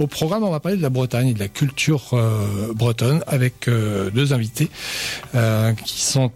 Au 0.00 0.06
programme, 0.06 0.44
on 0.44 0.50
va 0.50 0.60
parler 0.60 0.78
de 0.78 0.82
la 0.82 0.88
Bretagne 0.88 1.28
et 1.28 1.34
de 1.34 1.38
la 1.38 1.48
culture 1.48 2.14
euh, 2.14 2.72
bretonne 2.72 3.22
avec 3.26 3.68
euh, 3.68 4.08
deux 4.10 4.32
invités 4.32 4.70
euh, 5.34 5.74
qui 5.74 6.00
sont 6.00 6.30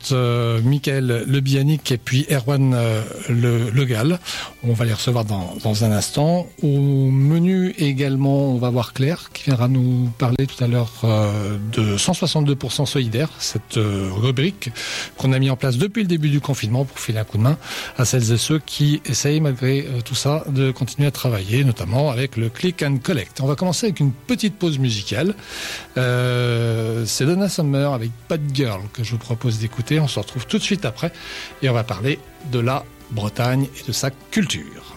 Michael 0.63 1.25
Lebianic 1.27 1.91
et 1.91 1.97
puis 1.97 2.27
Erwan 2.31 2.77
Le, 3.31 3.85
Gall. 3.87 4.19
On 4.65 4.75
va 4.75 4.85
les 4.85 4.93
recevoir 4.93 5.25
dans, 5.25 5.55
dans 5.63 5.83
un 5.83 5.93
instant. 5.93 6.47
Au 6.63 6.69
menu 6.69 7.75
également, 7.79 8.51
on 8.51 8.59
va 8.59 8.69
voir 8.69 8.93
Claire 8.93 9.31
qui 9.33 9.45
viendra 9.45 9.69
nous 9.69 10.11
parler 10.19 10.47
tout 10.47 10.63
à 10.63 10.67
l'heure 10.67 10.93
de 11.73 11.97
162% 11.97 12.85
solidaire, 12.85 13.31
cette 13.39 13.77
rubrique 13.79 14.71
qu'on 15.17 15.33
a 15.33 15.39
mis 15.39 15.49
en 15.49 15.57
place 15.57 15.79
depuis 15.79 16.03
le 16.03 16.09
début 16.09 16.29
du 16.29 16.41
confinement 16.43 16.85
pour 16.85 16.99
filer 16.99 17.21
un 17.21 17.25
coup 17.25 17.39
de 17.39 17.45
main 17.45 17.57
à 17.97 18.05
celles 18.05 18.31
et 18.31 18.37
ceux 18.37 18.59
qui 18.59 19.01
essayent 19.07 19.41
malgré 19.41 19.87
tout 20.05 20.15
ça 20.15 20.45
de 20.49 20.71
continuer 20.71 21.09
à 21.09 21.13
travailler, 21.13 21.65
notamment 21.65 22.11
avec 22.11 22.37
le 22.37 22.51
click 22.51 22.83
and 22.83 22.99
collect. 23.03 23.41
Commencer 23.57 23.87
avec 23.87 24.01
une 24.01 24.13
petite 24.13 24.59
pause 24.59 24.79
musicale. 24.79 25.35
Euh, 25.97 27.05
C'est 27.07 27.27
Donna 27.27 27.49
Summer 27.49 27.93
avec 27.93 28.11
Bad 28.29 28.43
Girl 28.53 28.83
que 28.93 29.05
je 29.05 29.13
vous 29.13 29.19
propose 29.19 29.59
d'écouter. 29.59 30.01
On 30.01 30.09
se 30.09 30.19
retrouve 30.19 30.47
tout 30.47 30.59
de 30.59 30.63
suite 30.63 30.85
après 30.85 31.13
et 31.63 31.69
on 31.69 31.75
va 31.75 31.85
parler 31.85 32.19
de 32.51 32.59
la 32.59 32.85
Bretagne 33.11 33.69
et 33.79 33.87
de 33.87 33.93
sa 33.93 34.11
culture. 34.11 34.94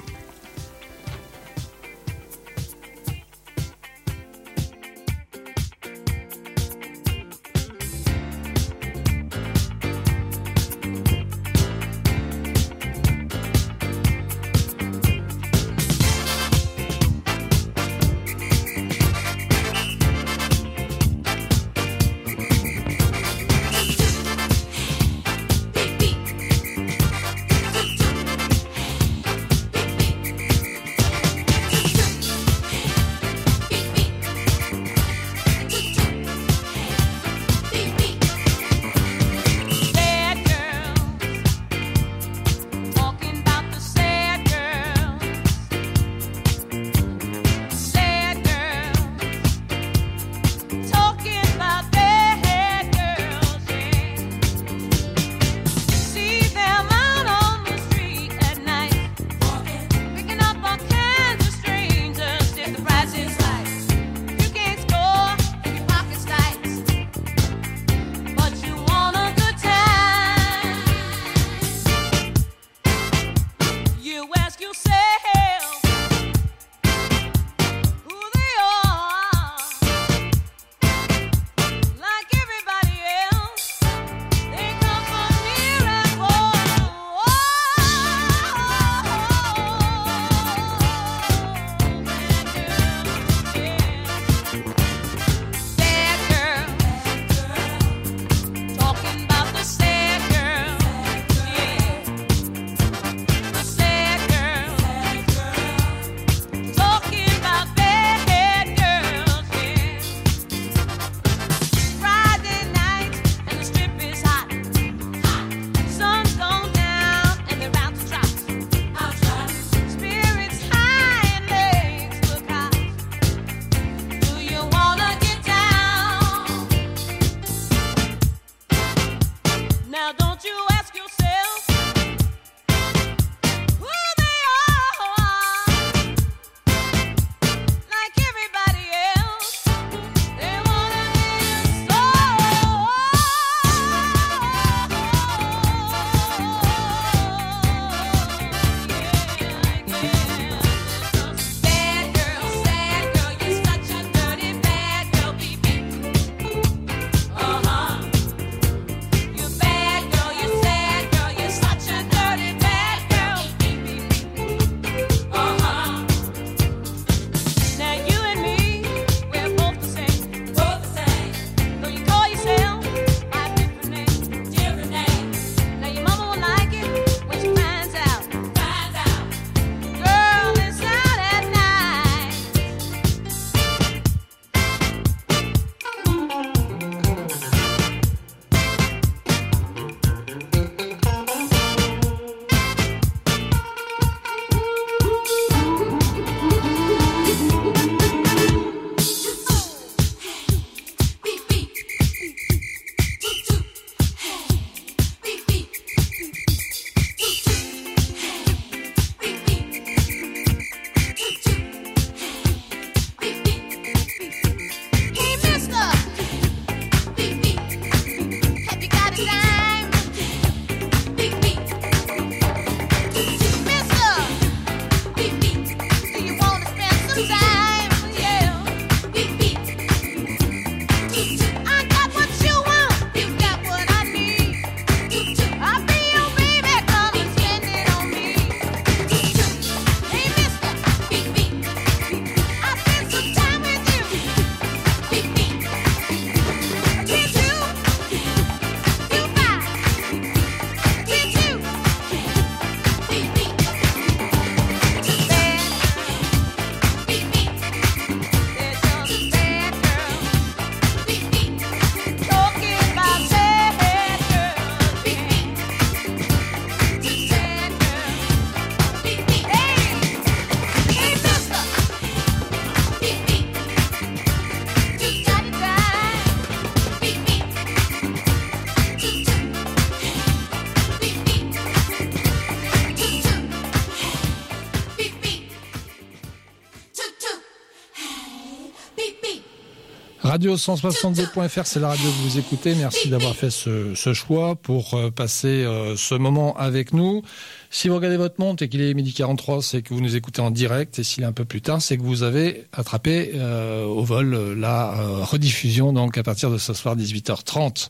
Radio162.fr, 290.38 291.66
c'est 291.66 291.80
la 291.80 291.88
radio 291.88 292.06
que 292.06 292.30
vous 292.30 292.38
écoutez. 292.38 292.76
Merci 292.76 293.10
d'avoir 293.10 293.36
fait 293.36 293.50
ce, 293.50 294.14
choix 294.14 294.56
pour 294.56 294.94
euh, 294.94 295.10
passer 295.10 295.48
euh, 295.48 295.96
ce 295.96 296.14
moment 296.14 296.56
avec 296.58 296.94
nous. 296.94 297.24
Si 297.72 297.88
vous 297.88 297.96
regardez 297.96 298.18
votre 298.18 298.40
montre 298.40 298.62
et 298.62 298.70
qu'il 298.70 298.82
est 298.82 298.94
midi 298.94 299.14
43, 299.14 299.64
c'est 299.64 299.82
que 299.82 299.96
vous 299.96 300.00
nous 300.00 300.16
écoutez 300.16 300.42
en 300.42 300.52
direct. 300.52 301.00
Et 301.00 301.04
s'il 301.04 301.24
est 301.24 301.26
un 301.26 301.32
peu 301.32 301.44
plus 301.44 301.62
tard, 301.62 301.82
c'est 301.82 301.98
que 301.98 302.04
vous 302.04 302.22
avez 302.22 302.66
attrapé 302.72 303.32
euh, 303.34 303.86
au 303.86 304.04
vol 304.04 304.54
la 304.60 304.94
rediffusion, 305.24 305.92
donc 305.92 306.20
à 306.20 306.24
partir 306.24 306.52
de 306.52 306.60
ce 306.60 306.74
soir 306.74 306.96
18h30. 306.96 307.90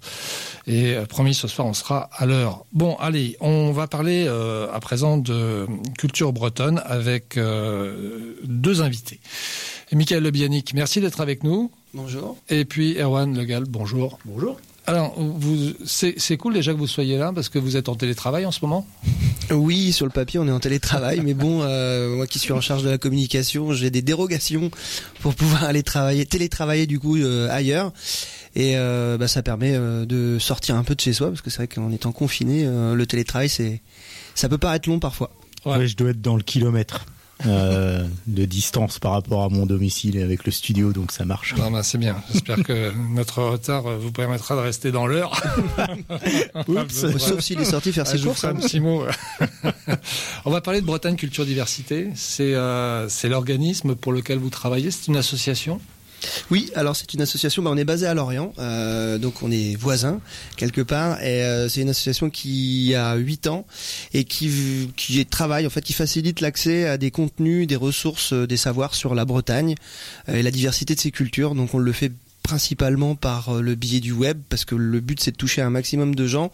Et 0.67 0.95
promis, 1.09 1.33
ce 1.33 1.49
soir, 1.49 1.67
on 1.67 1.73
sera 1.73 2.09
à 2.13 2.25
l'heure. 2.25 2.63
Bon, 2.71 2.95
allez, 2.95 3.35
on 3.41 3.73
va 3.73 3.87
parler 3.87 4.27
à 4.27 4.79
présent 4.79 5.17
de 5.17 5.67
culture 5.97 6.31
bretonne 6.31 6.81
avec 6.85 7.37
deux 7.37 8.81
invités. 8.81 9.19
Michael 9.91 10.23
Lebianic, 10.23 10.73
merci 10.73 11.01
d'être 11.01 11.21
avec 11.21 11.43
nous. 11.43 11.71
Bonjour. 11.93 12.37
Et 12.49 12.65
puis 12.65 12.97
Erwan 12.99 13.37
Legal, 13.37 13.63
bonjour. 13.67 14.19
Bonjour. 14.25 14.59
Alors, 14.87 15.17
c'est 15.85 16.37
cool 16.37 16.53
déjà 16.53 16.71
que 16.71 16.77
vous 16.77 16.87
soyez 16.87 17.17
là 17.17 17.33
parce 17.35 17.49
que 17.49 17.59
vous 17.59 17.75
êtes 17.75 17.89
en 17.89 17.95
télétravail 17.95 18.45
en 18.45 18.51
ce 18.51 18.59
moment? 18.61 18.87
Oui, 19.51 19.91
sur 19.91 20.05
le 20.05 20.11
papier, 20.13 20.39
on 20.39 20.47
est 20.47 20.51
en 20.51 20.61
télétravail, 20.61 21.19
mais 21.23 21.33
bon, 21.33 21.61
euh, 21.61 22.15
moi 22.15 22.25
qui 22.25 22.39
suis 22.39 22.53
en 22.53 22.61
charge 22.61 22.83
de 22.83 22.89
la 22.89 22.97
communication, 22.97 23.73
j'ai 23.73 23.89
des 23.89 24.01
dérogations 24.01 24.71
pour 25.21 25.35
pouvoir 25.35 25.65
aller 25.65 25.83
travailler, 25.83 26.25
télétravailler 26.25 26.85
du 26.85 26.99
coup 26.99 27.17
euh, 27.17 27.49
ailleurs. 27.49 27.91
Et 28.55 28.77
euh, 28.77 29.17
bah, 29.17 29.27
ça 29.27 29.43
permet 29.43 29.77
de 29.77 30.37
sortir 30.39 30.75
un 30.75 30.83
peu 30.83 30.95
de 30.95 31.01
chez 31.01 31.11
soi 31.11 31.27
parce 31.27 31.41
que 31.41 31.49
c'est 31.49 31.57
vrai 31.57 31.67
qu'en 31.67 31.91
étant 31.91 32.13
confiné, 32.13 32.65
le 32.65 33.05
télétravail, 33.05 33.49
c'est 33.49 33.81
ça 34.35 34.47
peut 34.47 34.57
paraître 34.57 34.87
long 34.87 34.99
parfois. 34.99 35.31
Ouais. 35.65 35.85
je 35.85 35.97
dois 35.97 36.11
être 36.11 36.21
dans 36.21 36.37
le 36.37 36.43
kilomètre. 36.43 37.05
Euh, 37.45 38.03
de 38.25 38.45
distance 38.45 38.97
par 38.97 39.11
rapport 39.11 39.43
à 39.43 39.49
mon 39.49 39.67
domicile 39.67 40.17
et 40.17 40.23
avec 40.23 40.45
le 40.45 40.51
studio, 40.51 40.91
donc 40.91 41.11
ça 41.11 41.23
marche. 41.23 41.53
bah 41.69 41.83
c'est 41.83 41.99
bien. 41.99 42.15
J'espère 42.31 42.63
que 42.63 42.91
notre 43.13 43.43
retard 43.43 43.83
vous 43.99 44.11
permettra 44.11 44.55
de 44.55 44.61
rester 44.61 44.91
dans 44.91 45.05
l'heure. 45.05 45.39
Sauf 46.89 47.41
s'il 47.41 47.59
est 47.59 47.65
sorti 47.65 47.93
faire 47.93 48.07
ses 48.07 48.19
courses. 48.19 48.43
Hein. 48.43 48.55
On 50.45 50.51
va 50.51 50.61
parler 50.61 50.81
de 50.81 50.85
Bretagne 50.85 51.15
Culture 51.15 51.45
Diversité. 51.45 52.09
C'est 52.15 52.55
euh, 52.55 53.07
c'est 53.07 53.29
l'organisme 53.29 53.95
pour 53.95 54.13
lequel 54.13 54.39
vous 54.39 54.49
travaillez. 54.49 54.89
C'est 54.89 55.07
une 55.07 55.17
association 55.17 55.79
oui, 56.49 56.71
alors 56.75 56.95
c'est 56.95 57.13
une 57.13 57.21
association, 57.21 57.61
bah, 57.63 57.69
on 57.71 57.77
est 57.77 57.85
basé 57.85 58.07
à 58.07 58.13
Lorient, 58.13 58.53
euh, 58.59 59.17
donc 59.17 59.43
on 59.43 59.51
est 59.51 59.75
voisins 59.75 60.19
quelque 60.55 60.81
part, 60.81 61.21
et 61.21 61.43
euh, 61.43 61.69
c'est 61.69 61.81
une 61.81 61.89
association 61.89 62.29
qui 62.29 62.95
a 62.95 63.15
8 63.15 63.47
ans 63.47 63.65
et 64.13 64.23
qui, 64.23 64.91
qui 64.95 65.25
travaille, 65.25 65.67
en 65.67 65.69
fait, 65.69 65.81
qui 65.81 65.93
facilite 65.93 66.41
l'accès 66.41 66.87
à 66.87 66.97
des 66.97 67.11
contenus, 67.11 67.67
des 67.67 67.75
ressources, 67.75 68.33
euh, 68.33 68.47
des 68.47 68.57
savoirs 68.57 68.95
sur 68.95 69.15
la 69.15 69.25
Bretagne 69.25 69.75
et 70.27 70.41
la 70.41 70.51
diversité 70.51 70.95
de 70.95 70.99
ses 70.99 71.11
cultures. 71.11 71.55
Donc 71.55 71.73
on 71.73 71.79
le 71.79 71.91
fait 71.91 72.11
principalement 72.47 73.15
par 73.15 73.57
euh, 73.57 73.61
le 73.61 73.75
biais 73.75 73.99
du 73.99 74.13
web 74.13 74.39
parce 74.47 74.63
que 74.63 74.73
le 74.73 75.01
but 75.01 75.19
c'est 75.19 75.31
de 75.31 75.35
toucher 75.35 75.61
un 75.61 75.69
maximum 75.69 76.15
de 76.15 76.27
gens 76.27 76.49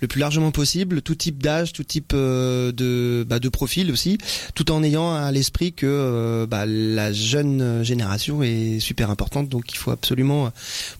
le 0.00 0.08
plus 0.08 0.18
largement 0.18 0.52
possible, 0.52 1.02
tout 1.02 1.14
type 1.14 1.42
d'âge, 1.42 1.74
tout 1.74 1.84
type 1.84 2.12
euh, 2.14 2.72
de 2.72 3.26
bah, 3.28 3.40
de 3.40 3.50
profil 3.50 3.92
aussi, 3.92 4.16
tout 4.54 4.72
en 4.72 4.82
ayant 4.82 5.12
à 5.14 5.30
l'esprit 5.32 5.74
que 5.74 5.84
euh, 5.86 6.46
bah, 6.46 6.64
la 6.64 7.12
jeune 7.12 7.84
génération 7.84 8.42
est 8.42 8.80
super 8.80 9.10
importante 9.10 9.50
donc 9.50 9.70
il 9.70 9.76
faut 9.76 9.90
absolument 9.90 10.50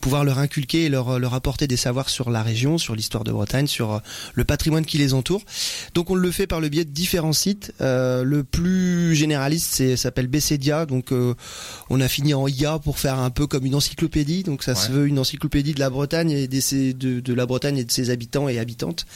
pouvoir 0.02 0.25
leur 0.25 0.38
inculquer 0.38 0.85
et 0.85 0.88
leur 0.91 1.19
leur 1.19 1.32
apporter 1.32 1.67
des 1.67 1.79
savoirs 1.79 2.11
sur 2.11 2.29
la 2.29 2.43
région, 2.43 2.76
sur 2.76 2.94
l'histoire 2.94 3.25
de 3.25 3.32
Bretagne, 3.32 3.67
sur 3.67 4.02
le 4.35 4.44
patrimoine 4.44 4.85
qui 4.85 4.99
les 4.99 5.14
entoure. 5.14 5.43
Donc 5.94 6.11
on 6.11 6.17
le 6.17 6.31
fait 6.31 6.46
par 6.46 6.61
le 6.61 6.69
biais 6.69 6.85
de 6.85 6.91
différents 6.91 7.32
sites. 7.32 7.73
le 7.81 8.43
plus 8.43 9.14
généraliste 9.14 9.70
c'est 9.73 9.96
s'appelle 9.96 10.26
BCDIA 10.26 10.85
donc 10.85 11.12
on 11.88 12.00
a 12.02 12.08
fini 12.08 12.35
en 12.35 12.46
IA 12.46 12.79
pour 12.79 12.99
faire 12.99 13.19
un 13.19 13.31
peu 13.31 13.46
comme 13.46 13.64
une 13.64 13.75
encyclopédie 13.75 14.33
donc 14.42 14.62
ça 14.62 14.75
se 14.75 14.90
veut 14.90 15.06
une 15.06 15.19
encyclopédie 15.19 15.75
de 15.75 15.81
la 15.81 15.90
Bretagne 15.90 16.31
et 16.31 16.48
de, 16.48 17.20
de, 17.20 17.34
la 17.34 17.46
Bretagne 17.46 17.78
et 17.78 17.84
de 17.84 17.90
ses 17.90 18.10
habitants 18.10 18.48
et 18.48 18.58
habitantes. 18.58 19.06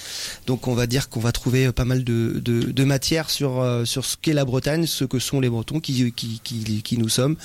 Donc 0.46 0.68
on 0.68 0.74
va 0.74 0.86
dire 0.86 1.08
qu'on 1.08 1.20
va 1.20 1.32
trouver 1.32 1.66
euh, 1.66 1.72
pas 1.72 1.84
mal 1.84 2.04
de, 2.04 2.40
de, 2.40 2.84
matière 2.84 3.30
sur 3.30 3.60
euh, 3.60 3.84
sur 3.84 4.04
ce 4.04 4.16
qu'est 4.20 4.32
la 4.32 4.44
Bretagne, 4.44 4.86
ce 4.86 5.04
que 5.04 5.18
sont 5.18 5.40
les 5.40 5.48
Bretons, 5.48 5.80
qui, 5.80 6.12
qui, 6.12 6.40
qui, 6.42 6.82
qui 6.82 6.98
nous 6.98 7.08
sommes, 7.08 7.36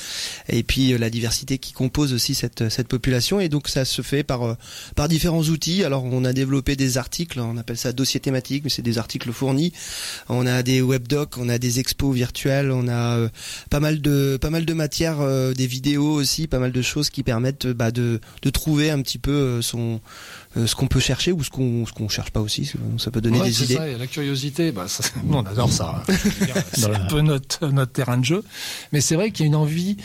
et 0.47 0.63
puis 0.63 0.93
euh, 0.93 0.97
la 0.97 1.09
diversité 1.09 1.57
qui 1.57 1.73
compose 1.73 2.13
aussi 2.13 2.35
cette, 2.35 2.69
cette 2.69 2.87
population. 2.87 3.39
Et 3.39 3.49
donc 3.49 3.67
ça 3.67 3.85
se 3.85 4.01
fait 4.01 4.23
par 4.23 4.57
par 4.95 5.07
différents 5.07 5.43
outils. 5.43 5.83
Alors 5.83 6.03
on 6.05 6.23
a 6.25 6.33
développé 6.33 6.75
des 6.75 6.97
articles, 6.97 7.39
on 7.39 7.57
appelle 7.57 7.77
ça 7.77 7.91
dossier 7.91 8.19
thématique, 8.19 8.63
mais 8.63 8.69
c'est 8.69 8.81
des 8.81 8.97
articles 8.97 9.31
fournis. 9.31 9.73
On 10.29 10.45
a 10.45 10.63
des 10.63 10.81
webdocs, 10.81 11.37
on 11.37 11.49
a 11.49 11.57
des 11.57 11.79
expos 11.79 12.15
virtuels, 12.15 12.71
on 12.71 12.87
a 12.87 13.29
pas 13.69 13.79
mal 13.79 14.01
de 14.01 14.37
pas 14.39 14.49
mal 14.49 14.65
de 14.65 14.73
matière, 14.73 15.19
des 15.53 15.67
vidéos 15.67 16.13
aussi, 16.13 16.47
pas 16.47 16.59
mal 16.59 16.71
de 16.71 16.81
choses 16.81 17.09
qui 17.09 17.23
permettent 17.23 17.62
bah, 17.67 17.91
de, 17.91 18.19
de, 18.41 18.49
trouver 18.49 18.91
un 18.91 19.01
petit 19.01 19.17
peu 19.17 19.31
euh, 19.31 19.61
son 19.61 20.01
euh, 20.57 20.67
ce 20.67 20.75
qu'on 20.75 20.87
peut 20.87 20.99
chercher 20.99 21.31
ou 21.31 21.43
ce 21.43 21.49
qu'on 21.49 21.85
ce 21.85 21.93
qu'on 21.93 22.09
cherche 22.09 22.31
pas 22.31 22.39
aussi 22.39 22.71
ça 22.97 23.09
peut 23.09 23.21
donner 23.21 23.41
des 23.41 23.63
idées. 23.63 23.75
ça, 23.75 23.87
la 23.87 24.07
curiosité 24.07 24.71
bah, 24.71 24.85
on 25.29 25.43
adore 25.43 25.71
ça 25.71 26.03
hein. 26.07 26.13
c'est 26.73 26.93
un 26.93 27.05
peu 27.05 27.21
notre 27.21 27.67
notre 27.67 27.91
terrain 27.91 28.17
de 28.17 28.25
jeu. 28.25 28.43
Mais 28.91 29.01
c'est 29.01 29.15
vrai 29.15 29.31
qu'il 29.31 29.45
y 29.45 29.47
a 29.47 29.47
une 29.47 29.55
envie 29.55 29.97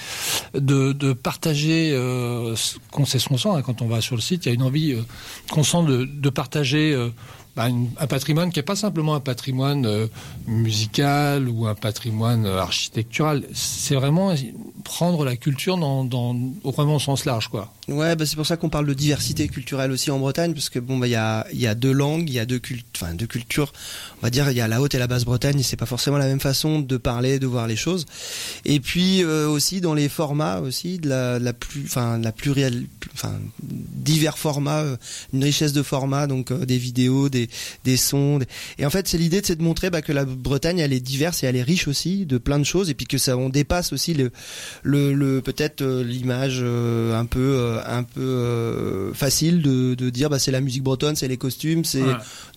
de, 0.55 0.93
de 0.93 1.13
partager 1.13 1.93
euh, 1.93 2.55
qu'on 2.91 3.05
sait 3.05 3.19
ce 3.19 3.29
qu'on 3.29 3.39
sent 3.39 3.51
hein, 3.51 3.63
quand 3.63 3.83
on 3.83 3.89
va 3.89 4.01
sur 4.01 4.17
le 4.17 4.23
site 4.23 4.47
il 4.47 4.49
y 4.49 4.53
a 4.53 4.55
une 4.55 4.63
envie 4.63 4.93
euh, 4.93 5.03
qu'on 5.51 5.65
sent 5.65 5.83
de, 5.85 6.05
de 6.05 6.31
partager 6.31 6.95
bah, 7.59 7.67
un 7.99 8.07
patrimoine 8.07 8.53
qui 8.53 8.61
n'est 8.61 8.65
pas 8.65 8.77
simplement 8.77 9.17
un 9.17 9.21
patrimoine 9.21 9.85
euh, 9.85 10.07
musical 10.47 11.49
ou 11.49 11.67
un 11.67 11.75
patrimoine 11.75 12.47
euh, 12.47 12.61
architectural. 12.61 13.43
C'est 13.53 13.97
vraiment 13.97 14.33
prendre 14.85 15.25
la 15.25 15.35
culture 15.35 15.77
dans, 15.77 16.05
dans 16.05 16.37
au 16.63 16.71
vraiment 16.71 17.01
sens 17.01 17.25
large, 17.25 17.49
quoi. 17.49 17.75
Ouais, 17.89 18.15
bah 18.15 18.27
c'est 18.27 18.37
pour 18.37 18.47
ça 18.47 18.57
qu'on 18.57 18.69
parle 18.69 18.87
de 18.87 18.95
diversité 18.95 19.49
culturelle 19.49 19.91
aussi 19.91 20.11
en 20.11 20.19
Bretagne, 20.19 20.53
parce 20.53 20.69
que 20.69 20.79
bon, 20.79 20.99
bah 20.99 21.09
y 21.09 21.17
a, 21.17 21.47
y 21.53 21.67
a 21.67 21.75
deux 21.75 21.91
langues, 21.91 22.29
il 22.29 22.35
y 22.35 22.39
a 22.39 22.47
deux, 22.47 22.61
cult 22.61 22.85
enfin, 22.95 23.15
deux 23.15 23.27
cultures. 23.27 23.73
On 24.19 24.27
va 24.27 24.31
dire 24.31 24.49
il 24.51 24.57
y 24.57 24.61
a 24.61 24.69
la 24.69 24.81
haute 24.81 24.95
et 24.95 24.99
la 24.99 25.09
basse 25.09 25.25
Bretagne, 25.25 25.61
c'est 25.63 25.77
pas 25.77 25.87
forcément 25.87 26.19
la 26.19 26.27
même 26.27 26.39
façon 26.39 26.79
de 26.79 26.97
parler, 26.97 27.41
de 27.41 27.47
voir 27.47 27.67
les 27.67 27.77
choses. 27.77 28.07
Et 28.67 28.79
puis 28.79 29.25
euh, 29.25 29.49
aussi 29.49 29.81
dans 29.81 29.95
les 29.95 30.09
formats 30.09 30.61
aussi 30.61 30.99
de 30.99 31.09
la, 31.09 31.53
plus, 31.53 31.85
enfin 31.87 32.19
la 32.19 32.31
plurielle, 32.31 32.87
enfin 33.15 33.33
divers 33.63 34.39
formats, 34.39 34.85
une 35.33 35.43
richesse 35.43 35.73
de 35.73 35.83
formats, 35.83 36.27
donc 36.27 36.53
des 36.53 36.79
vidéos, 36.79 37.29
des 37.29 37.48
des, 37.85 37.97
sons. 37.97 38.39
Et 38.79 38.87
en 38.87 38.91
fait, 38.91 39.09
c'est 39.09 39.19
l'idée, 39.19 39.41
de 39.41 39.63
montrer 39.63 39.91
bah, 39.91 40.03
que 40.03 40.13
la 40.13 40.25
Bretagne, 40.25 40.79
elle 40.79 40.93
est 40.93 41.01
diverse 41.01 41.43
et 41.43 41.47
elle 41.47 41.57
est 41.57 41.63
riche 41.63 41.89
aussi 41.89 42.27
de 42.27 42.39
plein 42.39 42.59
de 42.59 42.65
choses, 42.65 42.91
et 42.91 42.95
puis 42.95 43.07
que 43.07 43.19
ça, 43.19 43.37
on 43.37 43.49
dépasse 43.49 43.93
aussi 43.93 44.15
le, 44.15 44.31
le, 44.85 45.41
peut-être 45.41 45.83
euh, 45.83 46.03
l'image 46.03 46.61
euh, 46.63 47.19
un 47.19 47.27
peu, 47.27 47.57
euh, 47.59 47.81
un 47.87 48.03
peu 48.03 49.13
facile 49.15 49.63
de, 49.63 49.95
de 49.95 50.11
dire, 50.11 50.31
bah, 50.31 50.39
c'est 50.39 50.51
la 50.51 50.61
musique 50.61 50.83
bretonne, 50.83 51.17
c'est 51.17 51.29
les 51.29 51.37
costumes, 51.37 51.85
c'est 51.85 52.03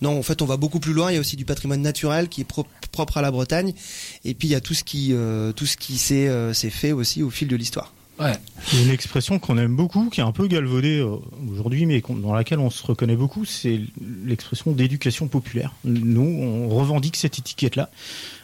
non, 0.00 0.18
en 0.18 0.22
fait, 0.22 0.42
on 0.42 0.46
va 0.46 0.56
beaucoup 0.56 0.80
plus 0.80 0.92
loin. 0.92 1.10
Il 1.10 1.14
y 1.14 1.16
a 1.18 1.20
aussi 1.20 1.36
du 1.36 1.44
patrimoine 1.44 1.82
naturel 1.82 2.28
qui 2.28 2.42
est 2.42 2.46
propre 2.92 3.18
à 3.18 3.22
la 3.22 3.30
Bretagne, 3.30 3.72
et 4.24 4.34
puis 4.34 4.48
il 4.48 4.50
y 4.52 4.54
a 4.54 4.60
tout 4.60 4.74
ce 4.74 4.84
qui, 4.84 5.14
tout 5.56 5.66
ce 5.66 5.76
qui 5.76 5.98
s'est 5.98 6.70
fait 6.70 6.92
aussi 6.92 7.22
au 7.22 7.30
fil 7.30 7.48
de 7.48 7.56
l'histoire. 7.56 7.92
Ouais. 8.20 8.32
Une 8.74 8.90
expression 8.90 9.38
qu'on 9.38 9.58
aime 9.58 9.74
beaucoup, 9.74 10.08
qui 10.10 10.20
est 10.20 10.24
un 10.24 10.32
peu 10.32 10.46
galvaudée 10.46 10.98
euh, 10.98 11.16
aujourd'hui, 11.50 11.86
mais 11.86 12.02
dans 12.08 12.34
laquelle 12.34 12.58
on 12.58 12.70
se 12.70 12.86
reconnaît 12.86 13.16
beaucoup, 13.16 13.44
c'est 13.44 13.80
l'expression 14.24 14.72
d'éducation 14.72 15.28
populaire. 15.28 15.72
Nous, 15.84 16.20
on 16.20 16.68
revendique 16.68 17.16
cette 17.16 17.38
étiquette-là. 17.38 17.90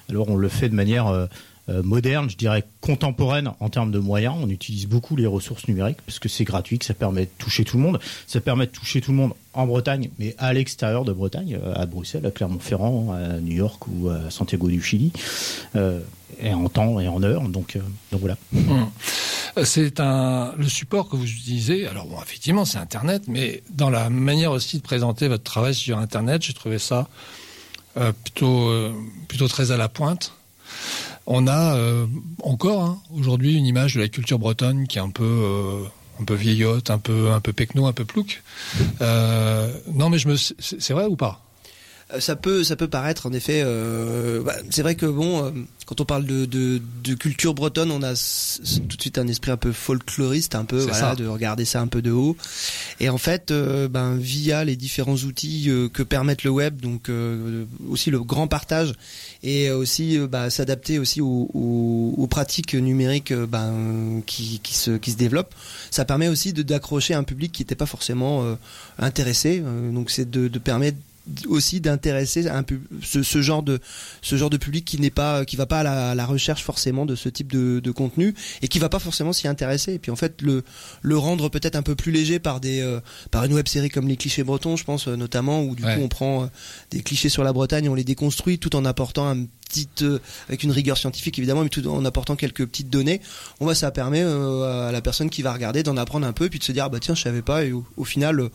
Alors, 0.08 0.28
on 0.28 0.36
le 0.36 0.48
fait 0.48 0.68
de 0.68 0.74
manière 0.74 1.08
euh, 1.08 1.26
moderne, 1.68 2.30
je 2.30 2.36
dirais 2.36 2.64
contemporaine 2.80 3.52
en 3.60 3.68
termes 3.68 3.90
de 3.90 3.98
moyens. 3.98 4.34
On 4.40 4.48
utilise 4.48 4.86
beaucoup 4.86 5.16
les 5.16 5.26
ressources 5.26 5.68
numériques 5.68 5.98
parce 6.06 6.18
que 6.18 6.28
c'est 6.28 6.44
gratuit, 6.44 6.78
que 6.78 6.84
ça 6.84 6.94
permet 6.94 7.22
de 7.22 7.30
toucher 7.38 7.64
tout 7.64 7.76
le 7.76 7.82
monde. 7.82 7.98
Ça 8.26 8.40
permet 8.40 8.66
de 8.66 8.72
toucher 8.72 9.00
tout 9.00 9.10
le 9.10 9.16
monde 9.16 9.32
en 9.54 9.66
Bretagne, 9.66 10.10
mais 10.18 10.34
à 10.38 10.52
l'extérieur 10.52 11.04
de 11.04 11.12
Bretagne, 11.12 11.58
à 11.74 11.86
Bruxelles, 11.86 12.24
à 12.26 12.30
Clermont-Ferrand, 12.30 13.12
à 13.12 13.40
New 13.40 13.56
York 13.56 13.82
ou 13.88 14.08
à 14.08 14.30
Santiago 14.30 14.68
du 14.68 14.82
Chili, 14.82 15.12
et 16.40 16.54
en 16.54 16.68
temps 16.68 17.00
et 17.00 17.08
en 17.08 17.22
heure. 17.22 17.42
Donc, 17.48 17.78
donc 18.12 18.20
voilà. 18.20 18.36
Mmh. 18.52 18.84
C'est 19.64 20.00
un 20.00 20.54
le 20.56 20.68
support 20.68 21.08
que 21.08 21.16
vous 21.16 21.28
utilisez. 21.28 21.86
Alors 21.86 22.06
bon, 22.06 22.16
effectivement, 22.22 22.64
c'est 22.64 22.78
Internet, 22.78 23.24
mais 23.26 23.62
dans 23.70 23.90
la 23.90 24.10
manière 24.10 24.52
aussi 24.52 24.78
de 24.78 24.82
présenter 24.82 25.28
votre 25.28 25.44
travail 25.44 25.74
sur 25.74 25.98
Internet, 25.98 26.42
j'ai 26.42 26.52
trouvé 26.52 26.78
ça 26.78 27.08
euh, 27.96 28.12
plutôt 28.12 28.68
euh, 28.68 28.92
plutôt 29.26 29.48
très 29.48 29.70
à 29.72 29.76
la 29.76 29.88
pointe. 29.88 30.32
On 31.30 31.46
a 31.46 31.76
euh, 31.76 32.06
encore 32.42 32.82
hein, 32.82 32.98
aujourd'hui 33.14 33.54
une 33.54 33.66
image 33.66 33.94
de 33.96 34.00
la 34.00 34.08
culture 34.08 34.38
bretonne 34.38 34.86
qui 34.86 34.96
est 34.96 35.02
un 35.02 35.10
peu 35.10 35.84
un 36.18 36.24
peu 36.24 36.34
vieillotte, 36.34 36.90
un 36.90 36.98
peu 36.98 37.30
un 37.30 37.40
peu 37.40 37.52
pecno, 37.52 37.86
un 37.86 37.92
peu 37.92 38.06
plouc. 38.06 38.42
non, 39.00 40.08
mais 40.10 40.18
je 40.18 40.28
me 40.28 40.36
c'est 40.36 40.92
vrai 40.92 41.04
ou 41.04 41.16
pas? 41.16 41.42
Euh, 41.42 41.47
ça 42.20 42.36
peut, 42.36 42.64
ça 42.64 42.74
peut 42.74 42.88
paraître 42.88 43.26
en 43.26 43.32
effet. 43.32 43.62
Euh, 43.64 44.42
bah, 44.42 44.54
c'est 44.70 44.82
vrai 44.82 44.94
que 44.94 45.04
bon, 45.04 45.44
euh, 45.44 45.50
quand 45.84 46.00
on 46.00 46.04
parle 46.06 46.24
de, 46.24 46.46
de, 46.46 46.80
de, 47.04 47.14
culture 47.14 47.52
bretonne, 47.52 47.90
on 47.90 48.02
a 48.02 48.14
tout 48.88 48.96
de 48.96 49.00
suite 49.00 49.18
un 49.18 49.28
esprit 49.28 49.50
un 49.50 49.58
peu 49.58 49.72
folkloriste, 49.72 50.54
un 50.54 50.64
peu 50.64 50.78
voilà, 50.78 51.14
de 51.14 51.26
regarder 51.26 51.66
ça 51.66 51.80
un 51.80 51.86
peu 51.86 52.00
de 52.00 52.10
haut. 52.10 52.36
Et 53.00 53.10
en 53.10 53.18
fait, 53.18 53.52
ben 53.52 54.16
via 54.16 54.64
les 54.64 54.76
différents 54.76 55.16
outils 55.16 55.70
que 55.92 56.02
permettent 56.02 56.44
le 56.44 56.50
web, 56.50 56.80
donc 56.80 57.10
aussi 57.88 58.10
le 58.10 58.20
grand 58.20 58.48
partage 58.48 58.94
et 59.42 59.70
aussi 59.70 60.18
bah, 60.18 60.50
s'adapter 60.50 60.98
aussi 60.98 61.20
aux, 61.20 61.50
aux, 61.54 62.14
aux, 62.16 62.26
pratiques 62.26 62.74
numériques 62.74 63.32
ben, 63.32 64.22
qui, 64.26 64.60
qui, 64.62 64.74
se, 64.74 64.92
qui 64.92 65.12
se 65.12 65.16
développent, 65.16 65.54
ça 65.90 66.04
permet 66.04 66.28
aussi 66.28 66.52
d'accrocher 66.52 67.14
un 67.14 67.22
public 67.22 67.52
qui 67.52 67.62
n'était 67.62 67.74
pas 67.74 67.86
forcément 67.86 68.56
intéressé. 68.98 69.62
donc 69.92 70.10
c'est 70.10 70.28
de, 70.28 70.48
de 70.48 70.58
permettre 70.58 70.98
aussi 71.46 71.80
d'intéresser 71.80 72.46
ce, 73.02 73.22
ce, 73.22 73.42
genre 73.42 73.62
de 73.62 73.80
ce 74.22 74.36
genre 74.36 74.50
de 74.50 74.56
public 74.56 74.84
qui 74.84 75.00
n'est 75.00 75.10
pas 75.10 75.44
qui 75.44 75.56
va 75.56 75.66
pas 75.66 75.80
à 75.80 76.14
la, 76.14 76.26
recherche 76.26 76.62
forcément 76.62 77.06
de 77.06 77.14
ce 77.14 77.28
type 77.28 77.52
de, 77.52 77.80
de, 77.80 77.90
contenu 77.90 78.34
et 78.62 78.68
qui 78.68 78.78
va 78.78 78.88
pas 78.88 78.98
forcément 78.98 79.32
s'y 79.32 79.48
intéresser. 79.48 79.94
Et 79.94 79.98
puis 79.98 80.10
en 80.10 80.16
fait 80.16 80.42
le 80.42 80.64
le 81.02 81.18
rendre 81.18 81.48
peut-être 81.48 81.76
un 81.76 81.82
peu 81.82 81.94
plus 81.94 82.12
léger 82.12 82.38
par 82.38 82.60
des 82.60 82.80
euh, 82.80 83.00
par 83.30 83.44
une 83.44 83.54
web 83.54 83.68
série 83.68 83.88
comme 83.88 84.08
les 84.08 84.16
clichés 84.16 84.44
bretons 84.44 84.76
je 84.76 84.84
pense 84.84 85.08
euh, 85.08 85.16
notamment 85.16 85.62
où 85.62 85.74
du 85.74 85.82
coup 85.82 86.00
on 86.00 86.08
prend 86.08 86.44
euh, 86.44 86.46
des 86.90 87.02
clichés 87.02 87.28
sur 87.28 87.44
la 87.44 87.52
Bretagne 87.52 87.86
et 87.86 87.88
on 87.88 87.94
les 87.94 88.04
déconstruit 88.04 88.58
tout 88.58 88.74
en 88.76 88.84
apportant 88.84 89.28
un 89.28 89.44
petit 89.68 89.88
avec 90.48 90.62
une 90.62 90.70
rigueur 90.70 90.96
scientifique 90.96 91.38
évidemment 91.38 91.62
mais 91.62 91.68
tout 91.68 91.86
en 91.88 92.04
apportant 92.04 92.36
quelques 92.36 92.66
petites 92.66 92.90
données. 92.90 93.20
On 93.60 93.66
va 93.66 93.74
ça 93.74 93.90
permet 93.90 94.22
à 94.22 94.90
la 94.92 95.00
personne 95.02 95.30
qui 95.30 95.42
va 95.42 95.52
regarder 95.52 95.82
d'en 95.82 95.96
apprendre 95.96 96.26
un 96.26 96.32
peu 96.32 96.46
et 96.46 96.48
puis 96.48 96.58
de 96.58 96.64
se 96.64 96.72
dire 96.72 96.84
ah 96.84 96.88
bah 96.88 96.98
tiens 97.00 97.14
je 97.14 97.22
savais 97.22 97.42
pas 97.42 97.64
et 97.64 97.72
au 97.72 98.04
final 98.04 98.50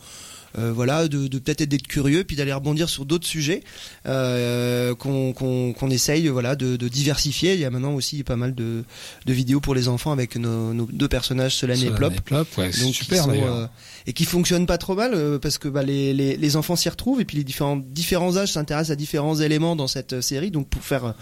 voilà, 0.56 1.08
de, 1.08 1.26
de 1.26 1.38
peut-être 1.38 1.60
être 1.60 1.86
curieux, 1.86 2.24
puis 2.24 2.36
d'aller 2.36 2.52
rebondir 2.52 2.88
sur 2.88 3.04
d'autres 3.04 3.26
sujets 3.26 3.62
euh, 4.06 4.94
qu'on 4.94 5.32
qu'on 5.32 5.90
essaye, 5.90 6.28
voilà, 6.28 6.56
de, 6.56 6.76
de, 6.76 6.88
diversifier. 6.88 7.54
Il 7.54 7.60
y 7.60 7.64
a 7.64 7.70
maintenant 7.70 7.94
aussi 7.94 8.22
pas 8.22 8.36
mal 8.36 8.54
de, 8.54 8.84
de 9.26 9.32
vidéos 9.32 9.60
pour 9.60 9.74
les 9.74 9.88
enfants 9.88 10.12
avec 10.12 10.36
nos, 10.36 10.72
nos 10.74 10.86
deux 10.86 11.08
personnages, 11.08 11.56
Solène 11.56 11.82
et 11.82 11.90
Plop. 11.90 12.12
ouais, 12.30 12.70
Donc, 12.82 12.94
super 12.94 13.28
euh, 13.28 13.66
et 14.06 14.12
qui 14.12 14.24
fonctionnent 14.24 14.66
pas 14.66 14.78
trop 14.78 14.94
mal 14.94 15.12
euh, 15.14 15.38
parce 15.38 15.58
que 15.58 15.68
bah, 15.68 15.82
les, 15.82 16.12
les, 16.12 16.36
les 16.36 16.56
enfants 16.56 16.76
s'y 16.76 16.88
retrouvent 16.88 17.20
et 17.20 17.24
puis 17.24 17.38
les 17.38 17.44
différents 17.44 17.76
différents 17.76 18.36
âges 18.36 18.52
s'intéressent 18.52 18.90
à 18.90 18.96
différents 18.96 19.36
éléments 19.36 19.76
dans 19.76 19.88
cette 19.88 20.20
série. 20.20 20.50
Donc 20.50 20.68
pour 20.68 20.82
faire 20.82 21.14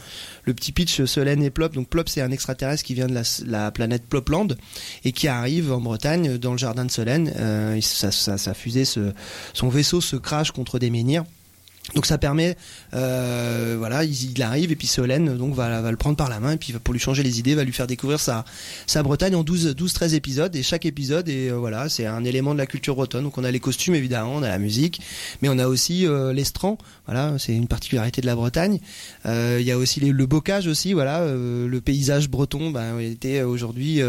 le 0.45 0.55
petit 0.55 0.73
pitch, 0.73 1.05
Solène 1.05 1.43
et 1.43 1.51
Plop. 1.51 1.75
Donc 1.75 1.89
Plop, 1.89 2.09
c'est 2.09 2.21
un 2.21 2.31
extraterrestre 2.31 2.85
qui 2.85 2.95
vient 2.95 3.07
de 3.07 3.15
la, 3.15 3.23
la, 3.47 3.71
planète 3.71 4.05
Plopland 4.09 4.49
et 5.05 5.13
qui 5.13 5.29
arrive 5.29 5.73
en 5.73 5.81
Bretagne 5.81 6.39
dans 6.39 6.53
le 6.53 6.59
jardin 6.59 6.85
de 6.85 6.91
Solène. 6.91 7.33
Euh, 7.37 7.81
sa, 7.81 8.11
sa, 8.11 8.39
sa, 8.39 8.55
fusée, 8.55 8.85
se, 8.85 9.13
son 9.53 9.69
vaisseau 9.69 10.01
se 10.01 10.17
crache 10.17 10.53
contre 10.53 10.79
des 10.79 10.91
menhirs. 10.91 11.25
Donc 11.95 12.07
ça 12.07 12.17
permet, 12.17 12.57
euh, 12.95 13.75
voilà, 13.77 14.05
il, 14.05 14.31
il, 14.31 14.43
arrive 14.43 14.71
et 14.71 14.77
puis 14.77 14.87
Solène 14.87 15.37
donc 15.37 15.53
va, 15.53 15.83
va, 15.83 15.91
le 15.91 15.97
prendre 15.97 16.17
par 16.17 16.31
la 16.31 16.39
main 16.39 16.53
et 16.53 16.57
puis 16.57 16.73
pour 16.73 16.95
lui 16.95 17.01
changer 17.01 17.25
les 17.25 17.41
idées, 17.41 17.57
va 17.57 17.65
lui 17.65 17.73
faire 17.73 17.89
découvrir 17.89 18.21
sa, 18.21 18.45
sa 18.87 19.03
Bretagne 19.03 19.35
en 19.35 19.43
12, 19.43 19.75
12 19.75 19.93
13 19.93 20.15
épisodes 20.15 20.55
et 20.55 20.63
chaque 20.63 20.87
épisode 20.87 21.29
est 21.29 21.51
euh, 21.51 21.57
voilà, 21.57 21.89
c'est 21.89 22.07
un 22.07 22.25
élément 22.25 22.55
de 22.55 22.59
la 22.59 22.67
culture 22.67 22.95
bretonne. 22.95 23.25
Donc 23.25 23.37
on 23.37 23.43
a 23.43 23.51
les 23.51 23.59
costumes 23.59 23.97
évidemment, 23.97 24.37
on 24.37 24.43
a 24.45 24.49
la 24.49 24.61
musique, 24.61 25.03
mais 25.43 25.49
on 25.49 25.59
a 25.59 25.67
aussi 25.67 26.07
euh, 26.07 26.33
l'estran, 26.33 26.79
voilà, 27.07 27.35
c'est 27.39 27.53
une 27.53 27.67
particularité 27.67 28.21
de 28.21 28.27
la 28.27 28.37
Bretagne. 28.37 28.79
Euh, 29.27 29.59
il 29.61 29.67
y 29.67 29.73
a 29.73 29.77
aussi 29.77 29.99
les, 29.99 30.13
le 30.13 30.27
bocage 30.27 30.69
aussi, 30.69 30.93
voilà, 30.93 31.23
euh, 31.23 31.67
le 31.67 31.81
paysage 31.81 32.31
breton, 32.31 32.71
ben 32.71 33.01
était 33.01 33.43
aujourd'hui, 33.43 34.01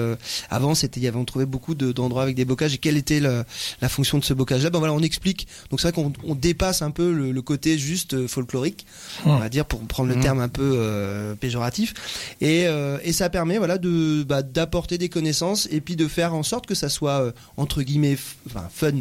avant 0.51 0.75
c'était, 0.75 1.11
on 1.15 1.25
trouvait 1.25 1.47
beaucoup 1.47 1.73
d'endroits 1.73 2.21
avec 2.21 2.35
des 2.35 2.45
bocages 2.45 2.75
et 2.75 2.77
quelle 2.77 2.97
était 2.97 3.19
le, 3.19 3.43
la 3.81 3.89
fonction 3.89 4.19
de 4.19 4.23
ce 4.23 4.35
bocage 4.35 4.63
là. 4.63 4.69
Ben 4.69 4.77
voilà, 4.77 4.93
on 4.93 5.01
explique. 5.01 5.47
Donc 5.71 5.81
c'est 5.81 5.91
vrai 5.91 6.03
qu'on 6.03 6.13
on 6.23 6.35
dépasse 6.35 6.83
un 6.83 6.91
peu 6.91 7.11
le, 7.11 7.31
le 7.31 7.41
côté 7.41 7.62
juste 7.77 8.13
euh, 8.13 8.27
folklorique, 8.27 8.86
on 9.25 9.38
va 9.38 9.50
dire 9.50 9.65
pour 9.65 9.79
prendre 9.82 10.10
le 10.10 10.15
mmh. 10.15 10.22
terme 10.22 10.39
un 10.39 10.50
peu 10.50 10.74
euh, 10.75 11.36
péjoratif. 11.36 11.93
Et, 12.41 12.67
euh, 12.67 12.98
et 13.03 13.13
ça 13.13 13.29
permet 13.29 13.58
voilà 13.58 13.77
de 13.77 14.24
bah, 14.24 14.41
d'apporter 14.41 14.98
des 14.98 15.10
connaissances 15.10 15.67
et 15.72 15.82
puis 15.82 15.96
de 15.96 16.08
faire 16.08 16.34
en 16.34 16.43
sorte 16.43 16.65
que 16.65 16.75
ça 16.75 16.89
soit 16.89 17.34
entre 17.58 17.82
guillemets 17.82 18.17
enfin, 18.48 18.67
fun 18.74 18.91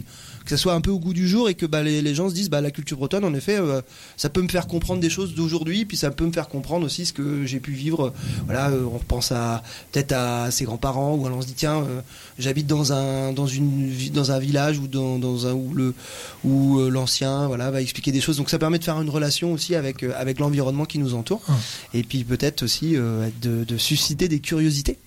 que 0.44 0.50
ça 0.50 0.56
soit 0.56 0.74
un 0.74 0.80
peu 0.80 0.90
au 0.90 0.98
goût 0.98 1.12
du 1.12 1.28
jour 1.28 1.48
et 1.48 1.54
que 1.54 1.66
bah, 1.66 1.82
les, 1.82 2.02
les 2.02 2.14
gens 2.14 2.28
se 2.28 2.34
disent 2.34 2.50
bah 2.50 2.60
la 2.60 2.70
culture 2.70 2.96
bretonne 2.96 3.24
en 3.24 3.34
effet 3.34 3.58
ça 4.16 4.28
peut 4.28 4.42
me 4.42 4.48
faire 4.48 4.66
comprendre 4.66 5.00
des 5.00 5.10
choses 5.10 5.34
d'aujourd'hui 5.34 5.84
puis 5.84 5.96
ça 5.96 6.10
peut 6.10 6.26
me 6.26 6.32
faire 6.32 6.48
comprendre 6.48 6.84
aussi 6.84 7.06
ce 7.06 7.12
que 7.12 7.46
j'ai 7.46 7.60
pu 7.60 7.72
vivre 7.72 8.12
voilà 8.46 8.70
on 8.72 8.98
repense 8.98 9.30
à 9.32 9.62
peut-être 9.92 10.12
à 10.12 10.50
ses 10.50 10.64
grands-parents 10.64 11.14
ou 11.14 11.26
alors 11.26 11.38
on 11.38 11.42
se 11.42 11.46
dit 11.46 11.54
tiens 11.54 11.86
j'habite 12.38 12.66
dans 12.66 12.92
un 12.92 13.32
dans 13.32 13.46
une 13.46 13.92
dans 14.12 14.32
un 14.32 14.38
village 14.38 14.78
ou 14.78 14.88
dans, 14.88 15.18
dans 15.18 15.46
un 15.46 15.52
où 15.52 15.74
le 15.74 15.94
où 16.44 16.80
l'ancien 16.88 17.46
voilà 17.46 17.70
va 17.70 17.80
expliquer 17.80 18.10
des 18.10 18.20
choses 18.20 18.36
donc 18.36 18.50
ça 18.52 18.58
permet 18.58 18.78
de 18.78 18.84
faire 18.84 19.00
une 19.00 19.10
relation 19.10 19.52
aussi 19.52 19.74
avec 19.74 20.02
avec 20.02 20.38
l'environnement 20.38 20.84
qui 20.84 20.98
nous 20.98 21.14
entoure 21.14 21.42
ah. 21.48 21.52
et 21.94 22.02
puis 22.02 22.22
peut-être 22.24 22.62
aussi 22.62 22.92
de, 22.92 23.64
de 23.64 23.78
susciter 23.78 24.28
des 24.28 24.40
curiosités 24.40 24.98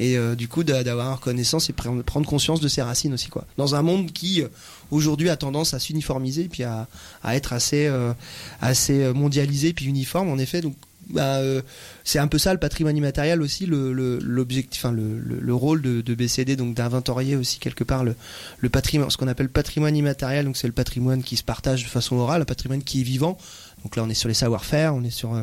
et 0.00 0.16
euh, 0.16 0.34
du 0.34 0.48
coup 0.48 0.64
d'avoir 0.64 1.20
connaissance 1.20 1.68
et 1.68 1.74
prendre 1.74 2.26
conscience 2.26 2.60
de 2.60 2.68
ses 2.68 2.82
racines 2.82 3.12
aussi 3.12 3.28
quoi. 3.28 3.44
Dans 3.58 3.74
un 3.74 3.82
monde 3.82 4.10
qui 4.12 4.42
euh, 4.42 4.48
aujourd'hui 4.90 5.28
a 5.28 5.36
tendance 5.36 5.74
à 5.74 5.78
s'uniformiser 5.78 6.48
puis 6.48 6.64
à, 6.64 6.88
à, 7.22 7.36
être 7.36 7.52
assez 7.52 7.86
euh, 7.86 8.12
assez 8.60 9.12
mondialisé 9.12 9.72
puis 9.74 9.84
uniforme 9.84 10.30
en 10.30 10.38
effet 10.38 10.62
donc 10.62 10.74
bah, 11.10 11.36
euh, 11.36 11.62
c'est 12.04 12.18
un 12.18 12.28
peu 12.28 12.38
ça 12.38 12.52
le 12.52 12.58
patrimoine 12.58 12.96
immatériel 12.96 13.42
aussi 13.42 13.66
le 13.66 13.92
l'objectif 14.22 14.84
enfin 14.84 14.92
le, 14.94 15.18
le, 15.18 15.40
le, 15.40 15.54
rôle 15.54 15.82
de, 15.82 16.14
BCD 16.14 16.56
donc 16.56 16.74
d'inventorier 16.74 17.36
aussi 17.36 17.58
quelque 17.58 17.84
part 17.84 18.04
le, 18.04 18.14
le 18.58 18.68
patrimoine 18.68 19.10
ce 19.10 19.16
qu'on 19.16 19.28
appelle 19.28 19.48
patrimoine 19.48 19.96
immatériel 19.96 20.44
donc 20.44 20.56
c'est 20.56 20.66
le 20.66 20.72
patrimoine 20.72 21.22
qui 21.22 21.36
se 21.36 21.44
partage 21.44 21.82
de 21.84 21.88
façon 21.88 22.16
orale 22.16 22.40
le 22.40 22.46
patrimoine 22.46 22.82
qui 22.82 23.00
est 23.00 23.04
vivant. 23.04 23.36
Donc 23.82 23.96
là 23.96 24.04
on 24.04 24.08
est 24.08 24.14
sur 24.14 24.28
les 24.28 24.34
savoir-faire 24.34 24.94
on 24.94 25.02
est 25.02 25.10
sur 25.10 25.34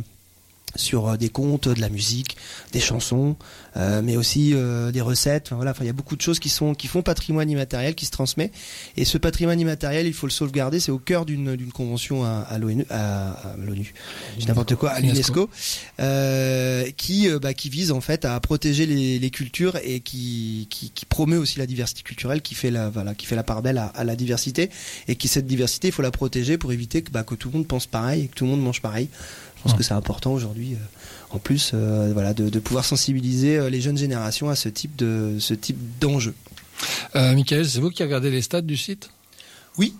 sur 0.77 1.09
euh, 1.09 1.17
des 1.17 1.29
contes, 1.29 1.67
de 1.67 1.81
la 1.81 1.89
musique, 1.89 2.37
des 2.71 2.79
chansons, 2.79 3.35
euh, 3.75 4.01
mais 4.01 4.17
aussi 4.17 4.53
euh, 4.53 4.91
des 4.91 5.01
recettes. 5.01 5.47
Enfin, 5.47 5.55
voilà, 5.57 5.71
enfin, 5.71 5.83
il 5.83 5.87
y 5.87 5.89
a 5.89 5.93
beaucoup 5.93 6.15
de 6.15 6.21
choses 6.21 6.39
qui 6.39 6.49
sont 6.49 6.73
qui 6.73 6.87
font 6.87 7.01
patrimoine 7.01 7.49
immatériel, 7.49 7.95
qui 7.95 8.05
se 8.05 8.11
transmet. 8.11 8.51
Et 8.95 9.05
ce 9.05 9.17
patrimoine 9.17 9.59
immatériel, 9.59 10.07
il 10.07 10.13
faut 10.13 10.27
le 10.27 10.31
sauvegarder. 10.31 10.79
C'est 10.79 10.91
au 10.91 10.99
cœur 10.99 11.25
d'une 11.25 11.55
d'une 11.55 11.71
convention 11.71 12.23
à, 12.23 12.45
à 12.49 12.57
l'ONU, 12.57 12.85
à, 12.89 13.31
à 13.31 13.55
l'ONU, 13.57 13.93
n'importe 14.47 14.75
quoi, 14.75 14.91
à 14.91 14.99
l'UNESCO, 14.99 15.49
euh, 15.99 16.89
qui 16.97 17.29
bah, 17.41 17.53
qui 17.53 17.69
vise 17.69 17.91
en 17.91 18.01
fait 18.01 18.25
à 18.25 18.39
protéger 18.39 18.85
les, 18.85 19.19
les 19.19 19.29
cultures 19.29 19.77
et 19.83 19.99
qui, 19.99 20.67
qui, 20.69 20.91
qui 20.91 21.05
promeut 21.05 21.37
aussi 21.37 21.59
la 21.59 21.67
diversité 21.67 22.01
culturelle, 22.01 22.41
qui 22.41 22.55
fait 22.55 22.71
la 22.71 22.89
voilà, 22.89 23.13
qui 23.13 23.25
fait 23.25 23.35
la 23.35 23.43
part 23.43 23.61
belle 23.61 23.77
à, 23.77 23.87
à, 23.87 24.03
la 24.03 24.15
diversité 24.15 24.69
et 25.07 25.15
qui 25.15 25.27
cette 25.27 25.47
diversité, 25.47 25.89
il 25.89 25.91
faut 25.91 26.01
la 26.01 26.11
protéger 26.11 26.57
pour 26.57 26.71
éviter 26.71 27.01
que 27.01 27.11
bah, 27.11 27.23
que 27.23 27.35
tout 27.35 27.49
le 27.49 27.57
monde 27.57 27.67
pense 27.67 27.85
pareil 27.85 28.23
et 28.23 28.27
que 28.27 28.35
tout 28.35 28.45
le 28.45 28.51
monde 28.51 28.61
mange 28.61 28.81
pareil. 28.81 29.09
Je 29.67 29.71
pense 29.73 29.79
que 29.79 29.83
c'est 29.83 29.93
important 29.93 30.31
aujourd'hui, 30.31 30.75
euh, 30.75 31.35
en 31.35 31.39
plus, 31.39 31.71
euh, 31.73 32.11
voilà, 32.13 32.33
de, 32.33 32.47
de, 32.47 32.59
pouvoir 32.59 32.85
sensibiliser 32.85 33.57
euh, 33.57 33.69
les 33.69 33.81
jeunes 33.81 33.97
générations 33.97 34.49
à 34.49 34.55
ce 34.55 34.69
type 34.69 34.95
de 34.95 35.35
ce 35.39 35.53
type 35.53 35.77
d'enjeu. 35.99 36.33
Michael, 37.15 37.67
c'est 37.67 37.79
vous 37.79 37.89
qui 37.89 38.03
regardez 38.03 38.29
les 38.29 38.41
stats 38.41 38.61
du 38.61 38.77
site? 38.77 39.09
Oui, 39.77 39.93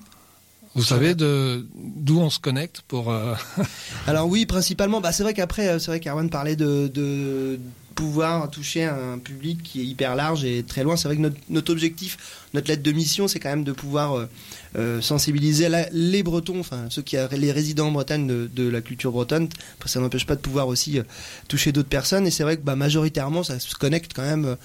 vous 0.76 0.84
savez 0.84 1.16
de 1.16 1.66
d'où 1.76 2.20
on 2.20 2.30
se 2.30 2.40
connecte 2.40 2.82
pour. 2.88 3.12
Euh... 3.12 3.34
Alors 4.08 4.28
oui, 4.30 4.46
principalement. 4.46 5.02
Bah 5.02 5.12
c'est 5.12 5.24
vrai 5.24 5.34
qu'après, 5.34 5.80
c'est 5.80 5.88
vrai 5.88 6.00
qu'Arwan 6.00 6.30
parlait 6.30 6.56
de, 6.56 6.88
de 6.94 7.60
pouvoir 7.98 8.48
toucher 8.52 8.84
un 8.84 9.18
public 9.18 9.64
qui 9.64 9.82
est 9.82 9.86
hyper 9.86 10.16
large 10.16 10.46
et 10.46 10.62
très 10.62 10.84
loin. 10.84 10.96
C'est 10.96 11.08
vrai 11.08 11.18
que 11.18 11.22
notre, 11.22 11.38
notre 11.50 11.72
objectif, 11.72 12.46
notre 12.54 12.68
lettre 12.68 12.84
de 12.84 12.92
mission, 12.92 13.28
c'est 13.28 13.40
quand 13.40 13.50
même 13.50 13.64
de 13.64 13.72
pouvoir 13.72 14.14
euh, 14.14 14.30
sensibiliser 15.02 15.70
la, 15.70 15.88
les 15.92 16.24
Bretons, 16.24 16.60
enfin 16.60 16.86
ceux 16.90 17.02
qui 17.02 17.18
les 17.36 17.52
résidents 17.52 17.88
en 17.88 17.92
Bretagne 17.92 18.28
de, 18.28 18.70
la 18.70 18.82
culture 18.82 19.12
bretonne. 19.12 19.48
Après, 19.78 19.90
ça 19.90 20.00
n'empêche 20.00 20.26
pas 20.26 20.36
de 20.36 20.42
pouvoir 20.42 20.68
aussi 20.68 21.00
euh, 21.00 21.04
toucher 21.48 21.72
d'autres 21.72 21.90
personnes. 21.90 22.28
Et 22.28 22.32
c'est 22.32 22.44
vrai 22.44 22.58
que 22.58 22.62
bah, 22.62 22.76
majoritairement, 22.76 23.44
ça 23.44 23.60
se 23.60 23.76
connecte 23.76 24.12
quand 24.14 24.24
même 24.24 24.58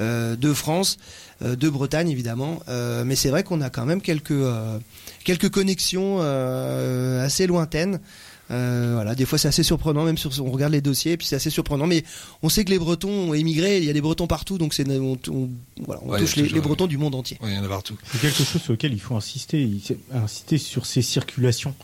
euh, 0.00 0.36
de 0.36 0.52
France, 0.52 0.98
euh, 1.42 1.56
de 1.56 1.68
Bretagne 1.68 2.10
évidemment. 2.10 2.60
Euh, 2.68 3.04
mais 3.04 3.16
c'est 3.16 3.30
vrai 3.30 3.42
qu'on 3.42 3.60
a 3.60 3.70
quand 3.70 3.86
même 3.86 4.00
quelques 4.02 5.50
connexions 5.50 6.20
assez 6.20 7.46
lointaines. 7.46 8.00
Euh, 8.50 8.92
voilà, 8.94 9.14
des 9.14 9.24
fois 9.24 9.38
c'est 9.38 9.48
assez 9.48 9.62
surprenant, 9.62 10.04
même 10.04 10.18
sur 10.18 10.30
on 10.40 10.50
regarde 10.50 10.72
les 10.72 10.80
dossiers, 10.80 11.12
et 11.12 11.16
puis 11.16 11.26
c'est 11.26 11.36
assez 11.36 11.50
surprenant. 11.50 11.86
Mais 11.86 12.04
on 12.42 12.48
sait 12.48 12.64
que 12.64 12.70
les 12.70 12.78
Bretons 12.78 13.30
ont 13.30 13.34
émigré, 13.34 13.78
il 13.78 13.84
y 13.84 13.90
a 13.90 13.92
des 13.92 14.00
Bretons 14.00 14.26
partout, 14.26 14.58
donc 14.58 14.74
c'est 14.74 14.88
on, 14.88 15.18
on, 15.28 15.48
voilà, 15.84 16.00
on 16.04 16.10
ouais, 16.10 16.20
touche 16.20 16.36
les, 16.36 16.48
les, 16.48 16.60
Bretons 16.60 16.86
du 16.86 16.98
monde 16.98 17.14
entier. 17.14 17.38
Ouais, 17.42 17.50
il 17.50 17.56
y 17.56 17.58
en 17.58 17.64
a 17.64 17.68
partout. 17.68 17.96
C'est 18.12 18.20
quelque 18.20 18.42
chose 18.42 18.62
sur 18.62 18.72
lequel 18.72 18.92
il 18.92 19.00
faut 19.00 19.16
insister, 19.16 19.68
insister 20.12 20.58
sur 20.58 20.86
ces 20.86 21.02
circulations. 21.02 21.74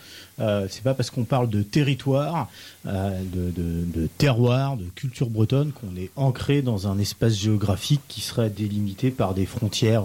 Euh, 0.41 0.67
c'est 0.71 0.83
pas 0.83 0.95
parce 0.95 1.11
qu'on 1.11 1.25
parle 1.25 1.51
de 1.51 1.63
territoire, 1.63 2.49
euh, 2.87 3.21
de, 3.23 3.51
de, 3.51 3.85
de, 3.85 4.09
terroir, 4.19 4.77
de 4.77 4.85
culture 4.95 5.29
bretonne 5.29 5.73
qu'on 5.73 5.97
est 5.97 6.11
ancré 6.17 6.63
dans 6.63 6.89
un 6.89 6.99
espace 6.99 7.35
géographique 7.35 8.01
qui 8.09 8.21
serait 8.21 8.51
délimité 8.51 9.11
par 9.11 9.35
des 9.35 9.47
frontières 9.47 10.05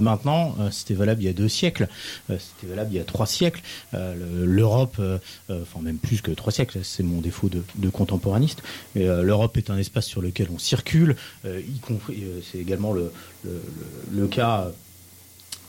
Maintenant, 0.00 0.54
euh, 0.60 0.70
c'était 0.70 0.94
valable 0.94 1.22
il 1.22 1.26
y 1.26 1.28
a 1.28 1.32
deux 1.32 1.48
siècles, 1.48 1.88
euh, 2.30 2.36
c'était 2.38 2.70
valable 2.70 2.90
il 2.92 2.96
y 2.96 3.00
a 3.00 3.04
trois 3.04 3.26
siècles. 3.26 3.62
Euh, 3.94 4.14
L'Europe, 4.44 5.00
enfin 5.50 5.80
même 5.82 5.98
plus 5.98 6.20
que 6.20 6.30
trois 6.30 6.52
siècles, 6.52 6.80
c'est 6.82 7.02
mon 7.02 7.20
défaut 7.20 7.48
de, 7.48 7.88
contemporaniste, 7.90 8.62
mais 8.94 9.04
l'Europe 9.22 9.56
est 9.56 9.70
un 9.70 9.78
espace 9.78 10.06
sur 10.06 10.20
lequel 10.20 10.48
on 10.52 10.58
circule, 10.58 11.16
y 11.44 11.78
compris, 11.80 12.24
c'est 12.50 12.58
également 12.58 12.92
le, 12.92 14.26
cas 14.28 14.70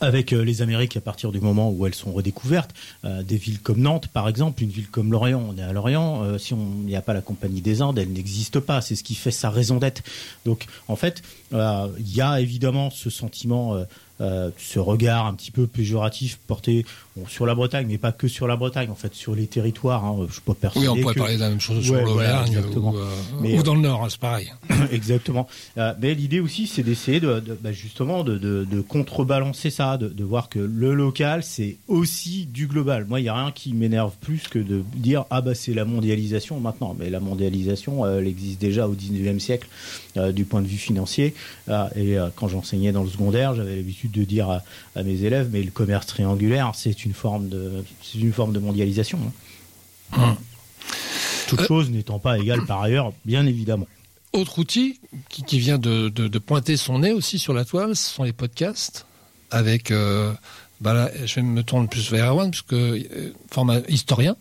avec 0.02 0.32
les 0.32 0.62
Amériques 0.62 0.98
à 0.98 1.02
partir 1.02 1.32
du 1.32 1.40
moment 1.40 1.72
où 1.72 1.86
elles 1.86 1.96
sont 1.96 2.12
redécouvertes. 2.12 2.72
Des 3.04 3.38
villes 3.38 3.60
comme 3.60 3.80
Nantes, 3.80 4.08
par 4.08 4.28
exemple, 4.28 4.64
une 4.64 4.70
ville 4.70 4.90
comme 4.90 5.12
Lorient, 5.12 5.44
on 5.50 5.58
est 5.58 5.64
à 5.64 5.72
Lorient, 5.72 6.38
si 6.38 6.54
on 6.54 6.66
n'y 6.66 6.96
a 6.96 7.02
pas 7.02 7.14
la 7.14 7.22
Compagnie 7.22 7.62
des 7.62 7.82
Indes, 7.82 7.98
elle 8.00 8.12
n'existe 8.12 8.60
pas. 8.60 8.82
C'est 8.82 8.96
ce 8.96 9.04
qui 9.04 9.16
fait 9.16 9.32
sa 9.32 9.50
raison 9.50 9.78
d'être. 9.78 10.04
Donc, 10.46 10.66
en 10.88 10.96
fait, 10.96 11.22
il 11.52 12.16
y 12.16 12.22
a 12.22 12.40
évidemment 12.40 12.90
ce 12.90 13.10
sentiment 13.10 13.86
euh, 14.22 14.52
ce 14.58 14.80
regard 14.80 15.28
un 15.28 15.34
petit 15.34 15.52
peu 15.52 15.68
péjoratif 15.68 16.40
porté 16.48 16.86
sur 17.28 17.46
la 17.46 17.56
Bretagne, 17.56 17.88
mais 17.88 17.98
pas 17.98 18.12
que 18.12 18.28
sur 18.28 18.48
la 18.48 18.56
Bretagne, 18.56 18.90
en 18.90 18.96
fait, 18.96 19.14
sur 19.14 19.36
les 19.36 19.48
territoires. 19.48 20.06
Hein. 20.06 20.28
Je 20.30 20.40
Oui, 20.76 20.88
on 20.88 20.96
pourrait 20.98 21.14
parler 21.14 21.36
de 21.36 21.42
la 21.42 21.50
même 21.50 21.60
chose 21.60 21.84
sur 21.84 21.96
l'Auvergne 21.96 22.58
ou, 22.76 22.98
euh, 22.98 23.58
ou, 23.58 23.64
dans 23.64 23.76
le 23.76 23.82
Nord, 23.82 24.04
hein, 24.04 24.08
c'est 24.10 24.20
pareil. 24.20 24.52
exactement. 24.92 25.48
Euh, 25.78 25.94
mais 26.02 26.14
l'idée 26.14 26.40
aussi, 26.40 26.68
c'est 26.68 26.84
d'essayer 26.84 27.20
de, 27.20 27.42
bah, 27.62 27.72
justement 27.72 28.24
de, 28.24 28.38
de, 28.38 28.66
de, 28.70 28.82
contrebalancer 28.82 29.70
ça, 29.70 29.98
de, 29.98 30.08
de, 30.08 30.24
voir 30.24 30.50
que 30.50 30.60
le 30.60 30.94
local, 30.94 31.44
c'est 31.44 31.78
aussi 31.88 32.46
du 32.46 32.68
global. 32.68 33.06
Moi, 33.08 33.20
il 33.20 33.24
n'y 33.24 33.30
a 33.30 33.36
rien 33.36 33.52
qui 33.52 33.74
m'énerve 33.74 34.16
plus 34.20 34.48
que 34.48 34.60
de 34.60 34.84
dire 34.96 35.26
ah 35.30 35.42
bah 35.42 35.56
c'est 35.56 35.74
la 35.74 35.86
mondialisation 35.86 36.60
maintenant. 36.60 36.96
Mais 36.98 37.10
la 37.10 37.20
mondialisation, 37.20 38.06
elle 38.06 38.28
existe 38.28 38.60
déjà 38.60 38.88
au 38.88 38.96
19e 38.96 39.40
siècle 39.40 39.68
du 40.34 40.46
point 40.46 40.62
de 40.62 40.68
vue 40.68 40.78
financier. 40.78 41.34
et 41.96 42.18
quand 42.36 42.48
j'enseignais 42.48 42.92
dans 42.92 43.04
le 43.04 43.10
secondaire, 43.10 43.56
j'avais 43.56 43.76
l'habitude 43.76 44.12
de 44.12 44.24
dire 44.24 44.50
à, 44.50 45.04
mes 45.04 45.24
élèves, 45.24 45.50
mais 45.52 45.64
le 45.64 45.72
commerce 45.72 46.08
triangulaire, 46.08 46.72
c'est 46.76 47.06
une 47.06 47.14
forme 47.14 47.50
de, 47.50 47.84
c'est 48.02 48.20
une 48.20 48.34
forme 48.34 48.54
de 48.54 48.60
mondialisation. 48.60 49.20
Hein. 50.14 50.22
Hum. 50.22 50.36
Toute 51.50 51.62
euh, 51.62 51.68
chose 51.68 51.90
n'étant 51.90 52.20
pas 52.20 52.38
égale 52.38 52.66
par 52.66 52.82
ailleurs, 52.82 53.12
bien 53.26 53.46
évidemment. 53.46 53.88
Autre 54.34 54.60
outil 54.60 55.00
qui, 55.30 55.58
vient 55.58 55.80
de, 55.80 56.38
pointer 56.38 56.78
son 56.78 57.00
nez 57.00 57.12
aussi 57.12 57.40
sur 57.40 57.54
la 57.54 57.66
toile, 57.66 57.96
ce 57.96 58.14
sont 58.14 58.24
les 58.24 58.34
podcasts. 58.34 59.08
Avec, 59.50 59.90
euh, 59.90 60.32
bah 60.80 60.94
là, 60.94 61.10
je 61.26 61.40
me 61.40 61.64
tourne 61.64 61.88
plus 61.88 62.12
vers 62.12 62.28
Erwan, 62.28 62.52
puisque 62.52 62.74
euh, 62.74 63.34
format 63.50 63.80
historien, 63.88 64.36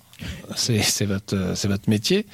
c'est 0.54 1.06
votre, 1.06 1.35
votre 1.66 1.88
métier. 1.88 2.26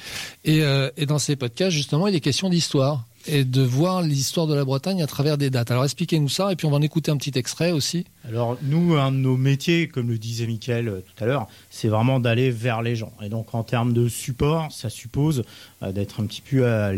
Et, 0.43 0.61
et 0.97 1.05
dans 1.05 1.19
ces 1.19 1.37
podcasts, 1.37 1.71
justement, 1.71 2.07
il 2.07 2.15
est 2.15 2.19
question 2.19 2.49
d'histoire 2.49 3.05
et 3.27 3.43
de 3.43 3.61
voir 3.61 4.01
l'histoire 4.01 4.47
de 4.47 4.53
la 4.53 4.65
Bretagne 4.65 5.01
à 5.01 5.07
travers 5.07 5.37
des 5.37 5.49
dates. 5.49 5.71
Alors 5.71 5.83
expliquez-nous 5.83 6.29
ça 6.29 6.51
et 6.51 6.55
puis 6.55 6.65
on 6.67 6.71
va 6.71 6.77
en 6.77 6.81
écouter 6.81 7.11
un 7.11 7.17
petit 7.17 7.37
extrait 7.37 7.71
aussi. 7.71 8.05
Alors 8.27 8.57
nous, 8.63 8.95
un 8.95 9.11
de 9.11 9.17
nos 9.17 9.37
métiers, 9.37 9.87
comme 9.87 10.09
le 10.09 10.17
disait 10.17 10.47
Mickaël 10.47 10.87
euh, 10.87 10.99
tout 10.99 11.23
à 11.23 11.27
l'heure, 11.27 11.47
c'est 11.69 11.87
vraiment 11.87 12.19
d'aller 12.19 12.49
vers 12.49 12.81
les 12.81 12.95
gens. 12.95 13.11
Et 13.23 13.29
donc 13.29 13.53
en 13.53 13.63
termes 13.63 13.93
de 13.93 14.07
support, 14.07 14.71
ça 14.71 14.89
suppose 14.89 15.43
euh, 15.83 15.91
d'être 15.91 16.21
un 16.21 16.25
petit 16.25 16.41
peu 16.41 16.67
à 16.67 16.93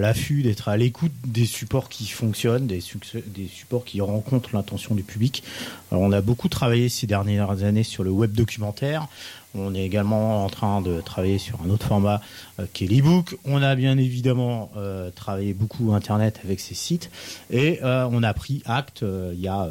l'affût, 0.00 0.42
d'être 0.42 0.68
à 0.68 0.76
l'écoute 0.76 1.12
des 1.26 1.46
supports 1.46 1.88
qui 1.88 2.06
fonctionnent, 2.06 2.66
des, 2.66 2.82
des 3.26 3.48
supports 3.48 3.84
qui 3.84 4.00
rencontrent 4.00 4.50
l'intention 4.54 4.94
du 4.94 5.02
public. 5.02 5.42
Alors 5.90 6.02
on 6.02 6.12
a 6.12 6.20
beaucoup 6.20 6.48
travaillé 6.48 6.88
ces 6.88 7.06
dernières 7.06 7.62
années 7.62 7.84
sur 7.84 8.04
le 8.04 8.10
web 8.10 8.32
documentaire. 8.32 9.08
On 9.56 9.74
est 9.74 9.84
également 9.84 10.44
en 10.44 10.48
train 10.48 10.80
de 10.80 11.00
travailler 11.00 11.38
sur 11.38 11.60
un 11.62 11.70
autre 11.70 11.86
format 11.86 12.20
euh, 12.58 12.66
qui 12.72 12.84
est 12.84 12.88
l'ebook. 12.88 13.38
On 13.44 13.62
a 13.62 13.76
bien 13.76 13.96
évidemment 13.98 14.70
euh, 14.76 15.10
travaillé 15.10 15.54
beaucoup 15.54 15.92
Internet 15.92 16.40
avec 16.44 16.58
ces 16.58 16.74
sites. 16.74 17.10
Et 17.50 17.78
euh, 17.84 18.08
on 18.10 18.22
a 18.24 18.34
pris 18.34 18.62
acte 18.66 19.04
il 19.32 19.40
y 19.40 19.48
a 19.48 19.68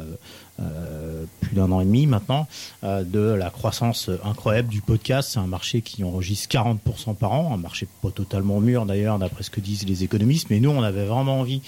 plus 1.40 1.56
d'un 1.56 1.72
an 1.72 1.80
et 1.80 1.84
demi 1.84 2.06
maintenant 2.06 2.46
de 2.82 3.18
la 3.18 3.50
croissance 3.50 4.08
incroyable 4.24 4.68
du 4.68 4.82
podcast. 4.82 5.30
C'est 5.32 5.40
un 5.40 5.48
marché 5.48 5.82
qui 5.82 6.04
enregistre 6.04 6.48
40% 6.48 7.16
par 7.16 7.32
an, 7.32 7.52
un 7.52 7.56
marché 7.56 7.88
pas 8.02 8.12
totalement 8.12 8.60
mûr 8.60 8.86
d'ailleurs 8.86 9.18
d'après 9.18 9.42
ce 9.42 9.50
que 9.50 9.60
disent 9.60 9.84
les 9.84 10.04
économistes, 10.04 10.50
mais 10.50 10.60
nous 10.60 10.70
on 10.70 10.84
avait 10.84 11.06
vraiment 11.06 11.40
envie 11.40 11.60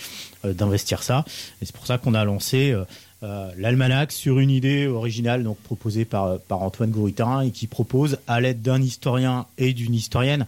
d'investir 0.44 1.02
ça. 1.02 1.24
Et 1.60 1.66
c'est 1.66 1.74
pour 1.74 1.86
ça 1.86 1.98
qu'on 1.98 2.14
a 2.14 2.24
lancé 2.24 2.76
euh, 3.22 3.50
l'almanach 3.56 4.12
sur 4.12 4.38
une 4.38 4.50
idée 4.50 4.86
originale 4.86 5.42
donc 5.42 5.58
proposée 5.58 6.04
par, 6.04 6.38
par 6.40 6.62
Antoine 6.62 6.90
Gouritin 6.90 7.40
et 7.40 7.50
qui 7.50 7.66
propose 7.66 8.18
à 8.26 8.40
l'aide 8.40 8.62
d'un 8.62 8.82
historien 8.82 9.46
et 9.58 9.72
d'une 9.72 9.94
historienne. 9.94 10.46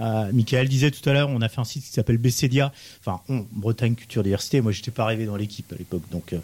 Euh, 0.00 0.30
Michael 0.32 0.68
disait 0.68 0.90
tout 0.90 1.06
à 1.08 1.12
l'heure, 1.12 1.28
on 1.28 1.40
a 1.42 1.48
fait 1.48 1.60
un 1.60 1.64
site 1.64 1.84
qui 1.84 1.90
s'appelle 1.90 2.18
BCDIA, 2.18 2.72
enfin 3.00 3.20
Bretagne 3.52 3.94
Culture 3.94 4.22
Diversité. 4.22 4.60
Moi, 4.60 4.72
j'étais 4.72 4.90
pas 4.90 5.04
arrivé 5.04 5.26
dans 5.26 5.36
l'équipe 5.36 5.70
à 5.72 5.76
l'époque, 5.76 6.02
donc 6.10 6.32
euh, 6.32 6.38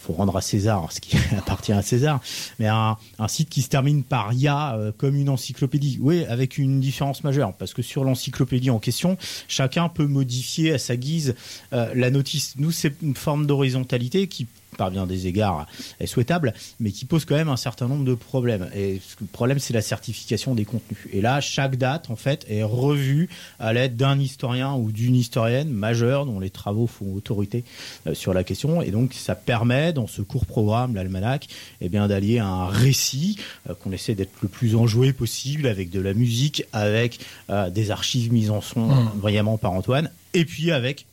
faut 0.00 0.14
rendre 0.14 0.36
à 0.36 0.40
César 0.40 0.90
ce 0.90 1.00
qui 1.00 1.16
appartient 1.36 1.72
à 1.72 1.82
César. 1.82 2.20
Mais 2.58 2.66
un, 2.66 2.96
site 3.28 3.50
qui 3.50 3.62
se 3.62 3.68
termine 3.68 4.02
par 4.02 4.32
IA 4.32 4.74
euh, 4.74 4.92
comme 4.96 5.16
une 5.16 5.28
encyclopédie. 5.28 5.98
Oui, 6.00 6.24
avec 6.26 6.56
une 6.58 6.80
différence 6.80 7.24
majeure, 7.24 7.52
parce 7.54 7.74
que 7.74 7.82
sur 7.82 8.04
l'encyclopédie 8.04 8.70
en 8.70 8.78
question, 8.78 9.18
chacun 9.48 9.88
peut 9.88 10.06
modifier 10.06 10.72
à 10.72 10.78
sa 10.78 10.96
guise 10.96 11.34
la 11.72 12.10
notice. 12.10 12.54
Nous, 12.58 12.70
c'est 12.70 12.94
une 13.02 13.14
forme 13.14 13.46
d'horizontalité 13.46 14.28
qui 14.28 14.46
par 14.76 14.90
bien 14.90 15.06
des 15.06 15.26
égards 15.26 15.66
est 16.00 16.06
souhaitable, 16.06 16.52
mais 16.80 16.90
qui 16.90 17.04
pose 17.04 17.24
quand 17.24 17.34
même 17.34 17.48
un 17.48 17.56
certain 17.56 17.88
nombre 17.88 18.04
de 18.04 18.14
problèmes. 18.14 18.68
Et 18.74 19.00
le 19.20 19.26
problème, 19.26 19.58
c'est 19.58 19.74
la 19.74 19.82
certification 19.82 20.54
des 20.54 20.64
contenus. 20.64 20.98
Et 21.12 21.20
là, 21.20 21.40
chaque 21.40 21.76
date, 21.76 22.10
en 22.10 22.16
fait, 22.16 22.46
est 22.48 22.62
revue 22.62 23.28
à 23.58 23.72
l'aide 23.72 23.96
d'un 23.96 24.18
historien 24.18 24.74
ou 24.74 24.92
d'une 24.92 25.16
historienne 25.16 25.70
majeure 25.70 26.26
dont 26.26 26.40
les 26.40 26.50
travaux 26.50 26.86
font 26.86 27.14
autorité 27.14 27.64
euh, 28.06 28.14
sur 28.14 28.34
la 28.34 28.44
question. 28.44 28.82
Et 28.82 28.90
donc, 28.90 29.14
ça 29.14 29.34
permet, 29.34 29.92
dans 29.92 30.06
ce 30.06 30.22
court 30.22 30.46
programme, 30.46 30.94
l'almanach, 30.94 31.46
eh 31.80 31.88
bien, 31.88 32.08
d'allier 32.08 32.38
un 32.38 32.66
récit 32.66 33.38
euh, 33.68 33.74
qu'on 33.74 33.92
essaie 33.92 34.14
d'être 34.14 34.32
le 34.42 34.48
plus 34.48 34.76
enjoué 34.76 35.12
possible 35.12 35.66
avec 35.66 35.90
de 35.90 36.00
la 36.00 36.14
musique, 36.14 36.64
avec 36.72 37.20
euh, 37.50 37.70
des 37.70 37.90
archives 37.90 38.32
mises 38.32 38.50
en 38.50 38.60
son 38.60 38.86
mmh. 38.86 39.12
brillamment 39.16 39.58
par 39.58 39.72
Antoine, 39.72 40.10
et 40.32 40.44
puis 40.44 40.70
avec 40.70 41.06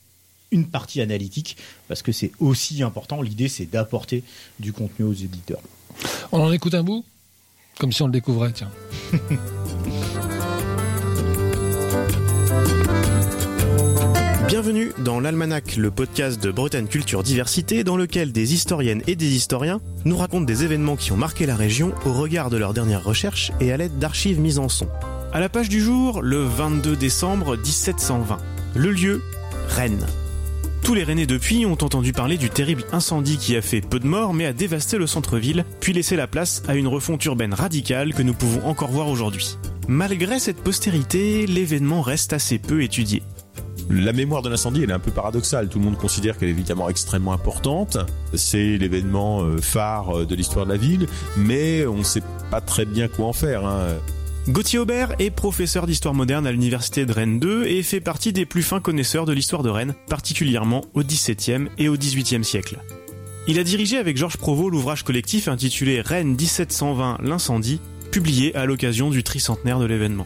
une 0.51 0.67
partie 0.67 1.01
analytique, 1.01 1.57
parce 1.87 2.01
que 2.01 2.11
c'est 2.11 2.31
aussi 2.39 2.83
important. 2.83 3.21
L'idée, 3.21 3.47
c'est 3.47 3.65
d'apporter 3.65 4.23
du 4.59 4.73
contenu 4.73 5.05
aux 5.05 5.13
éditeurs. 5.13 5.61
On 6.31 6.41
en 6.41 6.51
écoute 6.51 6.73
un 6.73 6.83
bout? 6.83 7.05
Comme 7.79 7.91
si 7.91 8.01
on 8.01 8.07
le 8.07 8.11
découvrait, 8.11 8.51
tiens. 8.51 8.71
Bienvenue 14.47 14.91
dans 14.97 15.21
l'Almanach, 15.21 15.77
le 15.77 15.91
podcast 15.91 16.43
de 16.43 16.51
Bretagne 16.51 16.87
Culture 16.87 17.23
Diversité, 17.23 17.85
dans 17.85 17.95
lequel 17.95 18.33
des 18.33 18.53
historiennes 18.53 19.01
et 19.07 19.15
des 19.15 19.33
historiens 19.33 19.79
nous 20.03 20.17
racontent 20.17 20.43
des 20.43 20.65
événements 20.65 20.97
qui 20.97 21.13
ont 21.13 21.17
marqué 21.17 21.45
la 21.45 21.55
région 21.55 21.93
au 22.05 22.11
regard 22.11 22.49
de 22.49 22.57
leurs 22.57 22.73
dernières 22.73 23.05
recherches 23.05 23.53
et 23.61 23.71
à 23.71 23.77
l'aide 23.77 23.97
d'archives 23.97 24.41
mises 24.41 24.59
en 24.59 24.67
son. 24.67 24.89
À 25.31 25.39
la 25.39 25.47
page 25.47 25.69
du 25.69 25.79
jour, 25.79 26.21
le 26.21 26.43
22 26.43 26.97
décembre 26.97 27.55
1720. 27.55 28.39
Le 28.75 28.91
lieu, 28.91 29.21
Rennes. 29.69 30.05
Tous 30.83 30.95
les 30.95 31.03
Rennais 31.03 31.27
depuis 31.27 31.65
ont 31.65 31.73
entendu 31.73 32.11
parler 32.11 32.37
du 32.37 32.49
terrible 32.49 32.83
incendie 32.91 33.37
qui 33.37 33.55
a 33.55 33.61
fait 33.61 33.81
peu 33.81 33.99
de 33.99 34.07
morts 34.07 34.33
mais 34.33 34.45
a 34.45 34.53
dévasté 34.53 34.97
le 34.97 35.07
centre-ville, 35.07 35.63
puis 35.79 35.93
laissé 35.93 36.15
la 36.15 36.27
place 36.27 36.63
à 36.67 36.75
une 36.75 36.87
refonte 36.87 37.23
urbaine 37.25 37.53
radicale 37.53 38.13
que 38.13 38.23
nous 38.23 38.33
pouvons 38.33 38.65
encore 38.65 38.89
voir 38.89 39.07
aujourd'hui. 39.07 39.57
Malgré 39.87 40.39
cette 40.39 40.57
postérité, 40.57 41.45
l'événement 41.45 42.01
reste 42.01 42.33
assez 42.33 42.57
peu 42.57 42.81
étudié. 42.81 43.21
La 43.89 44.13
mémoire 44.13 44.41
de 44.41 44.49
l'incendie, 44.49 44.83
est 44.83 44.91
un 44.91 44.99
peu 44.99 45.11
paradoxale. 45.11 45.67
Tout 45.67 45.79
le 45.79 45.85
monde 45.85 45.97
considère 45.97 46.37
qu'elle 46.37 46.49
est 46.49 46.53
évidemment 46.53 46.89
extrêmement 46.89 47.33
importante. 47.33 47.97
C'est 48.33 48.77
l'événement 48.77 49.41
euh, 49.41 49.57
phare 49.57 50.25
de 50.25 50.35
l'histoire 50.35 50.65
de 50.65 50.71
la 50.71 50.77
ville, 50.77 51.07
mais 51.35 51.85
on 51.85 51.97
ne 51.97 52.03
sait 52.03 52.23
pas 52.49 52.61
très 52.61 52.85
bien 52.85 53.07
quoi 53.07 53.27
en 53.27 53.33
faire. 53.33 53.65
Hein. 53.65 53.97
Gauthier 54.47 54.79
Aubert 54.79 55.13
est 55.19 55.29
professeur 55.29 55.85
d'histoire 55.85 56.15
moderne 56.15 56.47
à 56.47 56.51
l'université 56.51 57.05
de 57.05 57.13
Rennes 57.13 57.39
2 57.39 57.67
et 57.67 57.83
fait 57.83 58.01
partie 58.01 58.33
des 58.33 58.47
plus 58.47 58.63
fins 58.63 58.79
connaisseurs 58.79 59.25
de 59.25 59.33
l'histoire 59.33 59.61
de 59.61 59.69
Rennes, 59.69 59.93
particulièrement 60.09 60.81
au 60.95 61.03
XVIIe 61.03 61.67
et 61.77 61.89
au 61.89 61.95
XVIIIe 61.95 62.43
siècle. 62.43 62.79
Il 63.47 63.59
a 63.59 63.63
dirigé 63.63 63.97
avec 63.97 64.17
Georges 64.17 64.37
Provost 64.37 64.71
l'ouvrage 64.71 65.03
collectif 65.03 65.47
intitulé 65.47 66.01
Rennes 66.01 66.35
1720 66.35 67.19
l'incendie, 67.21 67.79
publié 68.11 68.55
à 68.55 68.65
l'occasion 68.65 69.11
du 69.11 69.21
tricentenaire 69.21 69.77
de 69.77 69.85
l'événement. 69.85 70.25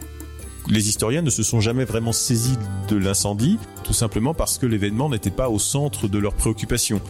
Les 0.66 0.88
historiens 0.88 1.22
ne 1.22 1.30
se 1.30 1.42
sont 1.42 1.60
jamais 1.60 1.84
vraiment 1.84 2.12
saisis 2.12 2.56
de 2.88 2.96
l'incendie, 2.96 3.58
tout 3.84 3.92
simplement 3.92 4.32
parce 4.32 4.56
que 4.56 4.64
l'événement 4.64 5.10
n'était 5.10 5.30
pas 5.30 5.50
au 5.50 5.58
centre 5.58 6.08
de 6.08 6.18
leurs 6.18 6.34
préoccupations. 6.34 7.02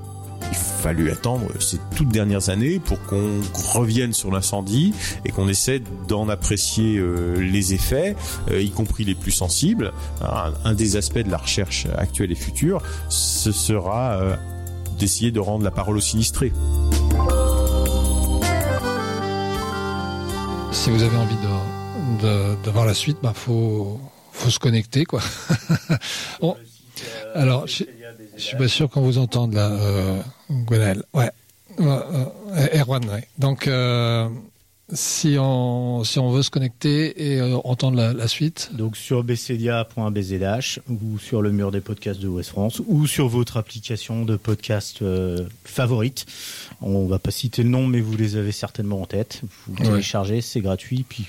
Il 0.50 0.56
fallu 0.86 1.10
attendre 1.10 1.48
ces 1.58 1.78
toutes 1.96 2.10
dernières 2.10 2.48
années 2.48 2.78
pour 2.78 3.02
qu'on 3.06 3.40
revienne 3.74 4.12
sur 4.12 4.30
l'incendie 4.30 4.94
et 5.24 5.30
qu'on 5.30 5.48
essaie 5.48 5.82
d'en 6.06 6.28
apprécier 6.28 6.96
euh, 6.96 7.34
les 7.40 7.74
effets, 7.74 8.14
euh, 8.52 8.60
y 8.60 8.70
compris 8.70 9.04
les 9.04 9.16
plus 9.16 9.32
sensibles. 9.32 9.92
Un, 10.20 10.74
des 10.74 10.96
aspects 10.96 11.18
de 11.18 11.30
la 11.30 11.38
recherche 11.38 11.86
actuelle 11.96 12.30
et 12.30 12.36
future, 12.36 12.82
ce 13.08 13.50
sera 13.50 14.20
euh, 14.20 14.36
d'essayer 14.98 15.32
de 15.32 15.40
rendre 15.40 15.64
la 15.64 15.72
parole 15.72 15.96
aux 15.96 16.00
sinistrés. 16.00 16.52
Si 20.70 20.90
vous 20.90 21.02
avez 21.02 21.16
envie 21.16 21.36
de, 22.22 22.70
voir 22.70 22.86
la 22.86 22.94
suite, 22.94 23.18
bah 23.22 23.32
faut 23.34 23.98
faut 24.32 24.50
se 24.50 24.60
connecter 24.60 25.04
quoi. 25.04 25.20
Alors, 27.34 27.66
je 28.36 28.42
suis 28.42 28.56
pas 28.56 28.68
sûr 28.68 28.88
qu'on 28.88 29.02
vous 29.02 29.18
entende 29.18 29.54
là, 29.54 29.70
euh, 29.70 30.20
Gwenel. 30.50 31.02
Ouais. 31.14 31.30
Euh, 31.80 32.24
Erwan, 32.74 33.04
ouais. 33.08 33.26
Donc, 33.38 33.66
euh, 33.66 34.28
si 34.92 35.36
on, 35.38 36.04
si 36.04 36.18
on 36.18 36.30
veut 36.30 36.42
se 36.42 36.50
connecter 36.50 37.32
et 37.32 37.40
euh, 37.40 37.56
entendre 37.64 37.96
la, 37.96 38.12
la, 38.12 38.28
suite 38.28 38.70
Donc 38.72 38.96
sur 38.96 39.24
bcdia.bzh 39.24 40.78
ou 40.88 41.18
sur 41.18 41.42
le 41.42 41.50
mur 41.50 41.72
des 41.72 41.80
podcasts 41.80 42.20
de 42.20 42.28
West 42.28 42.50
France 42.50 42.80
ou 42.86 43.06
sur 43.06 43.26
votre 43.26 43.56
application 43.56 44.24
de 44.24 44.36
podcast 44.36 45.02
euh, 45.02 45.48
favorite. 45.64 46.26
On 46.80 47.06
va 47.06 47.18
pas 47.18 47.32
citer 47.32 47.64
le 47.64 47.68
nom, 47.68 47.86
mais 47.86 48.00
vous 48.00 48.16
les 48.16 48.36
avez 48.36 48.52
certainement 48.52 49.02
en 49.02 49.06
tête. 49.06 49.42
Vous 49.66 49.74
ouais. 49.74 49.90
téléchargez, 49.90 50.40
c'est 50.40 50.60
gratuit. 50.60 51.04
Puis 51.08 51.26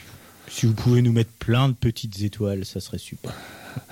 si 0.48 0.67
vous 0.67 0.74
pouvez 0.74 1.02
nous 1.02 1.12
mettre 1.12 1.32
plein 1.39 1.67
de 1.67 1.74
petites 1.74 2.22
étoiles, 2.22 2.63
ça 2.63 2.80
serait 2.80 3.00
super. 3.00 3.34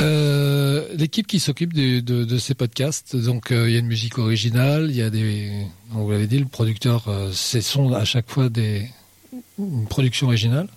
Euh, 0.00 0.86
L'équipe 0.96 1.26
qui 1.26 1.40
s'occupe 1.40 1.72
de, 1.72 2.38
ces 2.38 2.54
podcasts, 2.54 3.16
donc 3.16 3.50
euh, 3.50 3.68
il 3.68 3.72
y 3.72 3.76
a 3.76 3.80
une 3.80 3.86
musique 3.88 4.18
originale, 4.18 4.86
il 4.90 4.96
y 4.96 5.02
a 5.02 5.10
des, 5.10 5.66
on 5.92 6.04
vous 6.04 6.12
l'avez 6.12 6.28
dit, 6.28 6.38
le 6.38 6.44
producteur, 6.44 7.08
euh, 7.08 7.30
ce 7.32 7.60
sont 7.60 7.92
à 7.92 8.04
chaque 8.04 8.30
fois 8.30 8.48
des 8.48 8.88
une 9.58 9.86
production 9.88 10.28
originale. 10.28 10.68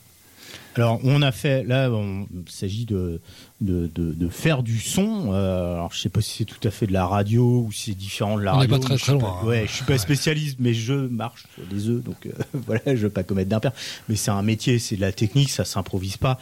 Alors 0.75 0.99
on 1.03 1.21
a 1.21 1.31
fait, 1.31 1.63
là, 1.63 1.89
on, 1.91 2.27
il 2.33 2.51
s'agit 2.51 2.85
de 2.85 3.19
de, 3.61 3.89
de, 3.93 4.13
de, 4.13 4.29
faire 4.29 4.63
du 4.63 4.79
son. 4.79 5.33
Euh, 5.33 5.75
alors 5.75 5.93
je 5.93 5.99
sais 5.99 6.09
pas 6.09 6.21
si 6.21 6.37
c'est 6.39 6.45
tout 6.45 6.67
à 6.67 6.71
fait 6.71 6.87
de 6.87 6.93
la 6.93 7.05
radio 7.05 7.63
ou 7.67 7.71
si 7.71 7.91
c'est 7.91 7.97
différent 7.97 8.37
de 8.37 8.41
la 8.41 8.55
On 8.55 8.57
radio. 8.57 8.71
n'est 8.73 8.79
pas 8.79 8.85
très 8.87 8.97
très 8.97 9.11
loin. 9.13 9.37
Pas, 9.39 9.45
ouais, 9.45 9.65
je 9.67 9.71
suis 9.71 9.85
pas 9.85 9.99
spécialiste, 9.99 10.57
mais 10.59 10.73
je 10.73 10.93
marche 10.93 11.43
sur 11.53 11.63
des 11.67 11.87
œufs, 11.89 12.03
donc 12.03 12.25
euh, 12.25 12.31
voilà, 12.65 12.81
je 12.87 12.95
veux 12.95 13.09
pas 13.09 13.21
commettre 13.23 13.49
d'impair. 13.49 13.71
Mais 14.09 14.15
c'est 14.15 14.31
un 14.31 14.41
métier, 14.41 14.79
c'est 14.79 14.95
de 14.95 15.01
la 15.01 15.11
technique, 15.11 15.49
ça 15.49 15.63
s'improvise 15.63 16.17
pas. 16.17 16.39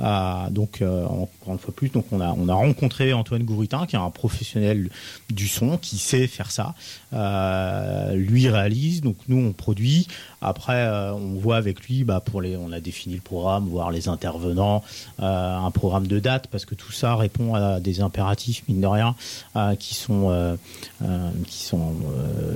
Euh, 0.00 0.48
donc 0.50 0.80
euh, 0.80 1.04
encore 1.06 1.54
une 1.54 1.58
fois 1.58 1.74
plus, 1.74 1.88
donc 1.88 2.06
on 2.12 2.20
a 2.20 2.34
on 2.38 2.48
a 2.48 2.54
rencontré 2.54 3.12
Antoine 3.12 3.42
Gouritin, 3.42 3.86
qui 3.86 3.96
est 3.96 3.98
un 3.98 4.10
professionnel 4.10 4.90
du 5.28 5.48
son, 5.48 5.76
qui 5.76 5.98
sait 5.98 6.28
faire 6.28 6.52
ça. 6.52 6.74
Euh, 7.12 8.14
lui 8.14 8.48
réalise, 8.48 9.00
donc 9.00 9.16
nous 9.28 9.38
on 9.38 9.52
produit. 9.52 10.06
Après, 10.40 10.76
euh, 10.76 11.12
on 11.12 11.34
voit 11.38 11.56
avec 11.56 11.86
lui, 11.86 12.04
bah 12.04 12.20
pour 12.20 12.40
les, 12.40 12.56
on 12.56 12.72
a 12.72 12.80
défini 12.80 13.16
le 13.16 13.20
programme, 13.20 13.68
voir 13.70 13.90
les 13.90 14.08
intervenants, 14.08 14.82
un 15.18 15.70
programme 15.70 16.06
de 16.06 16.18
date. 16.18 16.48
Parce 16.48 16.64
que 16.64 16.74
tout 16.74 16.92
ça 16.92 17.16
répond 17.16 17.54
à 17.54 17.80
des 17.80 18.00
impératifs 18.00 18.62
mine 18.68 18.80
de 18.80 18.86
rien 18.86 19.14
euh, 19.56 19.74
qui 19.76 19.94
sont 19.94 20.30
euh, 20.30 20.56
euh, 21.02 21.30
qui 21.46 21.64
sont 21.64 21.94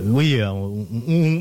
oui 0.07 0.39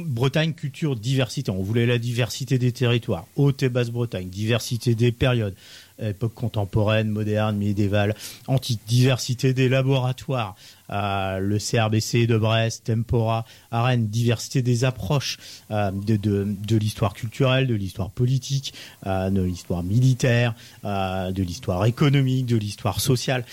Bretagne 0.06 0.54
culture 0.54 0.96
diversité. 0.96 1.52
On 1.52 1.62
voulait 1.62 1.86
la 1.86 1.98
diversité 1.98 2.58
des 2.58 2.72
territoires. 2.72 3.26
Haute 3.36 3.64
et 3.64 3.70
basse 3.70 3.90
Bretagne 3.90 4.30
diversité 4.30 4.96
des 4.96 5.12
périodes. 5.12 5.56
Époque 6.02 6.34
contemporaine, 6.34 7.08
moderne, 7.08 7.56
médiévale, 7.56 8.16
antique, 8.48 8.82
diversité 8.88 9.54
des 9.54 9.70
laboratoires, 9.70 10.56
euh, 10.94 11.40
le 11.40 11.58
CRBC 11.58 12.28
de 12.28 12.38
Brest, 12.38 12.86
Tempora, 12.86 13.46
à 13.72 13.84
Rennes, 13.84 14.08
diversité 14.08 14.62
des 14.62 14.86
approches 14.86 15.40
euh, 15.72 15.92
de, 15.92 16.16
de, 16.16 16.48
de 16.68 16.78
l'histoire 16.78 17.14
culturelle, 17.14 17.68
de 17.68 17.76
l'histoire 17.76 18.12
politique, 18.12 18.74
euh, 19.08 19.30
de 19.30 19.42
l'histoire 19.42 19.84
militaire, 19.84 20.54
de 20.84 21.44
l'histoire 21.44 21.86
économique, 21.86 22.46
de 22.46 22.58
l'histoire 22.58 23.00
sociale, 23.00 23.46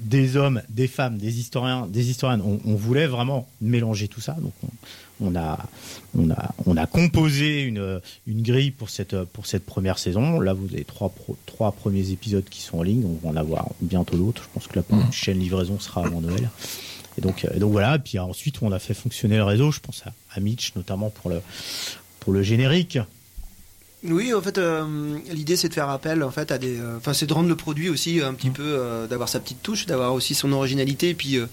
des 0.00 0.36
hommes, 0.36 0.62
des 0.68 0.86
femmes, 0.86 1.18
des 1.18 1.38
historiens, 1.38 1.86
des 1.86 2.10
historiennes. 2.10 2.42
On, 2.44 2.60
on 2.64 2.74
voulait 2.74 3.06
vraiment 3.06 3.48
mélanger 3.60 4.08
tout 4.08 4.20
ça. 4.20 4.34
Donc 4.34 4.52
on, 4.62 4.68
on 5.20 5.36
a, 5.36 5.58
on 6.16 6.30
a, 6.30 6.54
on 6.66 6.76
a 6.76 6.86
composé 6.86 7.62
une, 7.62 8.00
une 8.26 8.42
grille 8.42 8.70
pour 8.70 8.90
cette, 8.90 9.16
pour 9.24 9.46
cette 9.46 9.64
première 9.64 9.98
saison. 9.98 10.40
Là, 10.40 10.52
vous 10.52 10.66
avez 10.72 10.84
trois, 10.84 11.08
pro, 11.08 11.36
trois 11.46 11.72
premiers 11.72 12.10
épisodes 12.10 12.44
qui 12.48 12.60
sont 12.60 12.78
en 12.78 12.82
ligne. 12.82 13.04
On 13.04 13.26
va 13.26 13.32
en 13.32 13.36
avoir 13.36 13.68
bientôt 13.80 14.16
d'autres. 14.16 14.42
Je 14.42 14.48
pense 14.54 14.66
que 14.66 14.76
la 14.76 14.82
prochaine 14.82 15.38
livraison 15.38 15.78
sera 15.78 16.04
avant 16.04 16.20
Noël. 16.20 16.48
Et 17.18 17.20
donc, 17.20 17.44
et 17.44 17.58
donc 17.58 17.72
voilà. 17.72 17.96
Et 17.96 17.98
puis 17.98 18.18
ensuite, 18.18 18.62
on 18.62 18.72
a 18.72 18.78
fait 18.78 18.94
fonctionner 18.94 19.36
le 19.36 19.44
réseau. 19.44 19.70
Je 19.70 19.80
pense 19.80 20.02
à, 20.06 20.12
à 20.34 20.40
Mitch, 20.40 20.74
notamment 20.76 21.10
pour 21.10 21.30
le 22.32 22.42
générique. 22.42 22.98
Oui, 24.06 24.34
en 24.34 24.42
fait, 24.42 24.58
euh, 24.58 25.18
l'idée 25.30 25.56
c'est 25.56 25.70
de 25.70 25.74
faire 25.74 25.88
appel 25.88 26.22
en 26.22 26.30
fait 26.30 26.52
à 26.52 26.58
des, 26.58 26.78
enfin 26.96 27.12
euh, 27.12 27.14
c'est 27.14 27.24
de 27.24 27.32
rendre 27.32 27.48
le 27.48 27.56
produit 27.56 27.88
aussi 27.88 28.20
un 28.20 28.34
petit 28.34 28.50
mmh. 28.50 28.52
peu, 28.52 28.62
euh, 28.62 29.06
d'avoir 29.06 29.30
sa 29.30 29.40
petite 29.40 29.62
touche, 29.62 29.86
d'avoir 29.86 30.12
aussi 30.12 30.34
son 30.34 30.52
originalité 30.52 31.08
et 31.08 31.14
puis 31.14 31.36
euh, 31.36 31.46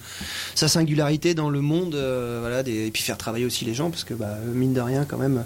sa 0.54 0.68
singularité 0.68 1.34
dans 1.34 1.50
le 1.50 1.62
monde, 1.62 1.96
voilà, 1.96 2.62
des, 2.62 2.88
et 2.88 2.92
puis 2.92 3.04
faire 3.04 3.18
travailler 3.18 3.46
aussi 3.46 3.64
les 3.64 3.74
gens 3.74 3.90
parce 3.90 4.04
que 4.04 4.14
bah, 4.14 4.36
mine 4.54 4.74
de 4.74 4.82
rien 4.82 5.06
quand 5.06 5.18
même, 5.18 5.46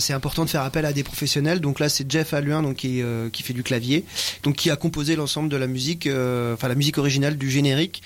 c'est 0.00 0.14
important 0.14 0.44
de 0.44 0.50
faire 0.50 0.62
appel 0.62 0.86
à 0.86 0.92
des 0.94 1.04
professionnels. 1.04 1.60
Donc 1.60 1.80
là, 1.80 1.88
c'est 1.88 2.10
Jeff 2.10 2.32
Alluin 2.32 2.62
donc 2.62 2.76
qui, 2.76 3.02
qui 3.32 3.42
fait 3.42 3.52
du 3.52 3.62
clavier, 3.62 4.04
donc 4.42 4.56
qui 4.56 4.70
a 4.70 4.76
composé 4.76 5.16
l'ensemble 5.16 5.48
de 5.48 5.56
la 5.56 5.66
musique, 5.66 6.08
enfin 6.08 6.66
la 6.66 6.74
musique 6.74 6.98
originale 6.98 7.36
du 7.36 7.50
générique 7.50 8.02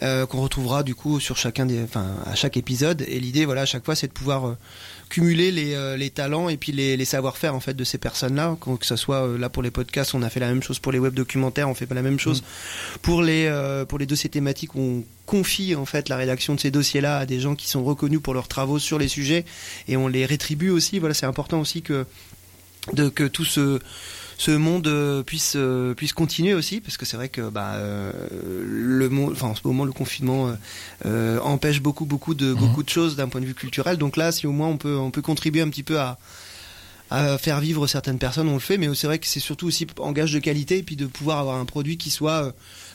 qu'on 0.00 0.40
retrouvera 0.40 0.82
du 0.82 0.94
coup 0.94 1.20
sur 1.20 1.36
chacun 1.36 1.66
des, 1.66 1.82
enfin 1.82 2.06
à 2.24 2.34
chaque 2.34 2.56
épisode. 2.56 3.04
Et 3.06 3.20
l'idée, 3.20 3.44
voilà, 3.44 3.62
à 3.62 3.66
chaque 3.66 3.84
fois, 3.84 3.94
c'est 3.94 4.08
de 4.08 4.12
pouvoir 4.12 4.56
cumuler 5.12 5.50
les, 5.50 5.74
euh, 5.74 5.94
les, 5.94 6.08
talents 6.08 6.48
et 6.48 6.56
puis 6.56 6.72
les, 6.72 6.96
les 6.96 7.04
savoir-faire 7.04 7.54
en 7.54 7.60
fait 7.60 7.74
de 7.74 7.84
ces 7.84 7.98
personnes-là. 7.98 8.56
Que 8.60 8.86
ce 8.86 8.96
soit 8.96 9.26
euh, 9.26 9.36
là 9.36 9.50
pour 9.50 9.62
les 9.62 9.70
podcasts, 9.70 10.14
on 10.14 10.22
a 10.22 10.30
fait 10.30 10.40
la 10.40 10.48
même 10.48 10.62
chose 10.62 10.78
pour 10.78 10.90
les 10.90 10.98
web 10.98 11.12
documentaires, 11.12 11.68
on 11.68 11.74
fait 11.74 11.84
pas 11.84 11.94
la 11.94 12.00
même 12.02 12.18
chose 12.18 12.40
mmh. 12.40 12.98
pour 13.02 13.20
les 13.20 13.44
euh, 13.46 13.84
pour 13.84 13.98
les 13.98 14.06
dossiers 14.06 14.30
thématiques. 14.30 14.74
On 14.74 15.04
confie 15.26 15.74
en 15.74 15.84
fait 15.84 16.08
la 16.08 16.16
rédaction 16.16 16.54
de 16.54 16.60
ces 16.60 16.70
dossiers-là 16.70 17.18
à 17.18 17.26
des 17.26 17.40
gens 17.40 17.54
qui 17.54 17.68
sont 17.68 17.84
reconnus 17.84 18.20
pour 18.22 18.32
leurs 18.32 18.48
travaux 18.48 18.78
sur 18.78 18.98
les 18.98 19.08
sujets 19.08 19.44
et 19.86 19.98
on 19.98 20.08
les 20.08 20.24
rétribue 20.24 20.70
aussi. 20.70 20.98
Voilà, 20.98 21.14
c'est 21.14 21.26
important 21.26 21.60
aussi 21.60 21.82
que 21.82 22.06
de 22.94 23.10
que 23.10 23.24
tout 23.24 23.44
ce 23.44 23.80
ce 24.38 24.50
monde 24.50 24.86
euh, 24.86 25.22
puisse 25.22 25.54
euh, 25.56 25.94
puisse 25.94 26.12
continuer 26.12 26.54
aussi 26.54 26.80
parce 26.80 26.96
que 26.96 27.06
c'est 27.06 27.16
vrai 27.16 27.28
que 27.28 27.48
bah 27.48 27.72
euh, 27.74 28.12
le 28.64 29.08
monde 29.08 29.32
enfin 29.32 29.48
en 29.48 29.54
ce 29.54 29.60
moment 29.64 29.84
le 29.84 29.92
confinement 29.92 30.54
euh, 31.06 31.38
empêche 31.40 31.80
beaucoup 31.80 32.04
beaucoup 32.04 32.34
de 32.34 32.52
mmh. 32.52 32.56
beaucoup 32.56 32.82
de 32.82 32.88
choses 32.88 33.16
d'un 33.16 33.28
point 33.28 33.40
de 33.40 33.46
vue 33.46 33.54
culturel 33.54 33.98
donc 33.98 34.16
là 34.16 34.32
si 34.32 34.46
au 34.46 34.52
moins 34.52 34.68
on 34.68 34.76
peut 34.76 34.96
on 34.96 35.10
peut 35.10 35.22
contribuer 35.22 35.62
un 35.62 35.68
petit 35.68 35.82
peu 35.82 35.98
à 36.00 36.18
à 37.10 37.36
faire 37.36 37.60
vivre 37.60 37.86
certaines 37.86 38.18
personnes 38.18 38.48
on 38.48 38.54
le 38.54 38.60
fait 38.60 38.78
mais 38.78 38.92
c'est 38.94 39.06
vrai 39.06 39.18
que 39.18 39.26
c'est 39.26 39.40
surtout 39.40 39.66
aussi 39.66 39.86
en 39.98 40.12
gage 40.12 40.32
de 40.32 40.38
qualité 40.38 40.78
et 40.78 40.82
puis 40.82 40.96
de 40.96 41.06
pouvoir 41.06 41.38
avoir 41.38 41.56
un 41.56 41.66
produit 41.66 41.98
qui 41.98 42.10
soit 42.10 42.52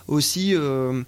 aussi 0.07 0.55
euh, 0.55 1.03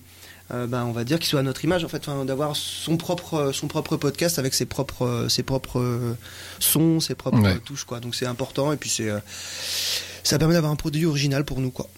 euh, 0.52 0.66
ben, 0.66 0.84
on 0.86 0.92
va 0.92 1.04
dire 1.04 1.20
qu'il 1.20 1.28
soit 1.28 1.40
à 1.40 1.44
notre 1.44 1.64
image 1.64 1.84
en 1.84 1.90
fait 1.90 2.10
d'avoir 2.26 2.56
son 2.56 2.98
propre 2.98 3.52
son 3.54 3.68
propre 3.68 3.98
podcast 3.98 4.40
avec 4.40 4.54
ses 4.54 4.66
propres 4.66 5.28
ses 5.30 5.44
propres 5.44 6.16
sons 6.60 7.00
ses 7.00 7.16
propres 7.16 7.40
ouais. 7.40 7.60
touches 7.60 7.84
quoi 7.84 8.00
donc 8.00 8.16
c'est 8.16 8.26
important 8.26 8.74
et 8.74 8.78
puis 8.78 8.90
c'est 8.90 9.10
euh, 9.10 9.20
ça 10.24 10.38
permet 10.38 10.54
d'avoir 10.54 10.72
un 10.72 10.76
produit 10.78 11.06
original 11.06 11.46
pour 11.46 11.60
nous 11.62 11.72
quoi 11.72 11.90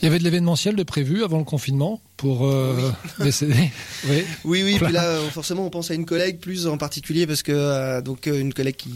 il 0.00 0.06
y 0.06 0.08
avait 0.08 0.18
de 0.18 0.24
l'événementiel 0.24 0.76
de 0.76 0.82
prévu 0.82 1.24
avant 1.24 1.38
le 1.38 1.44
confinement 1.44 2.00
pour 2.16 2.46
euh, 2.46 2.74
oui. 2.78 2.92
les 3.26 3.32
CD. 3.32 3.54
oui, 4.08 4.24
oui, 4.44 4.62
oui. 4.62 4.78
Puis 4.80 4.92
là, 4.92 5.18
forcément, 5.30 5.66
on 5.66 5.70
pense 5.70 5.90
à 5.90 5.94
une 5.94 6.06
collègue 6.06 6.38
plus 6.38 6.66
en 6.66 6.78
particulier 6.78 7.26
parce 7.26 7.42
que 7.42 7.52
euh, 7.52 8.00
donc 8.00 8.24
une 8.24 8.54
collègue 8.54 8.76
qui, 8.76 8.90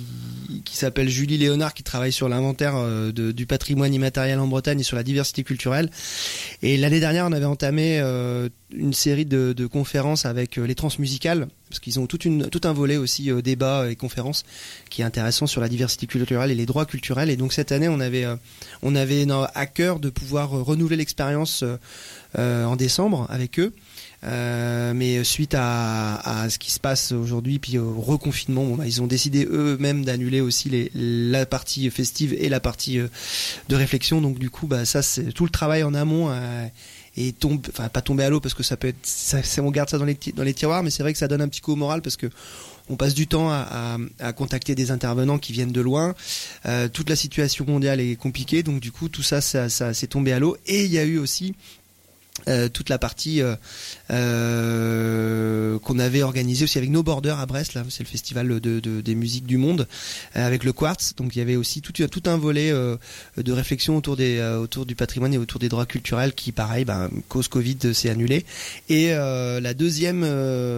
qui 0.64 0.76
s'appelle 0.76 1.08
Julie 1.08 1.36
Léonard 1.36 1.74
qui 1.74 1.82
travaille 1.82 2.12
sur 2.12 2.28
l'inventaire 2.28 2.74
euh, 2.76 3.12
du 3.12 3.46
patrimoine 3.46 3.92
immatériel 3.92 4.38
en 4.38 4.46
Bretagne 4.46 4.80
et 4.80 4.82
sur 4.82 4.96
la 4.96 5.02
diversité 5.02 5.44
culturelle. 5.44 5.90
Et 6.62 6.76
l'année 6.76 7.00
dernière, 7.00 7.26
on 7.26 7.32
avait 7.32 7.44
entamé 7.44 8.00
euh, 8.00 8.48
une 8.76 8.92
série 8.92 9.24
de, 9.24 9.66
conférences 9.66 10.26
avec 10.26 10.58
euh, 10.58 10.66
les 10.66 10.74
transmusicales 10.74 11.48
parce 11.68 11.80
qu'ils 11.80 11.98
ont 11.98 12.06
tout 12.06 12.60
un 12.64 12.72
volet 12.72 12.96
aussi 12.96 13.30
euh, 13.30 13.40
débat 13.42 13.90
et 13.90 13.96
conférences 13.96 14.44
qui 14.90 15.02
est 15.02 15.04
intéressant 15.04 15.46
sur 15.46 15.60
la 15.60 15.68
diversité 15.68 16.06
culturelle 16.06 16.50
et 16.50 16.54
les 16.54 16.66
droits 16.66 16.86
culturels. 16.86 17.30
Et 17.30 17.36
donc 17.36 17.52
cette 17.52 17.72
année, 17.72 17.88
on 17.88 18.00
avait, 18.00 18.24
euh, 18.24 18.36
on 18.82 18.94
avait 18.94 19.26
à 19.54 19.66
cœur 19.66 19.98
de 19.98 20.10
pouvoir 20.10 20.50
renouveler 20.50 20.96
l'expérience 20.96 21.64
en 22.36 22.76
décembre 22.76 23.26
avec 23.30 23.58
eux. 23.58 23.72
Mais 24.22 25.24
suite 25.24 25.54
à, 25.56 26.46
ce 26.48 26.58
qui 26.58 26.70
se 26.70 26.80
passe 26.80 27.12
aujourd'hui, 27.12 27.58
puis 27.58 27.78
au 27.78 28.00
reconfinement, 28.00 28.66
bah, 28.76 28.86
ils 28.86 29.02
ont 29.02 29.06
décidé 29.06 29.46
eux-mêmes 29.50 30.04
d'annuler 30.04 30.40
aussi 30.40 30.90
la 30.94 31.46
partie 31.46 31.90
festive 31.90 32.34
et 32.38 32.48
la 32.48 32.60
partie 32.60 32.98
de 33.68 33.76
réflexion. 33.76 34.20
Donc 34.20 34.38
du 34.38 34.50
coup, 34.50 34.66
bah, 34.66 34.84
ça, 34.84 35.02
c'est 35.02 35.32
tout 35.32 35.44
le 35.44 35.50
travail 35.50 35.82
en 35.82 35.94
amont. 35.94 36.30
Et 37.16 37.32
tombe, 37.32 37.64
enfin 37.70 37.88
pas 37.88 38.00
tomber 38.00 38.24
à 38.24 38.30
l'eau 38.30 38.40
parce 38.40 38.54
que 38.54 38.62
ça 38.62 38.76
peut 38.76 38.88
être, 38.88 38.98
ça, 39.02 39.38
on 39.62 39.70
garde 39.70 39.88
ça 39.88 39.98
dans 39.98 40.04
les, 40.04 40.18
dans 40.34 40.42
les 40.42 40.54
tiroirs, 40.54 40.82
mais 40.82 40.90
c'est 40.90 41.02
vrai 41.02 41.12
que 41.12 41.18
ça 41.18 41.28
donne 41.28 41.42
un 41.42 41.48
petit 41.48 41.60
coup 41.60 41.72
au 41.72 41.76
moral 41.76 42.02
parce 42.02 42.16
que 42.16 42.28
on 42.90 42.96
passe 42.96 43.14
du 43.14 43.26
temps 43.26 43.50
à, 43.50 43.98
à, 44.20 44.32
contacter 44.32 44.74
des 44.74 44.90
intervenants 44.90 45.38
qui 45.38 45.52
viennent 45.52 45.72
de 45.72 45.80
loin. 45.80 46.14
Euh, 46.66 46.88
toute 46.88 47.08
la 47.08 47.16
situation 47.16 47.64
mondiale 47.66 47.98
est 47.98 48.16
compliquée, 48.16 48.62
donc 48.62 48.80
du 48.80 48.92
coup 48.92 49.08
tout 49.08 49.22
ça, 49.22 49.40
ça, 49.40 49.70
ça 49.70 49.94
s'est 49.94 50.06
tombé 50.06 50.32
à 50.32 50.38
l'eau. 50.38 50.56
Et 50.66 50.84
il 50.84 50.92
y 50.92 50.98
a 50.98 51.04
eu 51.04 51.18
aussi 51.18 51.54
euh, 52.48 52.68
toute 52.68 52.90
la 52.90 52.98
partie 52.98 53.40
euh, 53.40 53.54
euh, 54.10 55.78
qu'on 55.78 55.98
avait 56.00 56.22
organisée 56.22 56.64
aussi 56.64 56.76
avec 56.76 56.90
No 56.90 57.02
Border 57.02 57.36
à 57.38 57.46
Brest, 57.46 57.72
là 57.74 57.84
c'est 57.88 58.02
le 58.02 58.08
festival 58.08 58.60
de, 58.60 58.80
de, 58.80 59.00
des 59.00 59.14
musiques 59.14 59.46
du 59.46 59.56
monde 59.56 59.86
avec 60.34 60.64
le 60.64 60.72
Quartz. 60.72 61.14
Donc 61.16 61.36
il 61.36 61.38
y 61.38 61.42
avait 61.42 61.56
aussi 61.56 61.80
tout, 61.80 61.92
un 62.26 62.36
volet 62.36 62.70
de 62.70 63.52
réflexion 63.52 63.96
autour 63.96 64.16
des 64.16 64.42
autour 64.42 64.84
du 64.84 64.94
patrimoine 64.94 65.32
et 65.32 65.38
autour 65.38 65.60
des 65.60 65.68
droits 65.68 65.86
culturels 65.86 66.34
qui, 66.34 66.52
pareil, 66.52 66.84
ben, 66.84 67.08
cause 67.28 67.48
Covid, 67.48 67.94
s'est 67.94 68.10
annulé. 68.10 68.44
Et 68.88 69.10
la 69.12 69.72
deuxième, 69.74 70.22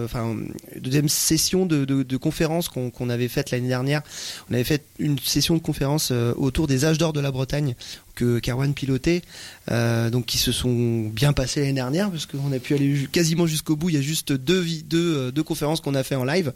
enfin 0.05 0.37
deuxième 0.79 1.09
session 1.09 1.65
de, 1.65 1.85
de, 1.85 2.17
conférence 2.17 2.69
qu'on 2.69 2.91
qu 2.91 3.09
avait 3.09 3.27
faite 3.27 3.51
l'année 3.51 3.67
dernière, 3.67 4.03
on 4.49 4.53
avait 4.53 4.63
fait 4.63 4.83
une 4.99 5.19
session 5.19 5.55
de 5.55 5.61
conférence 5.61 6.11
autour 6.11 6.67
des 6.67 6.85
âges 6.85 6.97
d'or 6.97 7.13
de 7.13 7.19
la 7.19 7.31
Bretagne 7.31 7.75
que 8.17 8.39
qu'Arwan 8.39 8.73
pilotait, 8.73 9.21
euh, 9.69 10.09
donc 10.09 10.25
qui 10.25 10.39
se 10.39 10.51
sont 10.51 11.07
bien 11.07 11.33
passés 11.33 11.61
l'année 11.61 11.73
dernière, 11.73 12.09
parce 12.09 12.25
qu'on 12.25 12.51
a 12.51 12.59
pu 12.59 12.73
aller 12.73 13.07
quasiment 13.11 13.45
jusqu'au 13.45 13.75
bout. 13.75 13.89
Il 13.89 13.95
y 13.95 13.99
a 13.99 14.01
juste 14.01 14.33
deux, 14.33 14.65
euh, 14.93 15.31
deux 15.31 15.43
conférences 15.43 15.81
qu'on 15.81 15.93
a 15.93 16.03
fait 16.03 16.15
en 16.15 16.25
live. 16.25 16.51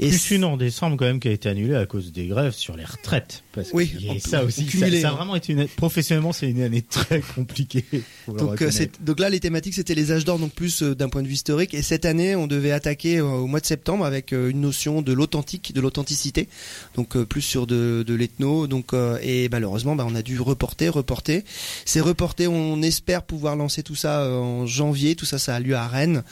Et 0.00 0.08
Plus 0.08 0.32
une 0.32 0.44
en 0.44 0.56
décemembre 0.56 0.96
quand 0.96 1.04
même 1.04 1.20
qui 1.20 1.28
a 1.28 1.30
été 1.30 1.48
annulée 1.48 1.76
à 1.76 1.86
cause 1.86 2.12
des 2.12 2.26
grèves 2.26 2.54
sur 2.54 2.76
les 2.76 2.84
retraites. 2.84 3.44
Parce 3.52 3.70
Oui, 3.72 4.18
ça 4.18 4.44
aussi. 4.44 4.68
Ça, 4.68 4.90
ça 4.90 5.08
a 5.08 5.12
hein. 5.12 5.14
vraiment 5.14 5.36
été 5.36 5.52
une 5.52 5.68
professionnellement 5.68 6.32
c'est 6.32 6.50
une 6.50 6.62
année 6.62 6.82
très 6.82 7.20
compliquée. 7.20 7.84
Donc, 8.26 8.60
euh, 8.60 8.70
donc 9.00 9.20
là, 9.20 9.30
les 9.30 9.40
thématiques, 9.40 9.74
c'était 9.74 9.94
les 9.94 10.10
âges 10.10 10.24
d'or, 10.24 10.38
donc 10.38 10.52
plus 10.52 10.82
euh, 10.82 10.94
d'un 10.96 11.08
point 11.08 11.22
de 11.22 11.28
vue 11.28 11.34
historique. 11.34 11.74
Et 11.74 11.82
cette 11.82 12.04
année, 12.04 12.34
on 12.34 12.48
devait 12.48 12.72
attaquer 12.72 13.20
au 13.20 13.46
mois 13.46 13.60
de 13.60 13.66
septembre 13.66 14.04
avec 14.04 14.32
une 14.32 14.60
notion 14.60 15.00
de 15.00 15.12
l'authentique, 15.12 15.72
de 15.72 15.80
l'authenticité, 15.80 16.48
donc 16.96 17.16
plus 17.22 17.42
sur 17.42 17.68
de, 17.68 18.04
de 18.04 18.14
l'ethno. 18.14 18.66
Donc 18.66 18.92
et 19.22 19.48
malheureusement, 19.48 19.94
bah, 19.94 20.04
on 20.08 20.14
a 20.14 20.22
dû 20.22 20.40
reporter, 20.40 20.87
reporter. 20.88 21.44
C'est 21.84 22.00
reporté. 22.00 22.46
On 22.46 22.82
espère 22.82 23.22
pouvoir 23.22 23.56
lancer 23.56 23.82
tout 23.82 23.94
ça 23.94 24.22
euh, 24.22 24.38
en 24.38 24.66
janvier. 24.66 25.14
Tout 25.16 25.24
ça, 25.24 25.38
ça 25.38 25.54
a 25.54 25.60
lieu 25.60 25.74
à 25.74 25.86
Rennes, 25.86 26.22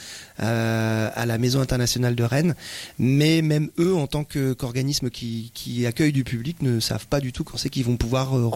euh, 0.41 1.11
à 1.15 1.27
la 1.27 1.39
Maison 1.39 1.61
internationale 1.61 2.15
de 2.15 2.25
Rennes. 2.25 2.55
Mais 2.99 3.43
même 3.43 3.71
eux, 3.79 3.95
en 3.95 4.07
tant 4.07 4.25
qu'organisme 4.25 5.11
qui, 5.11 5.53
accueille 5.87 6.13
du 6.13 6.25
public, 6.25 6.63
ne 6.63 6.81
savent 6.81 7.07
pas 7.07 7.21
du 7.21 7.33
tout 7.33 7.45
quand 7.45 7.57
c'est 7.57 7.69
qu'ils 7.71 7.85
vont 7.85 7.97
pouvoir 7.97 8.37
euh, 8.37 8.49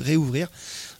réouvrir. 0.00 0.48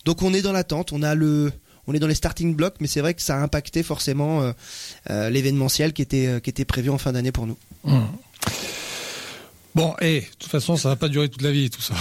Donc 0.05 0.23
on 0.23 0.33
est 0.35 0.43
dans 0.43 0.53
l'attente. 0.53 0.93
On 0.93 1.03
a 1.03 1.15
le 1.15 1.53
on 1.89 1.95
est 1.95 2.01
dans 2.01 2.09
les 2.09 2.17
starting 2.17 2.57
blocks, 2.57 2.77
mais 2.81 2.89
c'est 2.89 3.01
vrai 3.01 3.15
que 3.15 3.23
ça 3.23 3.37
a 3.37 3.39
impacté 3.39 3.85
forcément 3.85 4.53
l'événementiel 5.09 5.93
qui 5.93 6.03
était 6.03 6.41
qui 6.43 6.51
était 6.51 6.65
prévu 6.65 6.91
en 6.91 6.99
fin 6.99 7.13
d'année 7.13 7.31
pour 7.31 7.47
nous. 7.47 7.57
Hum. 7.85 8.09
Bon, 9.77 9.95
et 10.01 10.23
de 10.23 10.27
toute 10.39 10.51
façon, 10.51 10.77
ça 10.77 10.89
va 10.89 10.97
pas 10.97 11.09
durer 11.11 11.29
toute 11.29 11.43
la 11.43 11.51
vie, 11.53 11.69
tout 11.69 11.83
ça. 11.83 11.93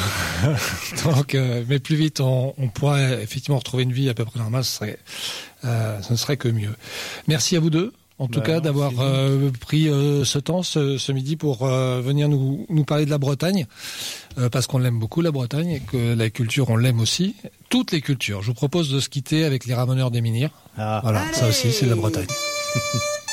Donc, 1.04 1.36
euh, 1.36 1.62
mais 1.68 1.80
plus 1.80 1.98
vite 1.98 2.22
on, 2.22 2.54
on 2.58 2.70
pourrait 2.70 3.22
effectivement 3.22 3.58
retrouver 3.58 3.84
une 3.84 3.92
vie 3.92 4.08
à 4.08 4.14
peu 4.14 4.24
près 4.24 4.40
normale, 4.40 4.64
ce 4.64 4.78
serait, 4.78 4.98
euh, 5.66 6.02
ce 6.02 6.14
ne 6.14 6.18
serait 6.18 6.38
que 6.38 6.48
mieux. 6.48 6.74
Merci 7.28 7.58
à 7.58 7.60
vous 7.60 7.70
deux, 7.70 7.92
en 8.18 8.28
tout 8.28 8.40
Bah, 8.40 8.46
cas, 8.46 8.60
d'avoir 8.62 8.94
euh, 9.02 9.52
pris 9.60 9.90
euh, 9.90 10.24
ce 10.24 10.40
temps 10.40 10.64
ce, 10.64 10.98
ce 10.98 11.12
midi 11.12 11.36
pour 11.36 11.64
euh, 11.66 12.00
venir 12.00 12.30
nous, 12.30 12.66
nous 12.70 12.86
parler 12.86 13.04
de 13.06 13.10
la 13.10 13.18
Bretagne, 13.18 13.68
euh, 14.38 14.48
parce 14.50 14.68
qu'on 14.68 14.78
l'aime 14.78 14.98
beaucoup 14.98 15.20
la 15.20 15.32
Bretagne 15.32 15.70
et 15.72 15.80
que 15.82 16.14
la 16.16 16.30
culture 16.30 16.70
on 16.70 16.78
l'aime 16.78 17.02
aussi. 17.02 17.36
Toutes 17.70 17.92
les 17.92 18.00
cultures. 18.00 18.42
Je 18.42 18.48
vous 18.48 18.54
propose 18.54 18.90
de 18.90 19.02
se 19.02 19.10
quitter 19.10 19.44
avec 19.44 19.66
les 19.66 19.74
ramoneurs 19.74 20.12
des 20.12 20.22
Minières. 20.22 20.52
Ah. 20.78 21.02
Voilà, 21.04 21.24
ça 21.34 21.50
aussi, 21.50 21.74
c'est 21.74 21.88
la 21.88 21.96
Bretagne. 21.96 22.26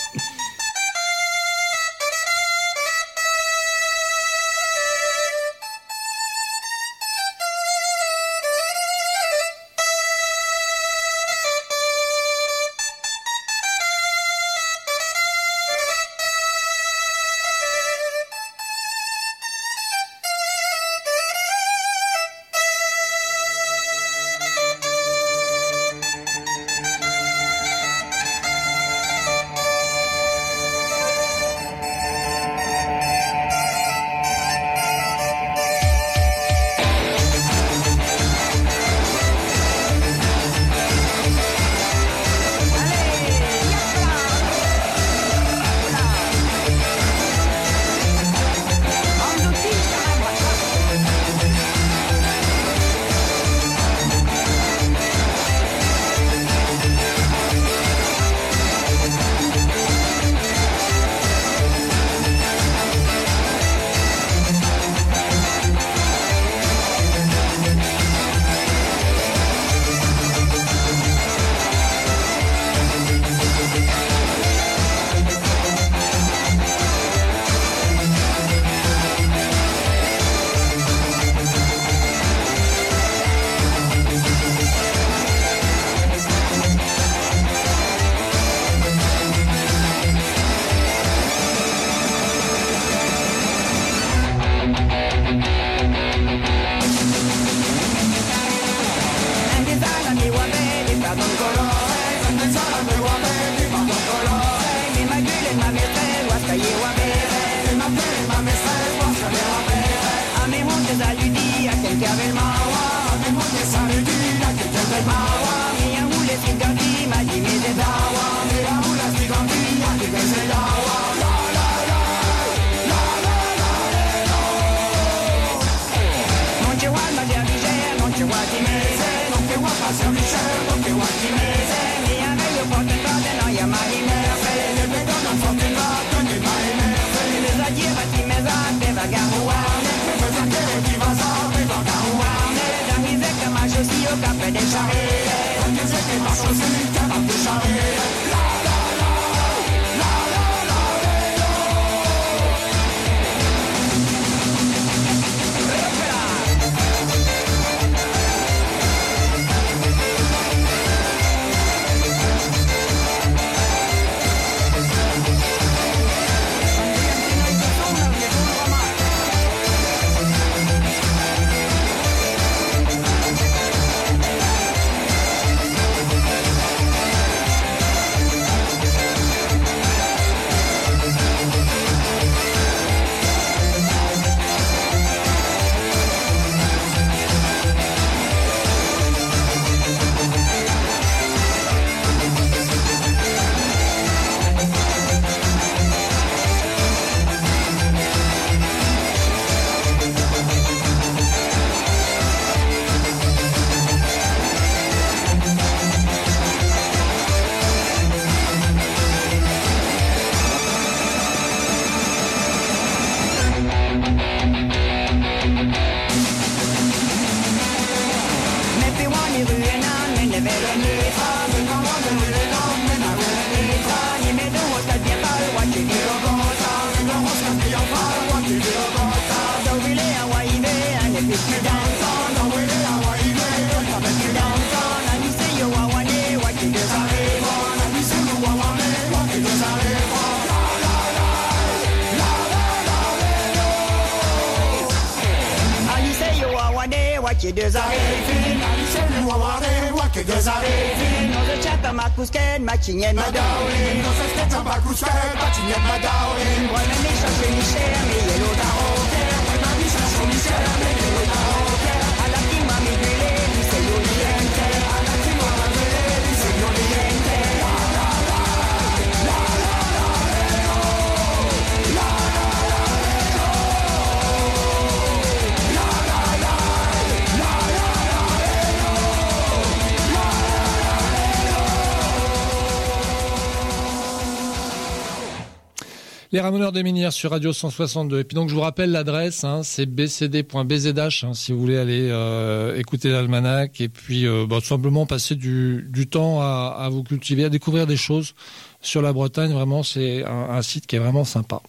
Les 286.33 286.40
Ramoneurs 286.40 286.73
des 286.73 286.83
Minières 286.83 287.12
sur 287.12 287.33
Radio 287.33 287.53
162. 287.53 288.21
Et 288.21 288.25
puis 288.25 288.35
donc 288.35 288.49
je 288.49 288.55
vous 288.55 288.62
rappelle 288.62 288.90
l'adresse, 288.90 289.45
hein, 289.45 289.62
c'est 289.62 289.85
bcd.bzh 289.85 291.25
hein, 291.25 291.35
si 291.35 291.53
vous 291.53 291.61
voulez 291.61 291.77
aller 291.77 292.09
euh, 292.11 292.75
écouter 292.75 293.11
l'almanach 293.11 293.83
et 293.83 293.90
puis 293.90 294.27
euh, 294.27 294.47
bah, 294.49 294.57
tout 294.61 294.66
simplement 294.66 295.05
passer 295.05 295.35
du, 295.35 296.09
temps 296.11 296.40
à, 296.40 296.88
vous 296.90 297.03
cultiver, 297.03 297.45
à 297.45 297.51
découvrir 297.51 297.87
des 297.87 297.99
choses 297.99 298.33
sur 298.81 299.03
la 299.03 299.12
Bretagne. 299.12 299.53
Vraiment, 299.53 299.83
c'est 299.83 300.25
un, 300.25 300.49
un, 300.55 300.62
site 300.62 300.87
qui 300.87 300.97
est 300.97 301.01
vraiment 301.01 301.27
sympa. 301.27 301.61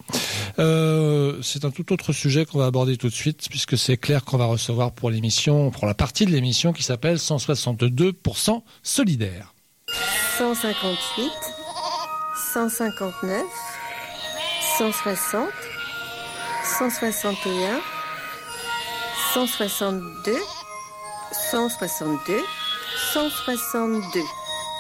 Euh, 0.60 1.39
c'est 1.41 1.65
un 1.65 1.71
tout 1.71 1.91
autre 1.91 2.13
sujet 2.13 2.45
qu'on 2.45 2.60
va 2.60 2.67
aborder 2.67 2.95
tout 2.95 3.10
de 3.10 3.13
suite 3.13 3.47
puisque 3.49 3.78
c'est 3.78 3.97
clair 3.97 4.23
qu'on 4.23 4.38
va 4.38 4.45
recevoir 4.45 4.93
pour 4.93 5.10
l'émission, 5.10 5.71
pour 5.71 5.88
la 5.88 5.93
partie 5.93 6.26
de 6.26 6.32
l'émission 6.32 6.71
qui 6.71 6.84
s'appelle 6.84 7.17
162% 7.17 8.62
solidaire. 8.82 9.54
158, 10.38 11.32
159. 12.54 13.43
160, 14.77 15.49
161, 16.79 17.79
162, 19.33 20.36
162, 21.51 22.41
162. 23.13 24.19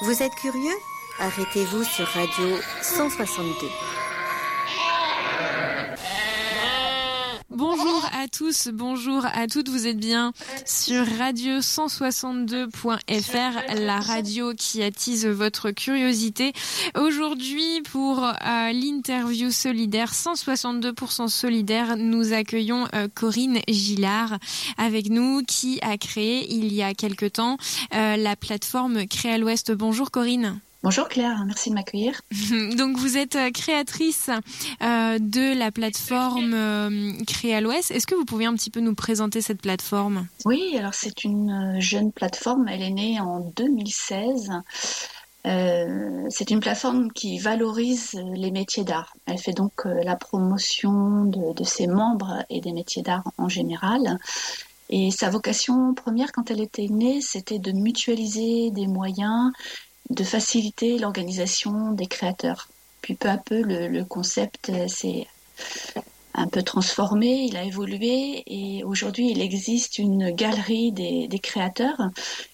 Vous 0.05 0.23
êtes 0.23 0.33
curieux? 0.35 0.77
Arrêtez-vous 1.19 1.83
sur 1.83 2.07
Radio 2.07 2.57
162. 2.81 3.67
Bonjour 7.55 8.03
à 8.19 8.27
tous, 8.27 8.69
bonjour 8.73 9.27
à 9.27 9.45
toutes, 9.45 9.69
vous 9.69 9.85
êtes 9.85 9.99
bien 9.99 10.33
sur 10.65 11.05
radio 11.19 11.59
162.fr, 11.59 13.79
la 13.79 13.99
radio 13.99 14.53
qui 14.57 14.81
attise 14.81 15.27
votre 15.27 15.69
curiosité. 15.69 16.51
Aujourd'hui, 16.95 17.83
pour 17.91 18.23
euh, 18.23 18.71
l'interview 18.71 19.51
solidaire 19.51 20.13
162% 20.13 21.27
solidaire, 21.27 21.95
nous 21.95 22.33
accueillons 22.33 22.87
euh, 22.95 23.07
Corinne 23.13 23.59
Gillard 23.67 24.39
avec 24.79 25.11
nous 25.11 25.43
qui 25.47 25.77
a 25.83 25.97
créé 25.97 26.51
il 26.51 26.73
y 26.73 26.81
a 26.81 26.95
quelque 26.95 27.27
temps 27.27 27.57
euh, 27.93 28.17
la 28.17 28.35
plateforme 28.35 29.05
Créa 29.05 29.37
l'Ouest. 29.37 29.71
Bonjour 29.71 30.09
Corinne. 30.09 30.59
Bonjour 30.83 31.07
Claire, 31.07 31.45
merci 31.45 31.69
de 31.69 31.75
m'accueillir. 31.75 32.19
Donc 32.77 32.97
vous 32.97 33.17
êtes 33.17 33.37
créatrice 33.53 34.29
euh, 34.81 35.17
de 35.17 35.57
la 35.57 35.71
plateforme 35.71 36.53
euh, 36.53 37.11
Créa 37.25 37.61
l'Ouest. 37.61 37.89
Est-ce 37.91 38.05
que 38.05 38.15
vous 38.15 38.25
pouvez 38.25 38.45
un 38.45 38.53
petit 38.53 38.69
peu 38.69 38.81
nous 38.81 38.93
présenter 38.93 39.41
cette 39.41 39.61
plateforme? 39.61 40.27
Oui, 40.43 40.75
alors 40.77 40.93
c'est 40.93 41.23
une 41.23 41.77
jeune 41.79 42.11
plateforme, 42.11 42.67
elle 42.67 42.81
est 42.81 42.89
née 42.89 43.21
en 43.21 43.39
2016. 43.55 44.51
Euh, 45.45 46.25
c'est 46.29 46.51
une 46.51 46.59
plateforme 46.59 47.13
qui 47.13 47.39
valorise 47.39 48.11
les 48.33 48.51
métiers 48.51 48.83
d'art. 48.83 49.15
Elle 49.25 49.37
fait 49.37 49.53
donc 49.53 49.85
euh, 49.85 50.03
la 50.03 50.17
promotion 50.17 51.23
de, 51.23 51.53
de 51.53 51.63
ses 51.63 51.87
membres 51.87 52.43
et 52.49 52.59
des 52.59 52.73
métiers 52.73 53.03
d'art 53.03 53.23
en 53.37 53.47
général. 53.47 54.19
Et 54.89 55.11
sa 55.11 55.29
vocation 55.29 55.93
première, 55.93 56.31
quand 56.33 56.51
elle 56.51 56.61
était 56.61 56.87
née, 56.89 57.21
c'était 57.21 57.59
de 57.59 57.71
mutualiser 57.71 58.69
des 58.71 58.87
moyens 58.87 59.51
de 60.09 60.23
faciliter 60.23 60.97
l'organisation 60.97 61.91
des 61.91 62.07
créateurs. 62.07 62.67
Puis 63.01 63.15
peu 63.15 63.29
à 63.29 63.37
peu, 63.37 63.61
le, 63.61 64.03
concept 64.03 64.71
s'est 64.87 65.27
un 66.33 66.47
peu 66.47 66.63
transformé, 66.63 67.45
il 67.47 67.57
a 67.57 67.63
évolué 67.63 68.43
et 68.47 68.83
aujourd'hui 68.83 69.29
il 69.29 69.41
existe 69.41 69.99
une 69.99 70.31
galerie 70.31 70.91
des, 70.91 71.27
des, 71.27 71.39
créateurs 71.39 72.09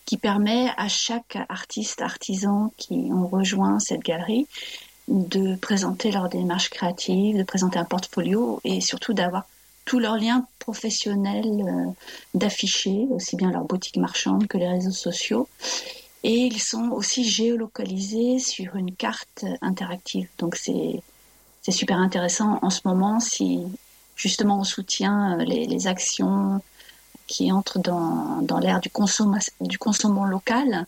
qui 0.06 0.18
permet 0.18 0.70
à 0.76 0.90
chaque 0.90 1.38
artiste, 1.48 2.02
artisan 2.02 2.74
qui 2.78 2.94
ont 3.12 3.28
rejoint 3.28 3.80
cette 3.80 4.02
galerie 4.02 4.48
de 5.08 5.56
présenter 5.56 6.12
leur 6.12 6.30
démarche 6.30 6.70
créative, 6.70 7.38
de 7.38 7.44
présenter 7.44 7.80
un 7.80 7.86
portfolio 7.86 8.60
et 8.64 8.82
surtout 8.82 9.14
d'avoir 9.14 9.46
tous 9.86 10.00
leurs 10.00 10.18
liens 10.18 10.46
professionnels 10.60 11.66
euh, 11.68 11.92
d'afficher, 12.36 13.08
aussi 13.10 13.36
bien 13.36 13.52
leur 13.52 13.64
boutique 13.64 13.98
marchande 13.98 14.48
que 14.48 14.58
les 14.58 14.68
réseaux 14.68 14.92
sociaux 14.92 15.48
et 16.24 16.46
ils 16.46 16.62
sont 16.62 16.90
aussi 16.90 17.24
géolocalisés 17.24 18.40
sur 18.40 18.76
une 18.76 18.96
carte 18.96 19.46
interactive. 19.62 20.28
Donc 20.38 20.56
c'est 20.56 21.02
super 21.72 21.98
intéressant 21.98 22.60
en 22.64 22.70
ce 22.72 22.82
moment 22.86 23.20
si 23.20 23.60
justement 24.16 24.60
on 24.60 24.64
soutient 24.64 25.38
les, 25.38 25.66
les 25.66 25.88
actions 25.88 26.62
qui 27.30 27.52
entrent 27.52 27.80
dans, 27.80 28.42
dans 28.42 28.60
l'ère 28.60 28.82
du, 28.82 28.92
du 29.62 29.78
consommant 29.78 30.26
local, 30.26 30.88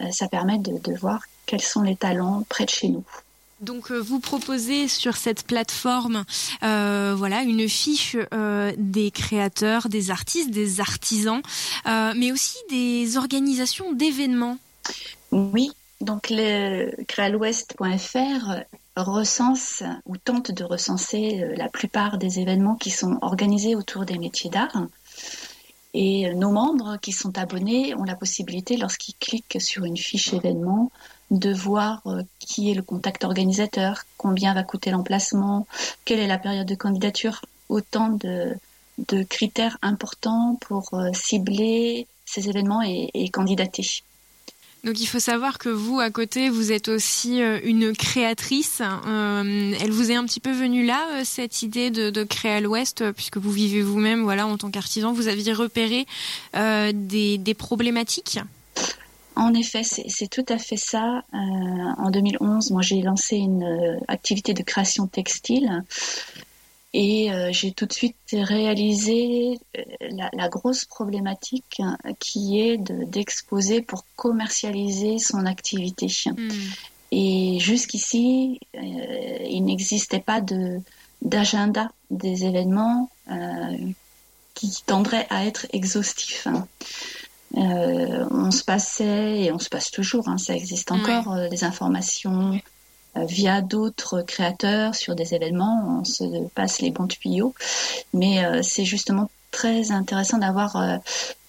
euh, 0.00 0.10
ça 0.12 0.28
permet 0.28 0.58
de, 0.58 0.94
voir 0.96 1.20
quels 1.46 1.60
sont 1.60 1.82
les 1.82 1.96
talents 1.96 2.44
près 2.48 2.64
de 2.64 2.70
chez 2.70 2.88
nous. 2.88 3.04
Donc 3.60 3.90
euh, 3.90 3.98
vous 3.98 4.20
proposez 4.20 4.88
sur 4.88 5.16
cette 5.16 5.42
plateforme, 5.42 6.24
euh, 6.62 7.14
voilà, 7.16 7.42
une 7.42 7.68
fiche 7.68 8.16
euh, 8.32 8.72
des 8.78 9.10
créateurs, 9.10 9.88
des 9.88 10.10
artistes, 10.10 10.50
des 10.50 10.80
artisans, 10.80 11.42
euh, 11.86 12.14
mais 12.16 12.32
aussi 12.32 12.56
des 12.70 13.18
organisations 13.18 13.92
d'événements. 13.92 14.58
Oui, 15.32 15.70
donc 16.00 16.30
le 16.30 17.04
créalouest.fr 17.04 18.64
recense 18.96 19.82
ou 20.06 20.16
tente 20.16 20.50
de 20.50 20.64
recenser 20.64 21.44
la 21.56 21.68
plupart 21.68 22.18
des 22.18 22.40
événements 22.40 22.74
qui 22.74 22.90
sont 22.90 23.18
organisés 23.22 23.76
autour 23.76 24.04
des 24.04 24.18
métiers 24.18 24.50
d'art. 24.50 24.86
Et 25.92 26.32
nos 26.34 26.52
membres 26.52 26.98
qui 27.00 27.12
sont 27.12 27.36
abonnés 27.36 27.94
ont 27.94 28.04
la 28.04 28.14
possibilité, 28.14 28.76
lorsqu'ils 28.76 29.16
cliquent 29.16 29.60
sur 29.60 29.84
une 29.84 29.96
fiche 29.96 30.32
événement, 30.32 30.90
de 31.30 31.52
voir 31.52 32.02
qui 32.38 32.70
est 32.70 32.74
le 32.74 32.82
contact 32.82 33.24
organisateur, 33.24 34.04
combien 34.16 34.54
va 34.54 34.62
coûter 34.62 34.90
l'emplacement, 34.90 35.66
quelle 36.04 36.20
est 36.20 36.28
la 36.28 36.38
période 36.38 36.66
de 36.66 36.74
candidature, 36.74 37.44
autant 37.68 38.10
de, 38.10 38.56
critères 39.28 39.78
importants 39.82 40.58
pour 40.60 40.90
cibler 41.12 42.06
ces 42.24 42.48
événements 42.48 42.82
et 42.82 43.28
candidater. 43.30 44.02
Donc 44.84 44.98
il 45.00 45.06
faut 45.06 45.18
savoir 45.18 45.58
que 45.58 45.68
vous, 45.68 46.00
à 46.00 46.10
côté, 46.10 46.48
vous 46.48 46.72
êtes 46.72 46.88
aussi 46.88 47.40
une 47.40 47.94
créatrice. 47.94 48.80
Euh, 49.06 49.74
elle 49.78 49.90
vous 49.90 50.10
est 50.10 50.14
un 50.14 50.24
petit 50.24 50.40
peu 50.40 50.52
venue 50.52 50.86
là, 50.86 51.24
cette 51.24 51.62
idée 51.62 51.90
de, 51.90 52.24
créer 52.24 52.52
à 52.52 52.60
l'Ouest, 52.60 53.10
puisque 53.12 53.36
vous 53.36 53.50
vivez 53.50 53.82
vous-même, 53.82 54.22
voilà, 54.22 54.46
en 54.46 54.56
tant 54.56 54.70
qu'artisan, 54.70 55.12
vous 55.12 55.28
aviez 55.28 55.52
repéré 55.52 56.06
euh, 56.56 56.92
des, 56.94 57.54
problématiques? 57.54 58.38
En 59.36 59.52
effet, 59.54 59.82
c'est 59.84 60.28
tout 60.28 60.44
à 60.48 60.58
fait 60.58 60.76
ça. 60.76 61.24
Euh, 61.34 61.36
en 61.36 62.10
2011, 62.10 62.70
moi, 62.70 62.82
j'ai 62.82 63.02
lancé 63.02 63.36
une 63.36 63.98
activité 64.08 64.54
de 64.54 64.62
création 64.62 65.06
textile. 65.06 65.84
Et 66.92 67.32
euh, 67.32 67.52
j'ai 67.52 67.70
tout 67.70 67.86
de 67.86 67.92
suite 67.92 68.16
réalisé 68.32 69.58
la, 70.00 70.28
la 70.32 70.48
grosse 70.48 70.84
problématique 70.84 71.80
qui 72.18 72.60
est 72.60 72.78
d'exposer 72.78 73.80
de, 73.80 73.84
pour 73.84 74.04
commercialiser 74.16 75.18
son 75.18 75.46
activité. 75.46 76.08
Hmm. 76.26 76.48
Et 77.12 77.58
jusqu'ici, 77.60 78.60
euh, 78.76 79.46
il 79.48 79.64
n'existait 79.64 80.20
pas 80.20 80.40
d'agenda 81.22 81.90
de, 82.10 82.16
des 82.16 82.44
événements 82.44 83.10
euh, 83.30 83.76
qui 84.54 84.72
tendrait 84.86 85.26
à 85.30 85.46
être 85.46 85.66
exhaustif. 85.72 86.46
Euh, 87.56 88.26
on 88.30 88.50
se 88.52 88.62
passait, 88.62 89.42
et 89.42 89.52
on 89.52 89.58
se 89.58 89.68
passe 89.68 89.90
toujours, 89.90 90.28
hein, 90.28 90.38
ça 90.38 90.54
existe 90.54 90.92
encore, 90.92 91.48
des 91.50 91.64
informations 91.64 92.59
via 93.24 93.60
d'autres 93.60 94.22
créateurs 94.22 94.94
sur 94.94 95.14
des 95.14 95.34
événements, 95.34 96.00
on 96.00 96.04
se 96.04 96.48
passe 96.54 96.80
les 96.80 96.90
bons 96.90 97.06
tuyaux. 97.06 97.54
Mais 98.14 98.44
euh, 98.44 98.62
c'est 98.62 98.84
justement 98.84 99.30
très 99.50 99.92
intéressant 99.92 100.38
d'avoir 100.38 100.76
euh, 100.76 100.96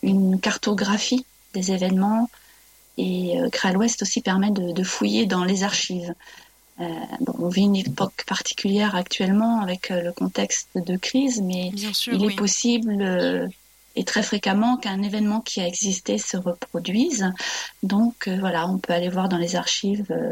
une 0.03 0.39
cartographie 0.39 1.25
des 1.53 1.71
événements 1.71 2.29
et 2.97 3.39
euh, 3.39 3.49
Créa 3.49 3.71
l'Ouest 3.71 4.01
aussi 4.01 4.21
permet 4.21 4.51
de, 4.51 4.71
de, 4.71 4.83
fouiller 4.83 5.25
dans 5.25 5.43
les 5.43 5.63
archives. 5.63 6.13
Bon, 7.19 7.35
on 7.37 7.49
vit 7.49 7.61
une 7.61 7.75
époque 7.75 8.23
particulière 8.25 8.95
actuellement 8.95 9.61
avec 9.61 9.89
le 9.89 10.11
contexte 10.11 10.69
de 10.73 10.97
crise, 10.97 11.39
mais 11.39 11.69
sûr, 11.93 12.13
il 12.15 12.25
oui. 12.25 12.33
est 12.33 12.35
possible 12.35 13.51
et 13.95 14.03
très 14.03 14.23
fréquemment 14.23 14.77
qu'un 14.77 15.01
événement 15.03 15.41
qui 15.41 15.61
a 15.61 15.67
existé 15.67 16.17
se 16.17 16.37
reproduise. 16.37 17.31
Donc 17.83 18.27
euh, 18.27 18.37
voilà, 18.39 18.67
on 18.67 18.77
peut 18.77 18.93
aller 18.93 19.09
voir 19.09 19.29
dans 19.29 19.37
les 19.37 19.55
archives 19.55 20.05
euh, 20.11 20.31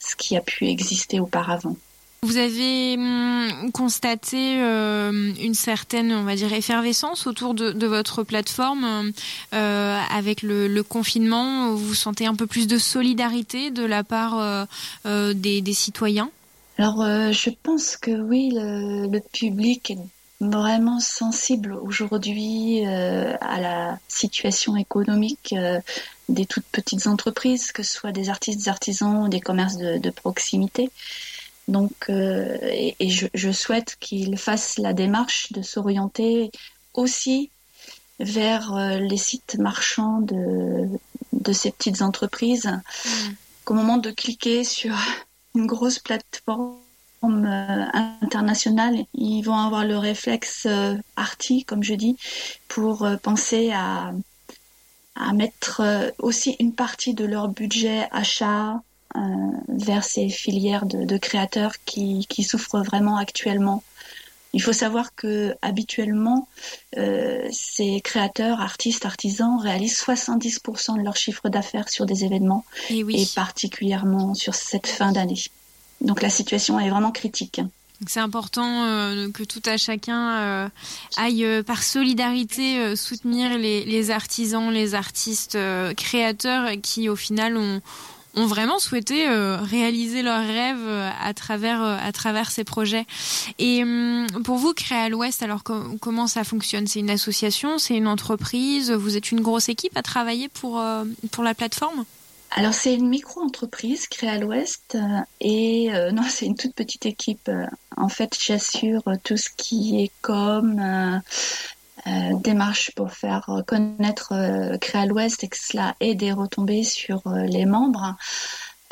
ce 0.00 0.16
qui 0.16 0.36
a 0.36 0.40
pu 0.40 0.66
exister 0.66 1.20
auparavant. 1.20 1.76
Vous 2.22 2.36
avez 2.36 2.96
hum, 2.98 3.70
constaté 3.72 4.60
euh, 4.60 5.32
une 5.40 5.54
certaine, 5.54 6.12
on 6.12 6.24
va 6.24 6.36
dire, 6.36 6.52
effervescence 6.52 7.26
autour 7.26 7.54
de, 7.54 7.72
de 7.72 7.86
votre 7.86 8.24
plateforme 8.24 9.12
euh, 9.54 9.98
avec 10.14 10.42
le, 10.42 10.68
le, 10.68 10.82
confinement. 10.82 11.72
Vous 11.74 11.94
sentez 11.94 12.26
un 12.26 12.34
peu 12.34 12.46
plus 12.46 12.66
de 12.66 12.76
solidarité 12.76 13.70
de 13.70 13.84
la 13.84 14.04
part 14.04 14.66
euh, 15.06 15.32
des, 15.32 15.62
des, 15.62 15.72
citoyens? 15.72 16.30
Alors, 16.76 17.02
je 17.32 17.50
pense 17.62 17.96
que 17.96 18.10
oui, 18.10 18.50
le, 18.54 19.06
le 19.06 19.20
public 19.20 19.90
est 19.90 19.98
vraiment 20.40 21.00
sensible 21.00 21.72
aujourd'hui 21.72 22.84
à 22.84 23.60
la 23.60 23.98
situation 24.08 24.76
économique 24.76 25.54
des 26.30 26.46
toutes 26.46 26.66
petites 26.66 27.06
entreprises, 27.06 27.72
que 27.72 27.82
ce 27.82 27.92
soit 27.92 28.12
des 28.12 28.30
artistes, 28.30 28.60
des 28.60 28.68
artisans, 28.68 29.28
des 29.28 29.40
commerces 29.40 29.76
de, 29.76 29.98
de 29.98 30.10
proximité. 30.10 30.90
Donc, 31.68 31.92
euh, 32.08 32.56
et, 32.62 32.96
et 32.98 33.10
je, 33.10 33.26
je, 33.34 33.52
souhaite 33.52 33.96
qu'il 34.00 34.36
fasse 34.38 34.78
la 34.78 34.92
démarche 34.92 35.52
de 35.52 35.62
s'orienter 35.62 36.50
aussi 36.94 37.50
vers 38.18 38.74
euh, 38.74 38.98
les 38.98 39.16
sites 39.16 39.56
marchands 39.58 40.20
de, 40.20 40.88
de 41.32 41.52
ces 41.52 41.70
petites 41.70 42.02
entreprises. 42.02 42.66
Mmh. 42.66 43.10
Qu'au 43.64 43.74
moment 43.74 43.98
de 43.98 44.10
cliquer 44.10 44.64
sur 44.64 44.96
une 45.54 45.66
grosse 45.66 45.98
plateforme 45.98 46.76
euh, 47.24 47.84
internationale, 48.22 49.04
ils 49.14 49.42
vont 49.42 49.56
avoir 49.56 49.84
le 49.84 49.96
réflexe 49.96 50.66
euh, 50.66 50.96
arty, 51.16 51.64
comme 51.64 51.82
je 51.82 51.94
dis, 51.94 52.16
pour 52.68 53.08
penser 53.22 53.70
à, 53.72 54.12
à 55.20 55.32
mettre 55.32 55.80
euh, 55.80 56.10
aussi 56.18 56.56
une 56.58 56.74
partie 56.74 57.14
de 57.14 57.24
leur 57.24 57.48
budget 57.48 58.08
achat, 58.10 58.82
euh, 59.16 59.20
vers 59.68 60.04
ces 60.04 60.28
filières 60.28 60.86
de, 60.86 61.04
de 61.04 61.16
créateurs 61.16 61.72
qui, 61.84 62.26
qui, 62.28 62.44
souffrent 62.44 62.80
vraiment 62.82 63.16
actuellement. 63.16 63.82
Il 64.52 64.62
faut 64.62 64.72
savoir 64.72 65.14
que 65.16 65.56
habituellement, 65.62 66.48
euh, 66.96 67.46
ces 67.50 68.00
créateurs, 68.02 68.60
artistes, 68.60 69.04
artisans 69.06 69.58
réalisent 69.60 70.00
70% 70.00 70.98
de 70.98 71.02
leur 71.02 71.16
chiffre 71.16 71.48
d'affaires 71.48 71.88
sur 71.88 72.06
des 72.06 72.24
événements 72.24 72.64
et, 72.88 73.02
oui. 73.02 73.22
et 73.22 73.26
particulièrement 73.34 74.34
sur 74.34 74.54
cette 74.54 74.86
fin 74.86 75.10
d'année. 75.10 75.42
Donc 76.00 76.22
la 76.22 76.30
situation 76.30 76.78
est 76.78 76.90
vraiment 76.90 77.12
critique. 77.12 77.60
C'est 78.06 78.20
important 78.20 78.84
euh, 78.84 79.30
que 79.30 79.42
tout 79.42 79.62
à 79.66 79.76
chacun 79.76 80.32
euh, 80.32 80.68
aille 81.16 81.44
euh, 81.44 81.62
par 81.62 81.82
solidarité 81.82 82.96
soutenir 82.96 83.58
les, 83.58 83.84
les, 83.84 84.10
artisans, 84.10 84.70
les 84.70 84.94
artistes 84.94 85.58
créateurs 85.96 86.70
qui 86.82 87.08
au 87.08 87.16
final 87.16 87.56
ont, 87.56 87.82
ont 88.34 88.46
vraiment 88.46 88.78
souhaité 88.78 89.28
euh, 89.28 89.58
réaliser 89.58 90.22
leurs 90.22 90.46
rêves 90.46 90.86
euh, 90.86 91.10
à 91.22 91.34
travers 91.34 91.82
euh, 91.82 91.96
à 92.00 92.12
travers 92.12 92.50
ces 92.50 92.64
projets. 92.64 93.06
Et 93.58 93.82
hum, 93.82 94.26
pour 94.44 94.56
vous, 94.56 94.72
Créa 94.72 95.08
l'Ouest, 95.08 95.42
alors 95.42 95.62
com 95.62 95.98
comment 96.00 96.26
ça 96.26 96.44
fonctionne? 96.44 96.86
C'est 96.86 97.00
une 97.00 97.10
association, 97.10 97.78
c'est 97.78 97.96
une 97.96 98.06
entreprise? 98.06 98.90
Vous 98.92 99.16
êtes 99.16 99.30
une 99.32 99.40
grosse 99.40 99.68
équipe 99.68 99.96
à 99.96 100.02
travailler 100.02 100.48
pour 100.48 100.82
pour 101.30 101.44
la 101.44 101.54
plateforme? 101.54 102.04
Alors 102.52 102.74
c'est 102.74 102.94
une 102.94 103.08
micro-entreprise 103.08 104.08
créée 104.08 104.30
à 104.30 104.38
l'Ouest 104.38 104.98
et 105.40 105.94
euh, 105.94 106.10
non 106.12 106.24
c'est 106.28 106.46
une 106.46 106.56
toute 106.56 106.74
petite 106.74 107.06
équipe. 107.06 107.50
En 107.96 108.08
fait 108.08 108.36
j'assure 108.40 109.02
tout 109.22 109.36
ce 109.36 109.50
qui 109.56 110.02
est 110.02 110.10
comme 110.20 110.80
euh, 112.06 112.30
démarche 112.42 112.92
pour 112.94 113.12
faire 113.12 113.62
connaître 113.66 114.32
euh, 114.32 115.06
l'Ouest 115.06 115.44
et 115.44 115.48
que 115.48 115.56
cela 115.58 115.94
ait 116.00 116.14
des 116.14 116.32
retombées 116.32 116.84
sur 116.84 117.26
euh, 117.26 117.44
les 117.44 117.66
membres. 117.66 118.16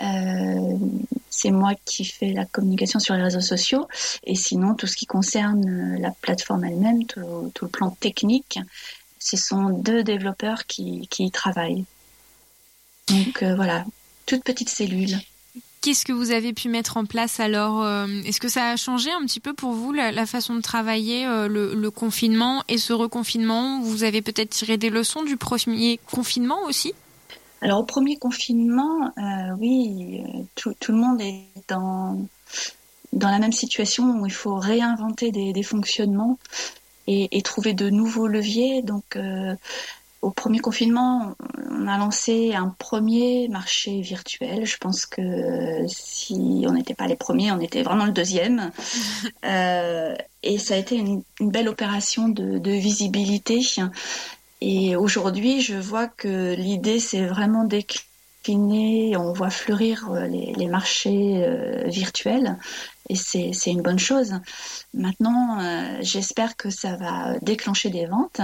Euh, 0.00 0.76
c'est 1.30 1.50
moi 1.50 1.72
qui 1.84 2.04
fais 2.04 2.32
la 2.32 2.44
communication 2.44 3.00
sur 3.00 3.14
les 3.14 3.22
réseaux 3.22 3.40
sociaux 3.40 3.88
et 4.24 4.34
sinon 4.34 4.74
tout 4.74 4.86
ce 4.86 4.96
qui 4.96 5.06
concerne 5.06 5.96
la 5.98 6.11
plateforme 6.11 6.64
elle-même, 6.64 7.04
tout, 7.06 7.50
tout, 7.54 7.64
le 7.64 7.70
plan 7.70 7.90
technique, 7.90 8.61
ce 9.18 9.36
sont 9.36 9.70
deux 9.70 10.04
développeurs 10.04 10.66
qui, 10.66 11.09
qui 11.09 11.24
y 11.24 11.30
travaillent. 11.30 11.84
Donc 13.11 13.42
euh, 13.42 13.54
voilà, 13.54 13.84
toute 14.26 14.44
petite 14.44 14.68
cellule. 14.68 15.18
Qu'est-ce 15.80 16.04
que 16.04 16.12
vous 16.12 16.32
avez 16.32 16.52
pu 16.52 16.68
mettre 16.68 16.96
en 16.96 17.04
place 17.04 17.38
alors 17.38 17.82
euh, 17.84 18.06
Est-ce 18.26 18.40
que 18.40 18.48
ça 18.48 18.70
a 18.70 18.76
changé 18.76 19.11
un 19.12 19.24
petit 19.24 19.38
peu 19.38 19.54
pour 19.54 19.72
vous 19.72 19.92
la, 19.92 20.11
la 20.11 20.26
façon 20.26 20.56
de 20.56 20.61
travailler, 20.61 21.24
euh, 21.24 21.46
le, 21.46 21.74
le, 21.74 21.90
confinement 21.90 22.64
et 22.68 22.78
ce 22.78 22.92
reconfinement? 22.92 23.80
Vous 23.80 24.02
avez 24.02 24.20
peut-être 24.20 24.50
tiré 24.50 24.76
des 24.76 24.90
leçons 24.90 25.22
du 25.22 25.36
premier 25.36 26.00
confinement 26.11 26.59
aussi? 26.64 26.94
Alors 27.61 27.80
au 27.80 27.84
premier 27.84 28.16
confinement, 28.16 29.12
euh, 29.18 29.56
oui, 29.59 30.22
tout, 30.54 30.74
tout, 30.78 30.92
le 30.92 30.98
monde 30.98 31.20
est 31.20 31.44
dans, 31.68 32.20
dans 33.12 33.30
la 33.30 33.38
même 33.38 33.52
situation 33.52 34.20
où 34.20 34.26
il 34.26 34.32
faut 34.32 34.56
réinventer 34.56 35.32
des, 35.32 35.52
des 35.52 35.62
fonctionnements 35.62 36.38
et, 37.06 37.36
et, 37.36 37.42
trouver 37.42 37.74
de 37.74 37.90
nouveaux 37.90 38.28
leviers. 38.28 38.82
Donc 38.82 39.16
euh, 39.16 39.54
au 40.20 40.30
premier 40.30 40.58
confinement, 40.58 41.34
on 41.70 41.86
a 41.86 41.96
lancé 41.96 42.52
un 42.54 42.74
premier 42.78 43.48
marché 43.48 44.00
virtuel. 44.00 44.66
Je 44.66 44.76
pense 44.78 45.06
que 45.06 45.86
si 45.86 46.64
on 46.66 46.72
n'était 46.72 46.94
pas 46.94 47.06
les 47.06 47.16
premiers, 47.16 47.52
on 47.52 47.60
était 47.60 47.82
vraiment 47.82 48.04
le 48.04 48.12
deuxième. 48.12 48.70
euh, 49.44 50.14
et 50.42 50.58
ça 50.58 50.74
a 50.74 50.76
été 50.76 50.96
une, 50.96 51.22
une 51.40 51.50
belle 51.50 51.68
opération 51.68 52.28
de, 52.28 52.58
de, 52.58 52.70
visibilité. 52.70 53.60
Et 54.60 54.96
aujourd'hui, 54.96 55.60
je 55.60 55.76
vois 55.76 56.08
que 56.08 56.54
l'idée, 56.54 56.98
c'est 56.98 57.24
vraiment 57.24 57.64
décliner. 57.64 59.16
On 59.16 59.32
voit 59.32 59.50
fleurir 59.50 60.10
les, 60.28 60.52
les 60.56 60.66
marchés 60.66 61.44
euh, 61.44 61.84
virtuels 61.86 62.56
et 63.09 63.16
c'est 63.16 63.70
une 63.70 63.82
bonne 63.82 63.98
chose. 63.98 64.34
Maintenant, 64.94 65.61
euh, 65.61 65.98
j'espère 66.00 66.56
que 66.56 66.70
ça 66.70 66.96
va 66.96 67.38
déclencher 67.40 67.90
des 67.90 68.06
ventes. 68.06 68.40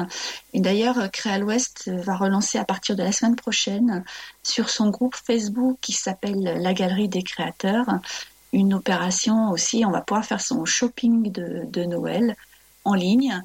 Et 0.52 0.60
d'ailleurs, 0.60 1.10
Créa 1.10 1.38
l'Ouest 1.38 1.90
va 1.90 2.16
relancer 2.16 2.58
à 2.58 2.64
partir 2.64 2.96
de 2.96 3.02
la 3.02 3.12
semaine 3.12 3.36
prochaine 3.36 4.04
sur 4.42 4.70
son 4.70 4.90
groupe 4.90 5.16
Facebook 5.16 5.78
qui 5.80 5.92
s'appelle 5.92 6.42
La 6.42 6.74
Galerie 6.74 7.08
des 7.08 7.22
Créateurs 7.22 7.86
une 8.54 8.72
opération 8.72 9.50
aussi. 9.50 9.84
On 9.84 9.90
va 9.90 10.00
pouvoir 10.00 10.24
faire 10.24 10.40
son 10.40 10.64
shopping 10.64 11.30
de, 11.30 11.84
Noël 11.84 12.36
en 12.84 12.94
ligne. 12.94 13.42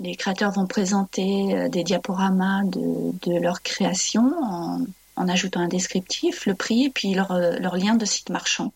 Les 0.00 0.16
créateurs 0.16 0.52
vont 0.52 0.66
présenter 0.66 1.56
euh, 1.56 1.68
des 1.68 1.84
diaporamas 1.84 2.64
de, 2.64 3.38
leur 3.38 3.62
création 3.62 4.32
en, 5.16 5.28
ajoutant 5.28 5.60
un 5.60 5.68
descriptif, 5.68 6.46
le 6.46 6.54
prix 6.54 6.84
et 6.84 6.90
puis 6.90 7.14
leur, 7.14 7.32
euh, 7.32 7.58
leur 7.58 7.76
lien 7.76 7.94
de 7.94 8.04
site 8.04 8.30
marchand. 8.30 8.72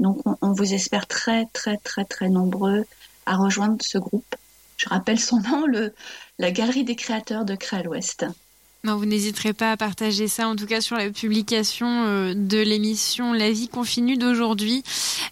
Donc 0.00 0.18
on, 0.26 0.36
on, 0.42 0.52
vous 0.52 0.74
espère 0.74 1.06
très 1.06 1.46
très 1.52 1.76
très 1.76 2.04
très 2.04 2.28
nombreux 2.28 2.84
à 3.26 3.36
rejoindre 3.36 3.76
ce 3.80 3.98
groupe. 3.98 4.34
Je 4.76 4.88
rappelle 4.88 5.20
son 5.20 5.40
nom, 5.40 5.66
le, 5.66 5.94
la 6.38 6.50
Galerie 6.50 6.84
des 6.84 6.96
créateurs 6.96 7.44
de 7.44 7.54
Créa 7.54 7.82
l'Ouest. 7.82 8.26
Non, 8.82 8.96
vous 8.96 9.04
n'hésiterez 9.04 9.52
pas 9.52 9.72
à 9.72 9.76
partager 9.76 10.26
ça, 10.26 10.48
en 10.48 10.56
tout 10.56 10.64
cas 10.64 10.80
sur 10.80 10.96
la 10.96 11.10
publication 11.10 12.04
euh, 12.06 12.32
de 12.34 12.56
l'émission 12.56 13.34
La 13.34 13.50
vie 13.50 13.68
continue 13.68 14.16
d'aujourd'hui. 14.16 14.82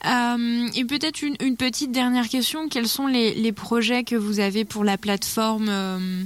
Euh, 0.04 0.68
et 0.74 0.84
peut-être 0.84 1.22
une, 1.22 1.36
une, 1.40 1.56
petite 1.56 1.90
dernière 1.90 2.28
question, 2.28 2.68
quels 2.68 2.88
sont 2.88 3.06
les, 3.06 3.34
les, 3.34 3.52
projets 3.52 4.04
que 4.04 4.16
vous 4.16 4.40
avez 4.40 4.66
pour 4.66 4.84
la 4.84 4.98
plateforme 4.98 5.68
euh... 5.70 6.22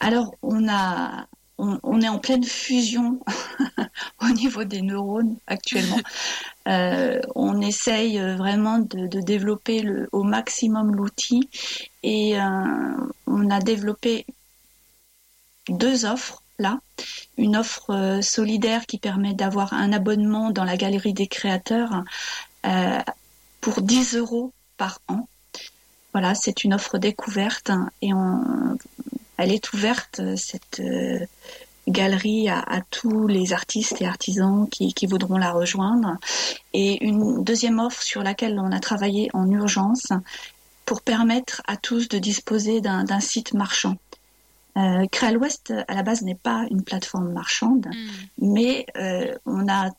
Alors, 0.00 0.34
on 0.40 0.66
a 0.66 1.26
on, 1.58 1.78
on, 1.82 2.00
est 2.00 2.08
en 2.08 2.18
pleine 2.18 2.44
fusion 2.44 3.20
au 4.22 4.28
niveau 4.28 4.64
des 4.64 4.82
neurones 4.82 5.36
actuellement. 5.46 6.00
Euh, 6.66 7.20
on 7.34 7.60
essaye 7.60 8.18
vraiment 8.18 8.78
de, 8.78 9.06
de 9.06 9.20
développer 9.20 9.80
le, 9.82 10.08
au 10.12 10.22
maximum 10.22 10.96
l'outil 10.96 11.50
et 12.02 12.40
euh, 12.40 12.96
on 13.26 13.50
a 13.50 13.60
développé 13.60 14.24
deux 15.68 16.06
offres 16.06 16.42
là. 16.58 16.80
Une 17.36 17.56
offre 17.56 17.90
euh, 17.90 18.22
solidaire 18.22 18.86
qui 18.86 18.98
permet 18.98 19.34
d'avoir 19.34 19.72
un 19.72 19.92
abonnement 19.92 20.50
dans 20.50 20.64
la 20.64 20.76
galerie 20.76 21.12
des 21.12 21.26
créateurs 21.26 22.04
euh, 22.64 23.00
pour 23.60 23.82
10 23.82 24.16
euros 24.16 24.52
par 24.76 25.00
an. 25.08 25.28
Voilà, 26.12 26.34
c'est 26.34 26.64
une 26.64 26.74
offre 26.74 26.98
découverte 26.98 27.72
et 28.00 28.14
on, 28.14 28.78
elle 29.36 29.52
est 29.52 29.72
ouverte, 29.72 30.20
cette 30.36 30.80
euh, 30.80 31.20
galerie, 31.88 32.48
à, 32.48 32.60
à, 32.60 32.80
tous 32.80 33.26
les 33.26 33.52
artistes 33.52 34.00
et 34.00 34.06
artisans 34.06 34.68
qui, 34.70 34.94
qui, 34.94 35.06
voudront 35.06 35.36
la 35.36 35.52
rejoindre. 35.52 36.16
Et 36.72 37.04
une 37.04 37.44
deuxième 37.44 37.78
offre 37.78 38.02
sur 38.02 38.22
laquelle 38.22 38.58
on 38.58 38.72
a 38.72 38.80
travaillé 38.80 39.30
en 39.34 39.50
urgence 39.50 40.08
pour 40.84 41.02
permettre 41.02 41.62
à 41.66 41.76
tous 41.76 42.08
de 42.08 42.18
disposer 42.18 42.80
d'un 42.80 43.20
site 43.20 43.54
marchand. 43.54 43.96
Euh, 44.76 45.06
Créa 45.10 45.30
l'Ouest, 45.30 45.72
à 45.88 45.94
la 45.94 46.02
base, 46.02 46.22
n'est 46.22 46.34
pas 46.34 46.66
une 46.70 46.82
plateforme 46.82 47.32
marchande, 47.32 47.86
mm. 47.86 48.54
mais 48.54 48.86
euh, 48.96 49.34
on 49.46 49.68
a 49.68 49.90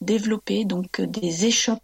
développé 0.00 0.64
donc 0.64 1.00
des 1.00 1.46
échoppes 1.46 1.80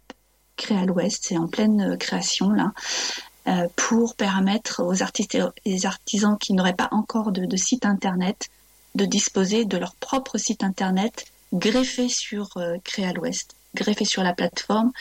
Créa 0.59 0.83
l'Ouest, 0.85 1.25
c'est 1.27 1.37
en 1.37 1.47
pleine 1.47 1.97
création 1.97 2.49
là, 2.49 2.73
euh, 2.73 3.28
pour 3.75 4.15
permettre 4.15 4.83
aux 4.83 5.01
artistes 5.01 5.37
et 5.65 5.85
artisans 5.85 6.37
qui 6.37 6.53
n'auraient 6.53 6.73
pas 6.73 6.89
encore 6.91 7.31
de, 7.31 7.45
de, 7.45 7.57
site 7.57 7.85
internet 7.85 8.49
de 8.95 9.05
disposer 9.05 9.65
de 9.65 9.77
leur 9.77 9.95
propre 9.95 10.37
site 10.37 10.63
internet 10.63 11.25
greffé 11.53 12.09
sur 12.09 12.49
euh, 12.57 12.77
Créa 12.83 13.13
l'Ouest, 13.13 13.55
greffé 13.75 14.05
sur 14.05 14.23
la 14.23 14.33
plateforme 14.33 14.91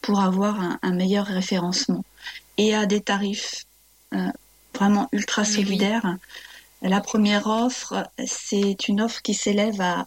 pour 0.00 0.20
avoir 0.20 0.60
un, 0.60 0.78
un, 0.82 0.92
meilleur 0.92 1.26
référencement 1.26 2.04
et 2.56 2.74
à 2.74 2.86
des 2.86 3.00
tarifs 3.00 3.64
euh, 4.14 4.30
vraiment 4.74 5.08
ultra 5.12 5.44
solidaires. 5.44 6.02
Oui. 6.04 6.88
La 6.90 7.00
première 7.00 7.46
offre, 7.46 8.08
c'est 8.24 8.88
une 8.88 9.00
offre 9.00 9.20
qui 9.22 9.34
s'élève 9.34 9.80
à 9.80 10.06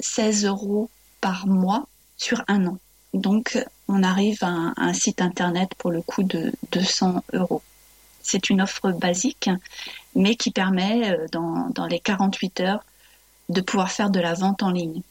16 0.00 0.44
euros 0.44 0.90
par 1.20 1.46
mois 1.46 1.86
sur 2.18 2.44
un 2.48 2.66
an. 2.66 2.78
Donc, 3.14 3.58
on 3.88 4.02
arrive 4.02 4.38
à 4.42 4.48
un, 4.48 4.68
à 4.76 4.84
un, 4.84 4.92
site 4.92 5.20
internet 5.20 5.70
pour 5.76 5.90
le 5.90 6.02
coût 6.02 6.22
de 6.22 6.52
200 6.72 7.22
euros. 7.34 7.62
C'est 8.22 8.50
une 8.50 8.62
offre 8.62 8.92
basique, 8.92 9.50
mais 10.14 10.36
qui 10.36 10.50
permet, 10.50 11.10
euh, 11.10 11.26
dans, 11.32 11.68
dans, 11.70 11.86
les 11.86 11.98
48 11.98 12.60
heures, 12.60 12.84
de 13.48 13.60
pouvoir 13.60 13.90
faire 13.90 14.10
de 14.10 14.20
la 14.20 14.34
vente 14.34 14.62
en 14.62 14.70
ligne. 14.70 15.02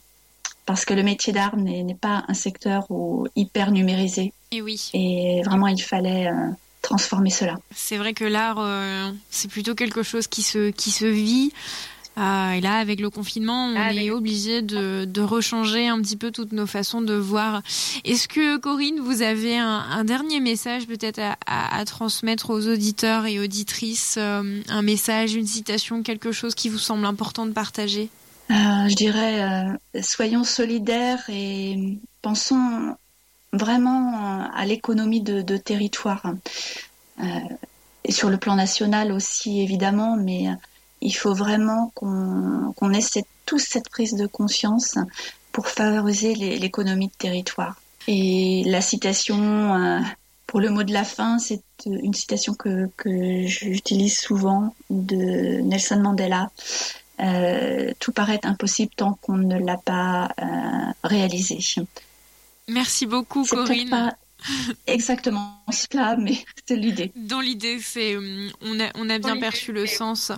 Parce 0.65 0.85
que 0.85 0.93
le 0.93 1.03
métier 1.03 1.33
d'art 1.33 1.57
n'est 1.57 1.97
pas 1.99 2.23
un 2.27 2.33
secteur 2.33 2.85
où, 2.89 3.27
hyper 3.35 3.71
numérisé. 3.71 4.33
Et 4.51 4.61
oui. 4.61 4.89
Et 4.93 5.41
vraiment, 5.43 5.67
il 5.67 5.81
fallait 5.81 6.27
euh, 6.27 6.49
transformer 6.81 7.29
cela. 7.29 7.57
C'est 7.75 7.97
vrai 7.97 8.13
que 8.13 8.25
l'art, 8.25 8.57
euh, 8.59 9.11
c'est 9.29 9.49
plutôt 9.49 9.75
quelque 9.75 10.03
chose 10.03 10.27
qui 10.27 10.43
se, 10.43 10.69
qui 10.69 10.91
se 10.91 11.05
vit. 11.05 11.51
Euh, 12.17 12.51
et 12.51 12.61
là, 12.61 12.75
avec 12.75 12.99
le 12.99 13.09
confinement, 13.09 13.67
on 13.67 13.75
ah, 13.77 13.93
est 13.93 14.11
obligé 14.11 14.61
de, 14.61 15.05
de, 15.05 15.21
rechanger 15.21 15.87
un 15.87 16.01
petit 16.01 16.17
peu 16.17 16.31
toutes 16.31 16.51
nos 16.51 16.67
façons 16.67 17.01
de 17.01 17.13
voir. 17.13 17.61
Est-ce 18.03 18.27
que, 18.27 18.57
Corinne, 18.57 18.99
vous 18.99 19.21
avez 19.21 19.57
un, 19.57 19.79
un 19.79 20.03
dernier 20.03 20.41
message 20.41 20.87
peut-être 20.87 21.19
à, 21.19 21.37
à, 21.45 21.79
à, 21.79 21.85
transmettre 21.85 22.49
aux 22.49 22.67
auditeurs 22.67 23.27
et 23.27 23.39
auditrices 23.39 24.15
euh, 24.17 24.61
Un 24.67 24.81
message, 24.81 25.35
une 25.35 25.47
citation, 25.47 26.03
quelque 26.03 26.33
chose 26.33 26.53
qui 26.53 26.67
vous 26.67 26.77
semble 26.77 27.05
important 27.05 27.45
de 27.45 27.53
partager? 27.53 28.09
Euh, 28.49 28.89
Je 28.89 28.95
dirais, 28.95 29.65
soyons 30.01 30.43
solidaires 30.43 31.23
et 31.29 31.97
pensons 32.21 32.95
vraiment 33.53 34.49
à 34.53 34.65
l'économie 34.65 35.21
de, 35.21 35.41
de, 35.41 35.55
territoire. 35.55 36.33
et 38.03 38.11
sur 38.11 38.29
le 38.29 38.35
plan 38.35 38.55
national 38.55 39.13
aussi, 39.13 39.61
évidemment, 39.61 40.17
mais 40.17 40.49
il 41.01 41.11
faut 41.11 41.33
vraiment 41.33 41.91
qu'on 41.95 42.73
qu 42.77 42.95
ait 42.95 43.01
cette, 43.01 43.27
tous 43.45 43.59
cette 43.59 43.89
prise 43.89 44.13
de 44.13 44.27
conscience 44.27 44.97
pour 45.51 45.67
favoriser 45.67 46.35
l'économie 46.35 47.07
de 47.07 47.13
territoire. 47.17 47.81
Et 48.07 48.63
la 48.65 48.81
citation 48.81 49.37
euh, 49.75 49.99
pour 50.47 50.59
le 50.59 50.69
mot 50.69 50.83
de 50.83 50.93
la 50.93 51.03
fin, 51.03 51.39
c'est 51.39 51.63
une 51.85 52.13
citation 52.13 52.53
que, 52.53 52.89
que 52.97 53.45
j'utilise 53.45 54.19
souvent 54.19 54.73
de 54.89 55.61
Nelson 55.61 55.99
Mandela. 56.01 56.49
Euh, 57.19 57.91
tout 57.99 58.11
paraît 58.11 58.39
impossible 58.43 58.91
tant 58.95 59.13
qu'on 59.21 59.37
ne 59.37 59.59
l'a 59.59 59.77
pas 59.77 60.31
euh, 60.41 60.45
réalisé. 61.03 61.59
Merci 62.67 63.05
beaucoup, 63.05 63.45
Corinne. 63.45 63.89
Pas 63.89 64.15
exactement 64.87 65.63
cela, 65.71 66.15
mais 66.17 66.37
c'est 66.65 66.75
l'idée. 66.75 67.11
Dans 67.15 67.39
l'idée, 67.39 67.79
c'est 67.79 68.17
on 68.61 68.79
a 68.79 68.89
on 68.95 69.09
a 69.09 69.19
bien 69.19 69.37
perçu 69.37 69.71
le 69.71 69.85
sens. 69.85 70.31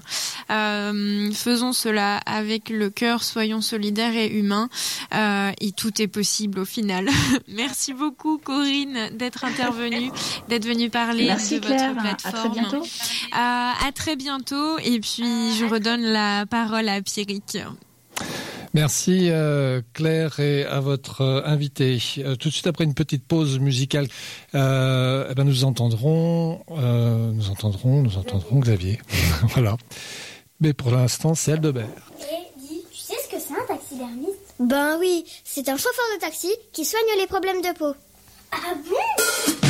Euh, 0.52 1.32
faisons 1.32 1.74
cela 1.74 2.18
avec 2.26 2.70
le 2.70 2.90
cœur, 2.90 3.24
soyons 3.24 3.62
solidaires 3.62 4.16
et 4.16 4.28
humains, 4.28 4.70
euh, 5.14 5.52
et 5.60 5.72
tout 5.72 6.02
est 6.02 6.08
possible 6.08 6.60
au 6.60 6.66
final. 6.66 7.10
Merci 7.48 7.94
beaucoup, 7.94 8.38
Corinne, 8.38 9.10
d'être 9.14 9.46
intervenue, 9.46 10.12
d'être 10.50 10.66
venue 10.66 10.90
parler 10.90 11.26
Merci 11.26 11.60
de 11.60 11.66
Claire, 11.66 11.94
votre 11.94 12.02
plateforme. 12.02 12.36
À 12.36 12.40
très 12.40 12.50
bientôt. 12.50 12.84
Euh, 12.84 13.88
à 13.88 13.92
très 13.94 14.16
bientôt, 14.16 14.78
et 14.80 15.00
puis 15.00 15.56
je 15.58 15.66
redonne 15.66 16.02
la 16.02 16.46
parole 16.46 16.90
à 16.90 17.02
Pierrick. 17.02 17.58
Merci 18.74 19.30
euh, 19.30 19.82
Claire 19.94 20.40
et 20.40 20.66
à 20.66 20.80
votre 20.80 21.22
euh, 21.22 21.42
invité. 21.46 22.02
Euh, 22.18 22.36
tout 22.36 22.50
de 22.50 22.54
suite 22.54 22.66
après 22.66 22.84
une 22.84 22.96
petite 22.96 23.24
pause 23.24 23.60
musicale, 23.60 24.08
euh, 24.56 25.28
eh 25.30 25.36
ben 25.36 25.44
nous 25.44 25.64
entendrons, 25.64 26.64
euh, 26.72 27.32
nous 27.32 27.52
entendrons, 27.52 28.02
nous 28.02 28.18
entendrons 28.18 28.60
Xavier. 28.60 29.00
voilà. 29.50 29.78
Mais 30.60 30.74
pour 30.74 30.90
l'instant, 30.90 31.36
c'est 31.36 31.52
Aldebert. 31.52 31.86
Et 32.20 32.60
dis, 32.60 32.82
tu 32.92 32.98
sais 32.98 33.14
ce 33.24 33.36
que 33.36 33.40
c'est 33.40 33.54
un 33.54 33.66
taxidermiste 33.68 34.56
Ben 34.60 34.98
oui, 35.00 35.24
c'est 35.44 35.70
un 35.70 35.78
chauffeur 35.78 36.06
de 36.16 36.22
taxi 36.22 36.52
qui 36.72 36.84
soigne 36.84 37.04
les 37.20 37.28
problèmes 37.28 37.62
de 37.62 37.78
peau. 37.78 37.94
Ah 38.52 38.74
bon? 38.90 39.63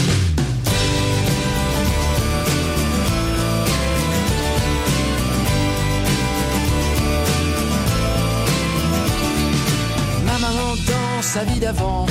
Sa 11.33 11.43
vie 11.45 11.59
d'avant 11.59 12.05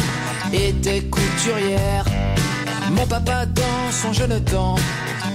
était 0.52 1.02
couturière. 1.02 2.04
Mon 2.90 3.06
papa 3.06 3.46
dans 3.46 3.92
son 3.92 4.12
jeune 4.12 4.42
temps, 4.42 4.74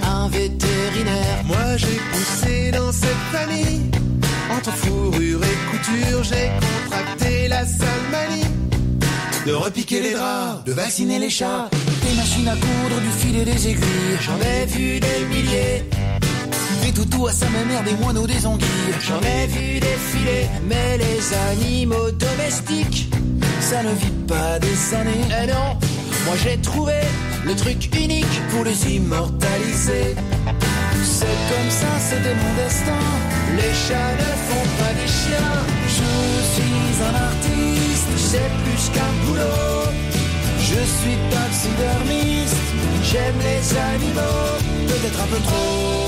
un 0.02 0.28
vétérinaire. 0.28 1.38
Moi 1.46 1.76
j'ai 1.76 1.98
poussé 2.12 2.70
dans 2.70 2.92
cette 2.92 3.24
famille. 3.32 3.90
Entre 4.54 4.72
fourrure 4.72 5.40
et 5.42 5.56
couture, 5.70 6.22
j'ai 6.22 6.50
contracté 6.66 7.48
la 7.48 7.64
sale 7.64 8.06
manie. 8.12 8.44
De 9.46 9.54
repiquer 9.54 10.02
les 10.02 10.12
draps, 10.12 10.64
de 10.66 10.72
vacciner 10.72 11.18
les 11.18 11.30
chats. 11.30 11.70
Des 12.02 12.14
machines 12.14 12.48
à 12.48 12.56
coudre, 12.56 13.00
du 13.00 13.10
fil 13.20 13.38
et 13.38 13.44
des 13.46 13.68
aiguilles. 13.68 14.18
J'en 14.20 14.38
ai 14.38 14.66
vu 14.66 15.00
des 15.00 15.20
milliers. 15.30 15.84
Des 16.82 16.92
toutous 16.92 17.28
à 17.28 17.32
sa 17.32 17.46
mère, 17.48 17.82
des 17.84 17.94
moineaux, 18.02 18.26
des 18.26 18.44
anguilles. 18.44 18.94
J'en 19.00 19.20
ai 19.20 19.46
vu 19.46 19.80
défiler. 19.80 20.46
Mais 20.68 20.98
les 20.98 21.20
animaux 21.50 22.10
domestiques, 22.10 23.08
ça 23.70 23.82
ne 23.82 23.90
vit 23.90 24.18
pas 24.26 24.58
des 24.58 24.94
années. 24.94 25.28
Eh 25.42 25.46
non, 25.46 25.76
moi 26.24 26.36
j'ai 26.42 26.56
trouvé 26.58 27.00
le 27.44 27.54
truc 27.54 27.94
unique 27.94 28.36
pour 28.50 28.64
les 28.64 28.78
immortaliser. 28.96 30.16
C'est 31.04 31.38
comme 31.50 31.70
ça, 31.80 31.92
c'était 32.08 32.34
mon 32.42 32.52
destin. 32.62 33.04
Les 33.56 33.74
chats 33.84 34.14
ne 34.24 34.32
font 34.48 34.68
pas 34.80 34.92
des 35.00 35.10
chiens. 35.18 35.56
Je 35.86 36.08
suis 36.52 36.88
un 37.08 37.14
artiste, 37.28 38.10
c'est 38.30 38.50
plus 38.64 38.84
qu'un 38.94 39.12
boulot. 39.26 39.92
Je 40.70 40.80
suis 40.96 41.18
taxidermiste, 41.30 42.56
j'aime 43.04 43.38
les 43.48 43.64
animaux, 43.92 44.48
peut-être 44.88 45.20
un 45.20 45.28
peu 45.32 45.40
trop. 45.48 46.06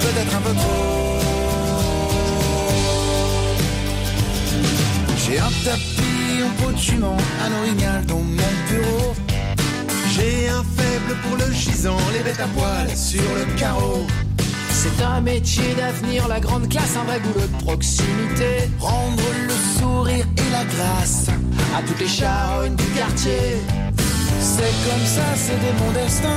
Peut-être 0.00 0.36
un 0.36 0.42
peu 0.42 0.54
trop. 0.54 1.15
J'ai 5.26 5.40
un 5.40 5.50
tapis 5.64 6.40
en 6.44 6.62
peau 6.62 6.70
de 6.70 6.78
jument, 6.78 7.16
un 7.44 7.60
orignal 7.60 8.06
dans 8.06 8.18
mon 8.18 8.52
bureau. 8.70 9.12
J'ai 10.14 10.48
un 10.48 10.62
faible 10.62 11.16
pour 11.24 11.36
le 11.36 11.52
gisant, 11.52 11.96
les 12.12 12.20
bêtes 12.20 12.38
à 12.38 12.46
poil 12.46 12.96
sur 12.96 13.22
le 13.34 13.58
carreau. 13.58 14.06
C'est 14.70 15.02
un 15.02 15.20
métier 15.20 15.74
d'avenir, 15.76 16.28
la 16.28 16.38
grande 16.38 16.68
classe, 16.68 16.96
un 16.96 17.04
vrai 17.04 17.18
boulot 17.18 17.44
de 17.44 17.64
proximité. 17.64 18.70
Rendre 18.78 19.24
le 19.48 19.80
sourire 19.80 20.26
et 20.36 20.50
la 20.52 20.64
grâce 20.64 21.26
à 21.76 21.82
toutes 21.82 21.98
les 21.98 22.06
charognes 22.06 22.76
du 22.76 22.86
quartier. 22.96 23.56
C'est 24.38 24.74
comme 24.86 25.06
ça, 25.06 25.26
c'était 25.34 25.74
mon 25.84 25.90
destin. 25.90 26.36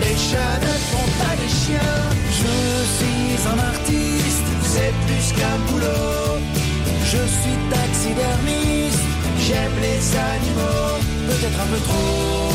Les 0.00 0.16
chats 0.16 0.58
ne 0.62 0.74
font 0.90 1.10
pas 1.22 1.36
des 1.36 1.52
chiens. 1.52 2.00
Je 2.30 2.84
suis 2.96 3.46
un 3.46 3.58
artiste, 3.58 4.48
c'est 4.62 4.94
plus 5.06 5.38
qu'un 5.38 5.58
boulot. 5.70 6.41
Je 7.12 7.18
suis 7.18 7.58
taxidermiste, 7.68 9.04
j'aime 9.38 9.76
les 9.82 10.16
animaux, 10.16 10.96
peut-être 11.28 11.60
un 11.60 11.66
peu 11.66 11.80
trop. 11.88 12.48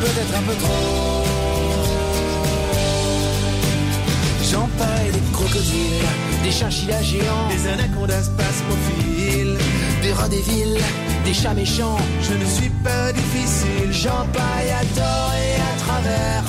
Peut-être 0.00 0.34
un 0.38 0.42
peu 0.48 0.54
trop. 0.54 1.24
J'empaille 4.50 5.10
des 5.12 5.32
crocodiles, 5.34 6.06
des 6.44 6.50
chinchillas 6.50 7.02
géants, 7.02 7.48
des 7.50 7.68
anacondas 7.68 8.30
pasmophile, 8.38 9.58
des 10.00 10.12
rats 10.14 10.30
des 10.30 10.40
villes, 10.40 10.78
des 11.26 11.34
chats 11.34 11.52
méchants. 11.52 11.98
Je 12.22 12.32
ne 12.32 12.46
suis 12.46 12.70
pas 12.82 13.12
difficile, 13.12 13.92
j'empaille 13.92 14.70
à 14.70 14.82
tort 14.96 15.32
et 15.36 15.56
à 15.60 15.78
travers, 15.78 16.44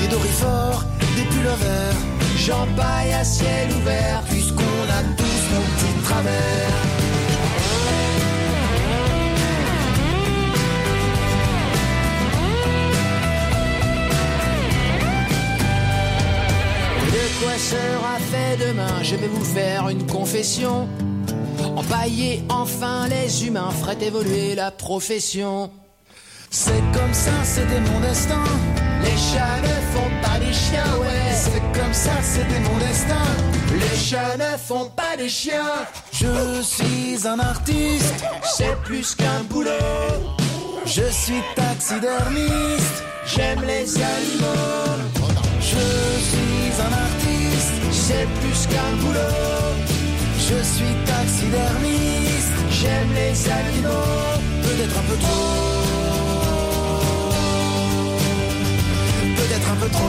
des 0.00 0.08
dorifores, 0.08 0.84
des 1.14 1.22
pullovers. 1.22 2.17
J'empaille 2.48 3.12
à 3.12 3.24
ciel 3.24 3.68
ouvert, 3.78 4.22
puisqu'on 4.26 4.62
a 4.62 5.02
tous 5.18 5.42
nos 5.52 5.60
petits 5.60 6.02
travers. 6.02 6.72
De 17.12 17.24
quoi 17.38 17.58
sera 17.58 18.16
fait 18.30 18.66
demain? 18.66 19.02
Je 19.02 19.16
vais 19.16 19.28
vous 19.28 19.44
faire 19.44 19.90
une 19.90 20.06
confession. 20.06 20.88
Empailler 21.76 22.44
enfin 22.48 23.08
les 23.08 23.46
humains 23.46 23.70
ferait 23.72 24.02
évoluer 24.02 24.54
la 24.54 24.70
profession. 24.70 25.70
C'est 26.50 26.82
comme 26.94 27.12
ça, 27.12 27.44
c'était 27.44 27.80
mon 27.80 28.00
destin. 28.00 28.42
Les 29.02 29.16
chats 29.16 29.60
ne 29.62 29.76
font 29.92 30.10
pas 30.22 30.38
des 30.38 30.52
chiens, 30.52 30.92
ouais. 31.00 31.32
C'est 31.32 31.80
comme 31.80 31.92
ça, 31.92 32.12
c'était 32.22 32.60
mon 32.60 32.76
destin. 32.78 33.26
Les 33.72 33.96
chats 33.96 34.36
ne 34.36 34.56
font 34.56 34.90
pas 34.96 35.16
des 35.16 35.28
chiens. 35.28 35.86
Je 36.12 36.62
suis 36.62 37.26
un 37.26 37.38
artiste, 37.38 38.24
c'est 38.56 38.76
plus 38.84 39.14
qu'un 39.14 39.42
boulot. 39.48 39.70
Je 40.84 41.08
suis 41.10 41.42
taxidermiste, 41.54 43.02
j'aime 43.26 43.62
les 43.66 43.96
animaux. 43.96 44.96
Je 45.60 45.84
suis 46.28 46.72
un 46.80 46.92
artiste, 47.06 47.74
c'est 47.92 48.26
plus 48.40 48.66
qu'un 48.66 48.96
boulot. 49.02 49.68
Je 50.38 50.62
suis 50.62 50.94
taxidermiste, 51.04 52.56
j'aime 52.70 53.12
les 53.14 53.50
animaux. 53.50 54.40
Peut-être 54.62 54.98
un 54.98 55.02
peu 55.02 55.16
trop. 55.20 55.97
Peut-être 59.38 59.70
un 59.70 59.76
peu 59.76 59.88
trop. 59.88 60.08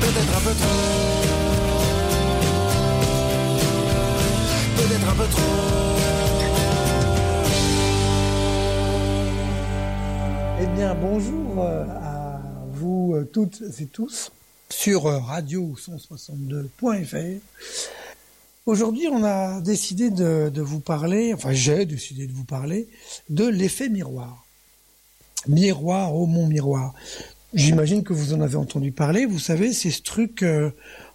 Peut-être 0.00 0.36
un 0.36 0.40
peu 0.40 0.54
trop. 0.54 1.18
Peut-être 4.76 5.08
un 5.08 5.14
peu 5.14 5.24
Eh 10.60 10.66
bien, 10.74 10.94
bonjour 10.94 11.62
euh, 11.62 11.84
à 11.84 12.40
vous 12.72 13.12
euh, 13.14 13.28
toutes 13.30 13.62
et 13.80 13.86
tous 13.86 14.32
sur 14.70 15.06
euh, 15.06 15.18
radio 15.18 15.76
162.fr. 15.76 17.40
Aujourd'hui, 18.64 19.08
on 19.12 19.22
a 19.24 19.60
décidé 19.60 20.08
de, 20.08 20.48
de 20.48 20.62
vous 20.62 20.80
parler, 20.80 21.34
enfin 21.34 21.52
j'ai 21.52 21.84
décidé 21.84 22.26
de 22.26 22.32
vous 22.32 22.44
parler 22.44 22.88
de 23.28 23.46
l'effet 23.46 23.90
miroir. 23.90 24.47
Miroir, 25.46 26.14
oh 26.14 26.26
mon 26.26 26.46
miroir. 26.46 26.94
J'imagine 27.54 28.02
que 28.02 28.12
vous 28.12 28.34
en 28.34 28.40
avez 28.40 28.56
entendu 28.56 28.92
parler. 28.92 29.24
Vous 29.24 29.38
savez, 29.38 29.72
c'est 29.72 29.90
ce 29.90 30.02
truc 30.02 30.42
euh, 30.42 30.70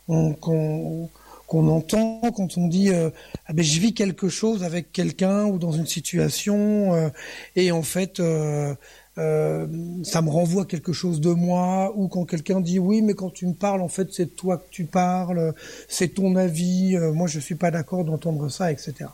on- 0.07 0.33
qu'on 0.33 1.67
entend 1.67 2.21
quand 2.35 2.57
on 2.57 2.67
dit 2.67 2.89
euh, 2.89 3.09
ah 3.45 3.53
ben 3.53 3.63
je 3.63 3.79
vis 3.79 3.93
quelque 3.93 4.29
chose 4.29 4.63
avec 4.63 4.91
quelqu'un 4.91 5.45
ou 5.45 5.59
dans 5.59 5.71
une 5.73 5.85
situation 5.85 6.95
euh, 6.95 7.09
et 7.55 7.71
en 7.71 7.83
fait 7.83 8.17
ça 8.17 10.21
me 10.21 10.29
renvoie 10.29 10.65
quelque 10.65 10.93
chose 10.93 11.21
de 11.21 11.29
moi 11.29 11.93
ou 11.95 12.07
quand 12.07 12.25
quelqu'un 12.25 12.59
dit 12.59 12.79
oui 12.79 13.03
mais 13.03 13.13
quand 13.13 13.29
tu 13.29 13.45
me 13.45 13.53
parles 13.53 13.81
en 13.81 13.87
fait 13.87 14.07
c'est 14.11 14.35
toi 14.35 14.57
que 14.57 14.65
tu 14.71 14.85
parles 14.85 15.53
c'est 15.87 16.15
ton 16.15 16.35
avis 16.35 16.97
moi 17.13 17.27
je 17.27 17.39
suis 17.39 17.55
pas 17.55 17.69
d'accord 17.69 18.03
d'entendre 18.05 18.49
ça 18.49 18.71
etc 18.71 19.05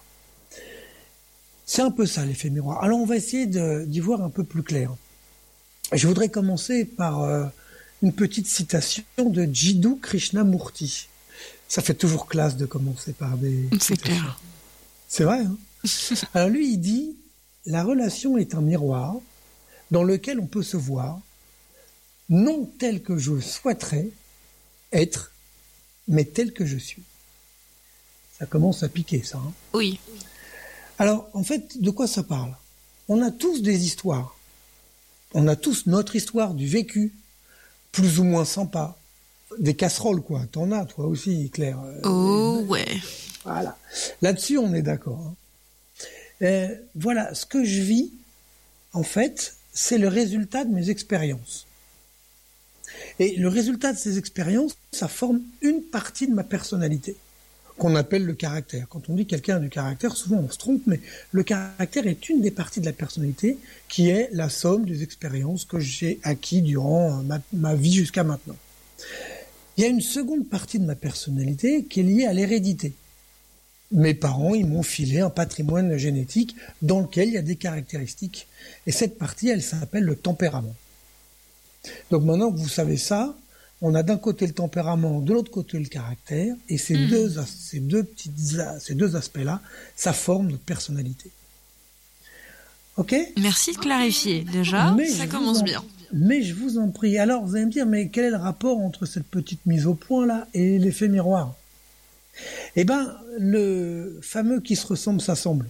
c'est 1.71 1.83
un 1.83 1.91
peu 1.91 2.07
ça 2.07 2.25
l'effet 2.25 2.49
miroir 2.49 2.83
alors 2.83 2.97
on 2.99 3.05
va 3.05 3.15
essayer 3.15 3.45
d'y 3.45 3.99
voir 3.99 4.23
un 4.23 4.29
peu 4.31 4.43
plus 4.43 4.63
clair 4.63 4.91
je 5.93 6.07
voudrais 6.07 6.29
commencer 6.29 6.83
par 6.83 7.21
euh, 7.21 7.45
une 8.01 8.11
petite 8.13 8.47
citation 8.47 9.03
de 9.19 9.47
Jiddu 9.51 9.97
Krishnamurti 10.01 11.07
ça 11.67 11.83
fait 11.83 11.93
toujours 11.93 12.25
classe 12.27 12.57
de 12.57 12.65
commencer 12.65 13.13
par 13.13 13.37
des 13.37 13.69
C'est 13.79 14.01
clair. 14.01 14.41
c'est 15.07 15.23
vrai. 15.23 15.41
Hein 15.41 15.55
Alors 16.33 16.49
lui, 16.49 16.73
il 16.73 16.77
dit, 16.79 17.15
la 17.67 17.83
relation 17.83 18.37
est 18.37 18.55
un 18.55 18.61
miroir 18.61 19.15
dans 19.91 20.03
lequel 20.03 20.39
on 20.39 20.47
peut 20.47 20.63
se 20.63 20.77
voir, 20.77 21.19
non 22.27 22.67
tel 22.79 23.03
que 23.03 23.17
je 23.19 23.39
souhaiterais 23.39 24.09
être, 24.91 25.31
mais 26.07 26.25
tel 26.25 26.53
que 26.53 26.65
je 26.65 26.77
suis. 26.77 27.03
Ça 28.39 28.47
commence 28.47 28.81
à 28.81 28.89
piquer, 28.89 29.21
ça. 29.21 29.37
hein. 29.37 29.53
Oui. 29.73 29.99
Alors, 30.99 31.29
en 31.33 31.43
fait, 31.43 31.81
de 31.81 31.89
quoi 31.91 32.07
ça 32.07 32.23
parle? 32.23 32.53
On 33.07 33.21
a 33.23 33.31
tous 33.31 33.61
des 33.61 33.85
histoires. 33.85 34.35
On 35.33 35.47
a 35.47 35.55
tous 35.55 35.85
notre 35.87 36.15
histoire 36.15 36.53
du 36.53 36.67
vécu, 36.67 37.13
plus 37.91 38.19
ou 38.19 38.23
moins 38.23 38.45
sympa. 38.45 38.97
Des 39.57 39.75
casseroles, 39.75 40.21
quoi. 40.21 40.41
T'en 40.51 40.71
as, 40.71 40.85
toi 40.85 41.05
aussi, 41.07 41.49
Claire. 41.49 41.79
Euh, 41.83 42.01
Oh 42.03 42.63
ouais. 42.67 42.85
voilà. 43.43 43.77
Là-dessus, 44.21 44.57
on 44.57 44.73
est 44.73 44.81
d'accord. 44.83 45.19
hein. 45.19 45.35
Euh, 46.41 46.75
voilà, 46.95 47.33
ce 47.33 47.45
que 47.45 47.63
je 47.65 47.81
vis, 47.81 48.11
en 48.93 49.03
fait, 49.03 49.55
c'est 49.73 49.97
le 49.97 50.07
résultat 50.07 50.65
de 50.65 50.71
mes 50.73 50.89
expériences. 50.89 51.65
Et 53.19 53.35
le 53.37 53.47
résultat 53.47 53.93
de 53.93 53.97
ces 53.97 54.17
expériences, 54.17 54.73
ça 54.91 55.07
forme 55.07 55.41
une 55.61 55.81
partie 55.81 56.27
de 56.27 56.33
ma 56.33 56.43
personnalité, 56.43 57.15
qu'on 57.79 57.95
appelle 57.95 58.25
le 58.25 58.33
caractère. 58.33 58.87
Quand 58.89 59.09
on 59.09 59.15
dit 59.15 59.25
quelqu'un 59.25 59.55
a 59.55 59.59
du 59.59 59.69
caractère, 59.69 60.15
souvent 60.15 60.37
on 60.37 60.49
se 60.51 60.57
trompe, 60.57 60.83
mais 60.85 60.99
le 61.31 61.41
caractère 61.43 62.05
est 62.05 62.29
une 62.29 62.41
des 62.41 62.51
parties 62.51 62.81
de 62.81 62.85
la 62.85 62.93
personnalité 62.93 63.57
qui 63.87 64.09
est 64.09 64.29
la 64.33 64.49
somme 64.49 64.85
des 64.85 65.01
expériences 65.01 65.65
que 65.65 65.79
j'ai 65.79 66.19
acquis 66.21 66.61
durant 66.61 67.19
euh, 67.19 67.23
ma, 67.23 67.39
ma 67.53 67.73
vie 67.73 67.93
jusqu'à 67.93 68.23
maintenant. 68.23 68.57
Il 69.77 69.83
y 69.83 69.85
a 69.85 69.89
une 69.89 70.01
seconde 70.01 70.47
partie 70.47 70.77
de 70.77 70.85
ma 70.85 70.95
personnalité 70.95 71.85
qui 71.85 72.01
est 72.01 72.03
liée 72.03 72.25
à 72.25 72.33
l'hérédité. 72.33 72.93
Mes 73.91 74.13
parents, 74.13 74.53
ils 74.53 74.67
m'ont 74.67 74.83
filé 74.83 75.21
un 75.21 75.31
patrimoine 75.31 75.97
génétique 75.97 76.55
dans 76.81 76.99
lequel 76.99 77.29
il 77.29 77.33
y 77.33 77.37
a 77.37 77.41
des 77.41 77.55
caractéristiques. 77.55 78.47
Et 78.85 78.91
cette 78.91 79.17
partie, 79.17 79.49
elle 79.49 79.63
s'appelle 79.63 80.03
le 80.03 80.15
tempérament. 80.15 80.75
Donc 82.11 82.23
maintenant 82.23 82.51
que 82.51 82.57
vous 82.57 82.69
savez 82.69 82.97
ça, 82.97 83.35
on 83.81 83.95
a 83.95 84.03
d'un 84.03 84.17
côté 84.17 84.45
le 84.47 84.53
tempérament, 84.53 85.21
de 85.21 85.33
l'autre 85.33 85.51
côté 85.51 85.79
le 85.79 85.85
caractère, 85.85 86.55
et 86.67 86.77
ces 86.77 86.95
Mhm. 86.97 87.07
deux, 87.09 87.35
ces 87.45 87.79
deux 87.79 88.03
petites, 88.03 88.59
a- 88.59 88.79
ces 88.79 88.93
deux 88.95 89.15
aspects-là, 89.15 89.61
ça 89.95 90.11
forme 90.13 90.47
notre 90.47 90.63
personnalité. 90.63 91.31
Ok? 92.97 93.15
Merci 93.39 93.71
de 93.73 93.77
clarifier. 93.77 94.43
Déjà, 94.43 94.91
Mais 94.91 95.07
ça 95.07 95.27
commence 95.27 95.59
en- 95.59 95.63
bien. 95.63 95.83
Mais 96.11 96.41
je 96.41 96.53
vous 96.55 96.77
en 96.79 96.89
prie. 96.89 97.17
Alors, 97.17 97.45
vous 97.45 97.55
allez 97.55 97.65
me 97.65 97.71
dire, 97.71 97.85
mais 97.85 98.09
quel 98.09 98.25
est 98.25 98.29
le 98.31 98.35
rapport 98.35 98.79
entre 98.79 99.05
cette 99.05 99.27
petite 99.27 99.65
mise 99.65 99.85
au 99.85 99.93
point 99.93 100.25
là 100.25 100.47
et 100.53 100.79
l'effet 100.79 101.07
miroir? 101.07 101.55
Eh 102.75 102.83
ben, 102.83 103.15
le 103.37 104.19
fameux 104.21 104.59
qui 104.59 104.75
se 104.75 104.85
ressemble 104.87 105.21
s'assemble. 105.21 105.69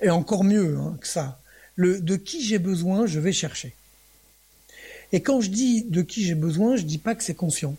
Et 0.00 0.08
encore 0.08 0.44
mieux 0.44 0.76
hein, 0.78 0.96
que 1.00 1.06
ça. 1.06 1.38
Le 1.74 2.00
de 2.00 2.16
qui 2.16 2.42
j'ai 2.44 2.58
besoin, 2.58 3.06
je 3.06 3.18
vais 3.20 3.32
chercher. 3.32 3.74
Et 5.12 5.20
quand 5.20 5.40
je 5.40 5.50
dis 5.50 5.82
de 5.82 6.02
qui 6.02 6.24
j'ai 6.24 6.34
besoin, 6.34 6.76
je 6.76 6.82
dis 6.82 6.98
pas 6.98 7.14
que 7.14 7.24
c'est 7.24 7.34
conscient. 7.34 7.74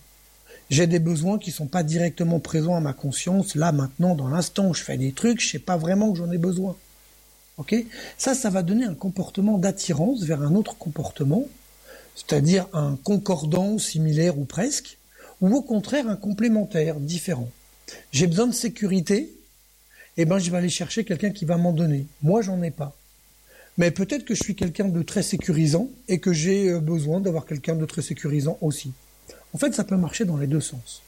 J'ai 0.69 0.87
des 0.87 0.99
besoins 0.99 1.37
qui 1.37 1.51
sont 1.51 1.67
pas 1.67 1.83
directement 1.83 2.39
présents 2.39 2.75
à 2.75 2.79
ma 2.79 2.93
conscience, 2.93 3.55
là, 3.55 3.71
maintenant, 3.71 4.15
dans 4.15 4.29
l'instant 4.29 4.69
où 4.69 4.73
je 4.73 4.83
fais 4.83 4.97
des 4.97 5.11
trucs, 5.11 5.41
je 5.41 5.49
sais 5.49 5.59
pas 5.59 5.77
vraiment 5.77 6.11
que 6.11 6.17
j'en 6.17 6.31
ai 6.31 6.37
besoin. 6.37 6.77
Ok? 7.57 7.75
Ça, 8.17 8.33
ça 8.33 8.49
va 8.49 8.63
donner 8.63 8.85
un 8.85 8.93
comportement 8.93 9.57
d'attirance 9.57 10.23
vers 10.23 10.41
un 10.41 10.55
autre 10.55 10.77
comportement, 10.77 11.45
c'est-à-dire 12.15 12.67
un 12.73 12.97
concordant, 13.03 13.77
similaire 13.77 14.37
ou 14.37 14.45
presque, 14.45 14.97
ou 15.41 15.53
au 15.53 15.61
contraire 15.61 16.07
un 16.07 16.15
complémentaire, 16.15 16.99
différent. 16.99 17.49
J'ai 18.11 18.27
besoin 18.27 18.47
de 18.47 18.53
sécurité, 18.53 19.33
eh 20.17 20.25
ben 20.25 20.39
je 20.39 20.51
vais 20.51 20.57
aller 20.57 20.69
chercher 20.69 21.03
quelqu'un 21.03 21.31
qui 21.31 21.45
va 21.45 21.57
m'en 21.57 21.73
donner. 21.73 22.05
Moi, 22.21 22.41
j'en 22.41 22.61
ai 22.61 22.71
pas. 22.71 22.95
Mais 23.81 23.89
peut-être 23.89 24.25
que 24.25 24.35
je 24.35 24.43
suis 24.43 24.53
quelqu'un 24.53 24.89
de 24.89 25.01
très 25.01 25.23
sécurisant 25.23 25.89
et 26.07 26.19
que 26.19 26.33
j'ai 26.33 26.69
euh, 26.69 26.79
besoin 26.79 27.19
d'avoir 27.19 27.47
quelqu'un 27.47 27.75
de 27.75 27.83
très 27.87 28.03
sécurisant 28.03 28.59
aussi. 28.61 28.91
En 29.55 29.57
fait, 29.57 29.73
ça 29.73 29.83
peut 29.83 29.97
marcher 29.97 30.23
dans 30.23 30.37
les 30.37 30.45
deux 30.45 30.61
sens. 30.61 31.01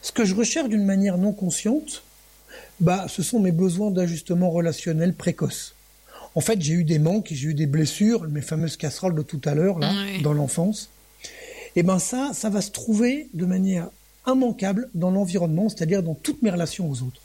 Ce 0.00 0.12
que 0.12 0.24
je 0.24 0.36
recherche 0.36 0.68
d'une 0.68 0.84
manière 0.84 1.18
non 1.18 1.32
consciente, 1.32 2.04
bah, 2.78 3.06
ce 3.08 3.24
sont 3.24 3.40
mes 3.40 3.50
besoins 3.50 3.90
d'ajustement 3.90 4.48
relationnel 4.48 5.12
précoce. 5.12 5.74
En 6.36 6.40
fait, 6.40 6.62
j'ai 6.62 6.74
eu 6.74 6.84
des 6.84 7.00
manques, 7.00 7.30
j'ai 7.32 7.48
eu 7.48 7.54
des 7.54 7.66
blessures, 7.66 8.22
mes 8.28 8.42
fameuses 8.42 8.76
casseroles 8.76 9.16
de 9.16 9.22
tout 9.22 9.40
à 9.44 9.56
l'heure, 9.56 9.80
là, 9.80 9.92
Oui. 10.06 10.22
dans 10.22 10.34
l'enfance. 10.34 10.90
Et 11.74 11.82
ben 11.82 11.98
ça, 11.98 12.30
ça 12.32 12.48
va 12.48 12.60
se 12.60 12.70
trouver 12.70 13.28
de 13.34 13.44
manière 13.44 13.88
immanquable 14.24 14.88
dans 14.94 15.10
l'environnement, 15.10 15.68
c'est-à-dire 15.68 16.04
dans 16.04 16.14
toutes 16.14 16.42
mes 16.42 16.50
relations 16.50 16.88
aux 16.88 17.02
autres. 17.02 17.22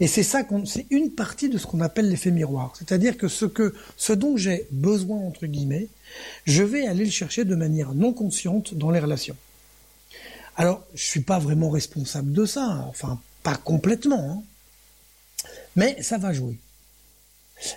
Et 0.00 0.06
c'est 0.06 0.22
ça 0.22 0.44
qu'on, 0.44 0.64
c'est 0.64 0.86
une 0.90 1.10
partie 1.10 1.48
de 1.48 1.58
ce 1.58 1.66
qu'on 1.66 1.80
appelle 1.80 2.08
l'effet 2.08 2.30
miroir. 2.30 2.72
C'est-à-dire 2.78 3.16
que 3.16 3.28
ce 3.28 3.44
que, 3.44 3.74
ce 3.96 4.12
dont 4.12 4.36
j'ai 4.36 4.66
besoin, 4.70 5.18
entre 5.18 5.46
guillemets, 5.46 5.88
je 6.44 6.62
vais 6.62 6.86
aller 6.86 7.04
le 7.04 7.10
chercher 7.10 7.44
de 7.44 7.54
manière 7.54 7.94
non 7.94 8.12
consciente 8.12 8.74
dans 8.74 8.90
les 8.90 9.00
relations. 9.00 9.36
Alors, 10.56 10.84
je 10.94 11.04
suis 11.04 11.20
pas 11.20 11.38
vraiment 11.38 11.70
responsable 11.70 12.32
de 12.32 12.44
ça, 12.44 12.84
enfin, 12.88 13.20
pas 13.42 13.56
complètement, 13.56 14.30
hein. 14.30 15.50
mais 15.76 16.02
ça 16.02 16.18
va 16.18 16.32
jouer. 16.32 16.58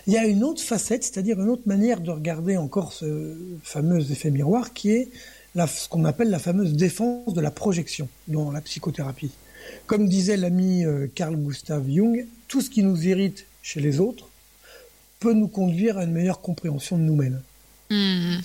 Il 0.06 0.12
y 0.12 0.18
a 0.18 0.26
une 0.26 0.44
autre 0.44 0.62
facette, 0.62 1.04
c'est-à-dire 1.04 1.40
une 1.40 1.48
autre 1.48 1.66
manière 1.66 2.00
de 2.00 2.10
regarder 2.10 2.56
encore 2.56 2.92
ce 2.92 3.36
fameux 3.64 4.00
effet 4.10 4.30
miroir, 4.30 4.72
qui 4.72 4.90
est 4.90 5.08
ce 5.54 5.88
qu'on 5.88 6.04
appelle 6.04 6.30
la 6.30 6.38
fameuse 6.38 6.74
défense 6.74 7.34
de 7.34 7.40
la 7.40 7.50
projection 7.50 8.08
dans 8.28 8.50
la 8.50 8.60
psychothérapie. 8.60 9.32
Comme 9.86 10.08
disait 10.08 10.36
l'ami 10.36 10.84
euh, 10.84 11.06
Carl 11.14 11.36
Gustav 11.36 11.84
Jung, 11.88 12.26
tout 12.48 12.60
ce 12.60 12.70
qui 12.70 12.82
nous 12.82 13.06
irrite 13.06 13.46
chez 13.62 13.80
les 13.80 14.00
autres 14.00 14.28
peut 15.20 15.34
nous 15.34 15.48
conduire 15.48 15.98
à 15.98 16.04
une 16.04 16.12
meilleure 16.12 16.40
compréhension 16.40 16.98
de 16.98 17.02
nous-mêmes. 17.02 17.40
Hmm. 17.90 18.38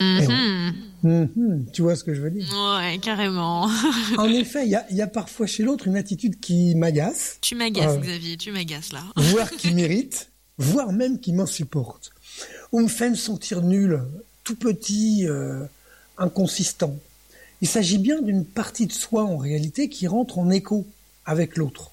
Mhm. 0.00 0.74
Mhm, 1.02 1.66
tu 1.72 1.82
vois 1.82 1.96
ce 1.96 2.04
que 2.04 2.14
je 2.14 2.20
veux 2.20 2.30
dire? 2.30 2.46
Ouais, 2.52 2.98
carrément. 2.98 3.68
En 4.18 4.28
effet, 4.28 4.64
il 4.64 4.70
y 4.70 4.74
a, 4.74 4.86
il 4.90 4.96
y 4.96 5.02
a 5.02 5.06
parfois 5.06 5.46
chez 5.46 5.62
l'autre 5.62 5.86
une 5.86 5.96
attitude 5.96 6.38
qui 6.40 6.74
m'agace, 6.74 7.38
tu 7.40 7.54
m'agaces, 7.54 7.96
Euh. 7.96 8.00
Xavier, 8.00 8.36
tu 8.36 8.50
m'agaces 8.52 8.92
là. 8.92 9.02
voire 9.16 9.50
qui 9.50 9.70
m'irrite, 9.74 10.30
voire 10.58 10.92
même 10.92 11.18
qui 11.20 11.32
m'insupporte, 11.32 12.10
ou 12.72 12.80
me 12.80 12.88
fait 12.88 13.08
me 13.10 13.14
sentir 13.14 13.62
nul, 13.62 14.00
tout 14.44 14.56
petit, 14.56 15.26
euh, 15.26 15.64
inconsistant. 16.18 16.96
Il 17.62 17.68
s'agit 17.68 17.98
bien 17.98 18.20
d'une 18.20 18.44
partie 18.44 18.86
de 18.86 18.92
soi 18.92 19.24
en 19.24 19.36
réalité 19.38 19.88
qui 19.88 20.06
rentre 20.06 20.38
en 20.38 20.50
écho 20.50 20.86
avec 21.24 21.56
l'autre. 21.56 21.90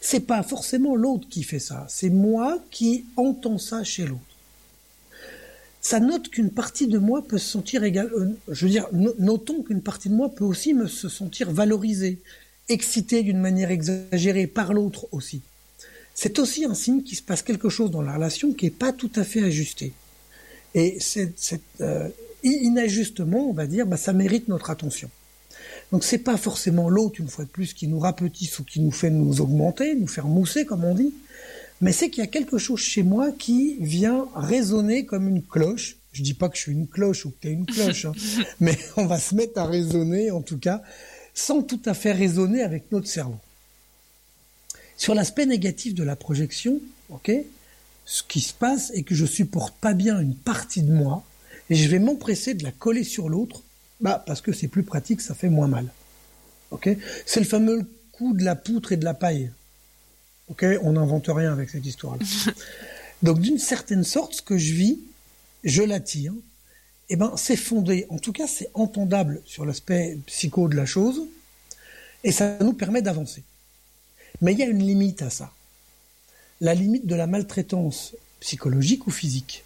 C'est 0.00 0.20
pas 0.20 0.42
forcément 0.42 0.96
l'autre 0.96 1.28
qui 1.28 1.42
fait 1.42 1.58
ça, 1.58 1.86
c'est 1.90 2.08
moi 2.10 2.58
qui 2.70 3.04
entends 3.16 3.58
ça 3.58 3.84
chez 3.84 4.06
l'autre. 4.06 4.20
Ça 5.82 6.00
note 6.00 6.30
qu'une 6.30 6.50
partie 6.50 6.86
de 6.86 6.96
moi 6.96 7.22
peut 7.22 7.36
se 7.36 7.50
sentir 7.50 7.84
égal. 7.84 8.10
euh, 8.14 8.30
je 8.48 8.64
veux 8.64 8.70
dire, 8.70 8.86
no- 8.92 9.12
notons 9.18 9.62
qu'une 9.62 9.82
partie 9.82 10.08
de 10.08 10.14
moi 10.14 10.30
peut 10.34 10.44
aussi 10.44 10.72
me 10.72 10.86
se 10.86 11.10
sentir 11.10 11.50
valorisée, 11.50 12.18
excitée 12.70 13.22
d'une 13.22 13.38
manière 13.40 13.70
exagérée 13.70 14.46
par 14.46 14.72
l'autre 14.72 15.06
aussi. 15.12 15.42
C'est 16.14 16.38
aussi 16.38 16.64
un 16.64 16.72
signe 16.72 17.02
qu'il 17.02 17.18
se 17.18 17.22
passe 17.22 17.42
quelque 17.42 17.68
chose 17.68 17.90
dans 17.90 18.00
la 18.00 18.14
relation 18.14 18.54
qui 18.54 18.64
n'est 18.64 18.70
pas 18.70 18.94
tout 18.94 19.10
à 19.16 19.24
fait 19.24 19.42
ajusté. 19.42 19.92
Et 20.74 20.98
cet, 21.00 21.38
cet, 21.38 21.60
euh, 21.82 22.08
inajustement, 22.48 23.48
on 23.48 23.52
va 23.52 23.66
dire, 23.66 23.86
bah, 23.86 23.96
ça 23.96 24.12
mérite 24.12 24.48
notre 24.48 24.70
attention. 24.70 25.10
Donc 25.92 26.04
c'est 26.04 26.18
pas 26.18 26.36
forcément 26.36 26.88
l'autre, 26.88 27.20
une 27.20 27.28
fois 27.28 27.44
de 27.44 27.50
plus, 27.50 27.72
qui 27.72 27.86
nous 27.88 27.98
rapetisse 27.98 28.58
ou 28.58 28.64
qui 28.64 28.80
nous 28.80 28.90
fait 28.90 29.10
nous 29.10 29.40
augmenter, 29.40 29.94
nous 29.94 30.06
faire 30.06 30.26
mousser, 30.26 30.64
comme 30.64 30.84
on 30.84 30.94
dit, 30.94 31.14
mais 31.80 31.92
c'est 31.92 32.10
qu'il 32.10 32.22
y 32.22 32.26
a 32.26 32.30
quelque 32.30 32.58
chose 32.58 32.80
chez 32.80 33.02
moi 33.02 33.32
qui 33.32 33.76
vient 33.80 34.26
résonner 34.34 35.04
comme 35.04 35.28
une 35.28 35.42
cloche. 35.42 35.96
Je 36.12 36.22
dis 36.22 36.34
pas 36.34 36.48
que 36.48 36.56
je 36.56 36.62
suis 36.62 36.72
une 36.72 36.86
cloche 36.86 37.26
ou 37.26 37.30
que 37.30 37.36
tu 37.40 37.48
es 37.48 37.52
une 37.52 37.66
cloche, 37.66 38.04
hein, 38.04 38.12
mais 38.60 38.78
on 38.96 39.06
va 39.06 39.18
se 39.18 39.34
mettre 39.34 39.60
à 39.60 39.66
raisonner, 39.66 40.30
en 40.30 40.40
tout 40.40 40.58
cas, 40.58 40.82
sans 41.34 41.62
tout 41.62 41.80
à 41.84 41.94
fait 41.94 42.12
raisonner 42.12 42.62
avec 42.62 42.90
notre 42.92 43.08
cerveau. 43.08 43.38
Sur 44.96 45.14
l'aspect 45.14 45.46
négatif 45.46 45.94
de 45.94 46.04
la 46.04 46.14
projection, 46.14 46.80
ok, 47.10 47.32
ce 48.04 48.22
qui 48.22 48.40
se 48.40 48.54
passe 48.54 48.90
est 48.94 49.02
que 49.02 49.14
je 49.14 49.26
supporte 49.26 49.74
pas 49.74 49.94
bien 49.94 50.20
une 50.20 50.36
partie 50.36 50.82
de 50.82 50.92
moi 50.92 51.24
et 51.74 51.76
je 51.76 51.88
vais 51.88 51.98
m'empresser 51.98 52.54
de 52.54 52.62
la 52.62 52.70
coller 52.70 53.02
sur 53.02 53.28
l'autre, 53.28 53.64
bah 54.00 54.22
parce 54.24 54.40
que 54.40 54.52
c'est 54.52 54.68
plus 54.68 54.84
pratique, 54.84 55.20
ça 55.20 55.34
fait 55.34 55.48
moins 55.48 55.66
mal. 55.66 55.88
Ok, 56.70 56.88
c'est 57.26 57.40
le 57.40 57.46
fameux 57.46 57.84
coup 58.12 58.32
de 58.32 58.44
la 58.44 58.54
poutre 58.54 58.92
et 58.92 58.96
de 58.96 59.04
la 59.04 59.12
paille. 59.12 59.50
Ok, 60.46 60.64
on 60.82 60.92
n'invente 60.92 61.26
rien 61.26 61.52
avec 61.52 61.70
cette 61.70 61.84
histoire-là. 61.84 62.24
Donc 63.24 63.40
d'une 63.40 63.58
certaine 63.58 64.04
sorte, 64.04 64.34
ce 64.34 64.42
que 64.42 64.56
je 64.56 64.72
vis, 64.72 65.00
je 65.64 65.82
l'attire. 65.82 66.32
Eh 67.08 67.16
ben, 67.16 67.32
c'est 67.36 67.56
fondé, 67.56 68.06
en 68.08 68.18
tout 68.18 68.32
cas, 68.32 68.46
c'est 68.46 68.70
entendable 68.74 69.42
sur 69.44 69.66
l'aspect 69.66 70.16
psycho 70.26 70.68
de 70.68 70.76
la 70.76 70.86
chose, 70.86 71.26
et 72.22 72.30
ça 72.30 72.56
nous 72.60 72.74
permet 72.74 73.02
d'avancer. 73.02 73.42
Mais 74.42 74.52
il 74.52 74.60
y 74.60 74.62
a 74.62 74.66
une 74.66 74.86
limite 74.86 75.22
à 75.22 75.30
ça. 75.30 75.52
La 76.60 76.74
limite 76.74 77.08
de 77.08 77.16
la 77.16 77.26
maltraitance 77.26 78.14
psychologique 78.38 79.08
ou 79.08 79.10
physique. 79.10 79.63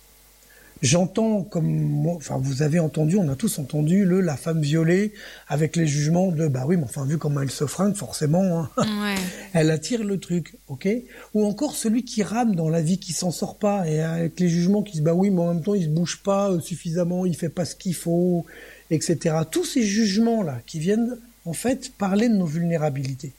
J'entends 0.80 1.42
comme 1.42 1.66
moi, 1.66 2.14
enfin 2.14 2.38
vous 2.40 2.62
avez 2.62 2.78
entendu, 2.78 3.16
on 3.16 3.28
a 3.28 3.34
tous 3.34 3.58
entendu 3.58 4.04
le 4.04 4.20
la 4.20 4.36
femme 4.36 4.60
violée 4.60 5.12
avec 5.48 5.74
les 5.74 5.88
jugements 5.88 6.30
de 6.30 6.46
bah 6.46 6.64
oui 6.66 6.76
mais 6.76 6.84
enfin 6.84 7.04
vu 7.04 7.18
comment 7.18 7.40
elle 7.40 7.50
se 7.50 7.66
fringue 7.66 7.96
forcément 7.96 8.60
hein, 8.60 8.70
Ouais. 8.76 9.16
elle 9.54 9.72
attire 9.72 10.04
le 10.04 10.20
truc, 10.20 10.54
ok? 10.68 10.88
Ou 11.34 11.44
encore 11.44 11.74
celui 11.74 12.04
qui 12.04 12.22
rame 12.22 12.54
dans 12.54 12.68
la 12.68 12.80
vie, 12.80 12.98
qui 12.98 13.12
s'en 13.12 13.32
sort 13.32 13.56
pas, 13.56 13.88
et 13.88 14.00
avec 14.00 14.38
les 14.38 14.48
jugements 14.48 14.82
qui 14.82 14.98
se 14.98 15.02
bah 15.02 15.14
oui, 15.14 15.30
mais 15.30 15.40
en 15.40 15.54
même 15.54 15.64
temps 15.64 15.74
il 15.74 15.84
se 15.84 15.88
bouge 15.88 16.22
pas 16.22 16.50
euh, 16.50 16.60
suffisamment, 16.60 17.26
il 17.26 17.36
fait 17.36 17.48
pas 17.48 17.64
ce 17.64 17.74
qu'il 17.74 17.94
faut, 17.94 18.46
etc. 18.90 19.34
Tous 19.50 19.64
ces 19.64 19.82
jugements 19.82 20.42
là 20.42 20.60
qui 20.64 20.78
viennent 20.78 21.18
en 21.44 21.54
fait 21.54 21.92
parler 21.98 22.28
de 22.28 22.34
nos 22.34 22.46
vulnérabilités. 22.46 23.32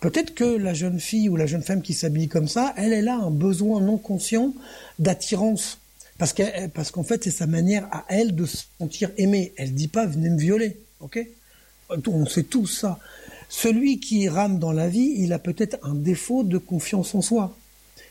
Peut-être 0.00 0.34
que 0.34 0.44
la 0.44 0.74
jeune 0.74 1.00
fille 1.00 1.28
ou 1.28 1.36
la 1.36 1.46
jeune 1.46 1.62
femme 1.62 1.82
qui 1.82 1.92
s'habille 1.92 2.28
comme 2.28 2.48
ça, 2.48 2.72
elle, 2.76 2.92
elle 2.92 3.08
a 3.08 3.16
un 3.16 3.30
besoin 3.30 3.80
non 3.80 3.98
conscient 3.98 4.54
d'attirance. 4.98 5.79
Parce 6.20 6.34
qu'elle- 6.34 6.68
parce 6.68 6.90
qu'en 6.90 7.02
fait, 7.02 7.24
c'est 7.24 7.30
sa 7.30 7.46
manière 7.46 7.88
à 7.92 8.04
elle 8.10 8.34
de 8.36 8.44
se 8.44 8.58
sentir 8.78 9.10
aimée. 9.16 9.54
Elle 9.56 9.72
dit 9.74 9.88
pas 9.88 10.04
venez 10.04 10.28
me 10.28 10.38
violer, 10.38 10.76
ok? 11.00 11.18
On 12.06 12.26
sait 12.26 12.42
tout 12.42 12.66
ça. 12.66 12.98
Celui 13.48 13.98
qui 14.00 14.28
rame 14.28 14.58
dans 14.58 14.70
la 14.70 14.88
vie, 14.88 15.14
il 15.16 15.32
a 15.32 15.38
peut-être 15.38 15.78
un 15.82 15.94
défaut 15.94 16.44
de 16.44 16.58
confiance 16.58 17.14
en 17.14 17.22
soi. 17.22 17.56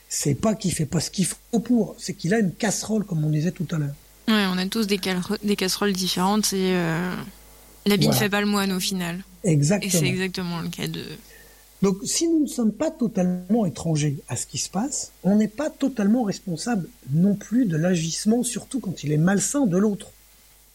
C'est 0.10 0.34
pas 0.34 0.55
qu'il 0.55 0.74
fait 0.74 0.88
pas 0.88 0.99
ce 0.99 1.12
qu'il 1.12 1.28
faut 1.28 1.60
pour, 1.60 1.95
c'est 1.99 2.16
qu'il 2.16 2.34
a 2.34 2.39
une 2.39 2.51
casserole, 2.51 3.05
comme 3.05 3.24
on 3.24 3.30
disait 3.30 3.51
tout 3.51 3.68
à 3.72 3.78
l'heure. 3.78 3.93
Ouais, 4.28 4.45
on 4.51 4.57
a 4.57 4.66
tous 4.66 4.88
des, 4.88 4.97
casseroles 4.97 5.93
différentes 5.93 6.51
et 6.51 6.74
euh, 6.74 7.14
l'habit 7.86 8.07
ne 8.07 8.12
Voilà. 8.12 8.20
fait 8.26 8.30
pas 8.30 8.41
le 8.41 8.47
moine 8.47 8.72
au 8.72 8.80
final. 8.80 9.24
Exactement. 9.43 9.88
Et 9.93 9.95
c'est 9.95 10.07
exactement 10.07 10.62
le 10.62 10.70
cas 10.70 10.88
de. 10.88 11.03
Donc, 11.82 11.98
si 12.04 12.28
nous 12.28 12.42
ne 12.42 12.48
sommes 12.48 12.74
pas 12.74 12.92
totalement 12.92 13.66
étrangers 13.66 14.18
à 14.28 14.36
ce 14.36 14.46
qui 14.46 14.58
se 14.58 14.70
passe, 14.70 15.12
on 15.24 15.38
n'est 15.38 15.48
pas 15.48 15.70
totalement 15.70 16.24
responsable 16.24 16.90
non 17.12 17.36
plus 17.36 17.66
de 17.66 17.78
l'agissement, 17.78 18.44
surtout 18.44 18.80
quand 18.80 19.04
il 19.04 19.14
est 19.14 19.18
malsain 19.18 19.66
de 19.66 19.78
l'autre. 19.78 20.12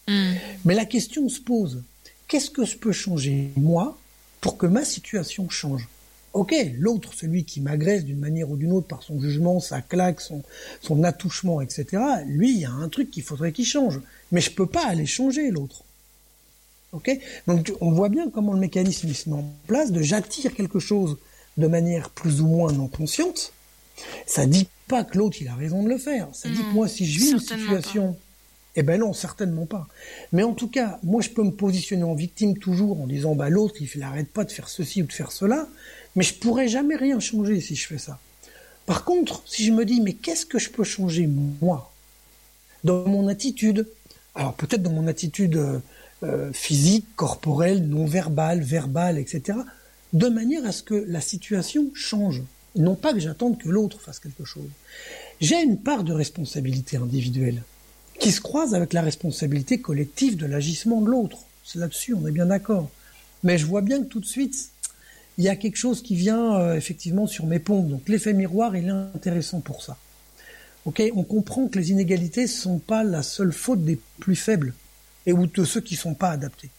Hmm. 0.07 0.33
Mais 0.65 0.73
la 0.73 0.85
question 0.85 1.29
se 1.29 1.39
pose, 1.39 1.83
qu'est-ce 2.27 2.49
que 2.49 2.65
je 2.65 2.77
peux 2.77 2.91
changer, 2.91 3.51
moi, 3.55 3.97
pour 4.41 4.57
que 4.57 4.65
ma 4.65 4.83
situation 4.83 5.47
change? 5.49 5.87
Ok, 6.33 6.53
l'autre, 6.77 7.13
celui 7.13 7.45
qui 7.45 7.61
m'agresse 7.61 8.03
d'une 8.03 8.19
manière 8.19 8.49
ou 8.49 8.57
d'une 8.57 8.73
autre 8.73 8.87
par 8.87 9.03
son 9.03 9.21
jugement, 9.21 9.61
sa 9.61 9.81
claque, 9.81 10.19
son, 10.19 10.43
son 10.81 11.01
attouchement, 11.03 11.61
etc., 11.61 11.85
lui, 12.25 12.51
il 12.51 12.59
y 12.59 12.65
a 12.65 12.71
un 12.71 12.89
truc 12.89 13.09
qu'il 13.09 13.23
faudrait 13.23 13.53
qu'il 13.53 13.65
change. 13.65 14.01
Mais 14.33 14.41
je 14.41 14.51
peux 14.51 14.65
pas 14.65 14.85
aller 14.85 15.05
changer 15.05 15.49
l'autre. 15.49 15.84
Donc 17.47 17.73
on 17.81 17.91
voit 17.91 18.09
bien 18.09 18.29
comment 18.29 18.53
le 18.53 18.59
mécanisme 18.59 19.13
se 19.13 19.29
met 19.29 19.35
en 19.35 19.45
place 19.67 19.91
de 19.91 20.01
j'attire 20.01 20.53
quelque 20.53 20.79
chose 20.79 21.17
de 21.57 21.67
manière 21.67 22.09
plus 22.09 22.41
ou 22.41 22.47
moins 22.47 22.71
non 22.71 22.87
consciente. 22.87 23.53
Ça 24.25 24.45
dit 24.45 24.67
pas 24.87 25.03
que 25.03 25.17
l'autre 25.17 25.37
il 25.41 25.47
a 25.47 25.55
raison 25.55 25.83
de 25.83 25.89
le 25.89 25.97
faire. 25.97 26.27
Ça 26.33 26.49
dit 26.49 26.61
que 26.61 26.73
moi 26.73 26.87
si 26.87 27.05
je 27.05 27.19
vis 27.19 27.31
une 27.31 27.39
situation, 27.39 28.17
eh 28.75 28.83
ben 28.83 28.99
non 28.99 29.13
certainement 29.13 29.65
pas. 29.65 29.87
Mais 30.31 30.43
en 30.43 30.53
tout 30.53 30.67
cas, 30.67 30.99
moi 31.03 31.21
je 31.21 31.29
peux 31.29 31.43
me 31.43 31.51
positionner 31.51 32.03
en 32.03 32.13
victime 32.13 32.57
toujours 32.57 33.01
en 33.01 33.07
disant 33.07 33.35
bah 33.35 33.49
l'autre 33.49 33.75
il 33.79 33.99
n'arrête 33.99 34.31
pas 34.31 34.43
de 34.43 34.51
faire 34.51 34.69
ceci 34.69 35.01
ou 35.01 35.05
de 35.05 35.13
faire 35.13 35.31
cela, 35.31 35.67
mais 36.15 36.23
je 36.23 36.33
pourrais 36.33 36.67
jamais 36.67 36.95
rien 36.95 37.19
changer 37.19 37.61
si 37.61 37.75
je 37.75 37.87
fais 37.87 37.97
ça. 37.97 38.19
Par 38.85 39.03
contre, 39.03 39.41
si 39.45 39.65
je 39.65 39.71
me 39.71 39.85
dis 39.85 40.01
mais 40.01 40.13
qu'est-ce 40.13 40.45
que 40.45 40.59
je 40.59 40.69
peux 40.69 40.83
changer 40.83 41.27
moi? 41.61 41.91
Dans 42.83 43.07
mon 43.07 43.27
attitude 43.27 43.87
Alors 44.35 44.53
peut-être 44.53 44.83
dans 44.83 44.91
mon 44.91 45.07
attitude 45.07 45.55
euh, 45.55 45.79
euh, 46.25 46.51
physique, 46.53 47.05
corporelle, 47.15 47.87
non 47.87 48.05
verbale, 48.05 48.61
verbale, 48.61 49.19
etc. 49.19 49.59
De 50.13 50.27
manière 50.27 50.65
à 50.65 50.71
ce 50.71 50.81
que 50.81 51.05
la 51.07 51.21
situation 51.21 51.91
change. 51.93 52.41
Non 52.75 52.95
pas 52.95 53.13
que 53.13 53.19
j'attende 53.19 53.57
que 53.57 53.69
l'autre 53.69 54.01
fasse 54.01 54.19
quelque 54.19 54.43
chose. 54.43 54.69
J'ai 55.39 55.61
une 55.61 55.77
part 55.77 56.03
de 56.03 56.13
responsabilité 56.13 56.97
individuelle 56.97 57.61
qui 58.19 58.31
se 58.31 58.41
croise 58.41 58.73
avec 58.73 58.93
la 58.93 59.01
responsabilité 59.01 59.79
collective 59.79 60.35
de 60.35 60.45
l'agissement 60.45 61.01
de 61.01 61.09
l'autre. 61.09 61.39
C'est 61.63 61.79
là-dessus, 61.79 62.13
on 62.13 62.25
est 62.27 62.31
bien 62.31 62.47
d'accord. 62.47 62.89
Mais 63.43 63.57
je 63.57 63.65
vois 63.65 63.81
bien 63.81 64.01
que 64.01 64.07
tout 64.07 64.19
de 64.19 64.25
suite, 64.25 64.69
il 65.37 65.43
y 65.43 65.49
a 65.49 65.55
quelque 65.55 65.77
chose 65.77 66.01
qui 66.01 66.15
vient 66.15 66.55
euh, 66.55 66.75
effectivement 66.75 67.27
sur 67.27 67.45
mes 67.45 67.59
pompes. 67.59 67.89
Donc 67.89 68.09
l'effet 68.09 68.33
miroir, 68.33 68.75
il 68.75 68.87
est 68.87 68.89
intéressant 68.89 69.59
pour 69.59 69.83
ça. 69.83 69.97
On 70.85 71.23
comprend 71.23 71.67
que 71.67 71.79
les 71.79 71.91
inégalités 71.91 72.43
ne 72.43 72.47
sont 72.47 72.79
pas 72.79 73.03
la 73.03 73.23
seule 73.23 73.51
faute 73.51 73.83
des 73.83 73.99
plus 74.19 74.35
faibles 74.35 74.73
et 75.25 75.33
ou 75.33 75.47
de 75.47 75.63
ceux 75.63 75.81
qui 75.81 75.95
ne 75.95 75.99
sont 75.99 76.13
pas 76.13 76.29
adaptés. 76.29 76.69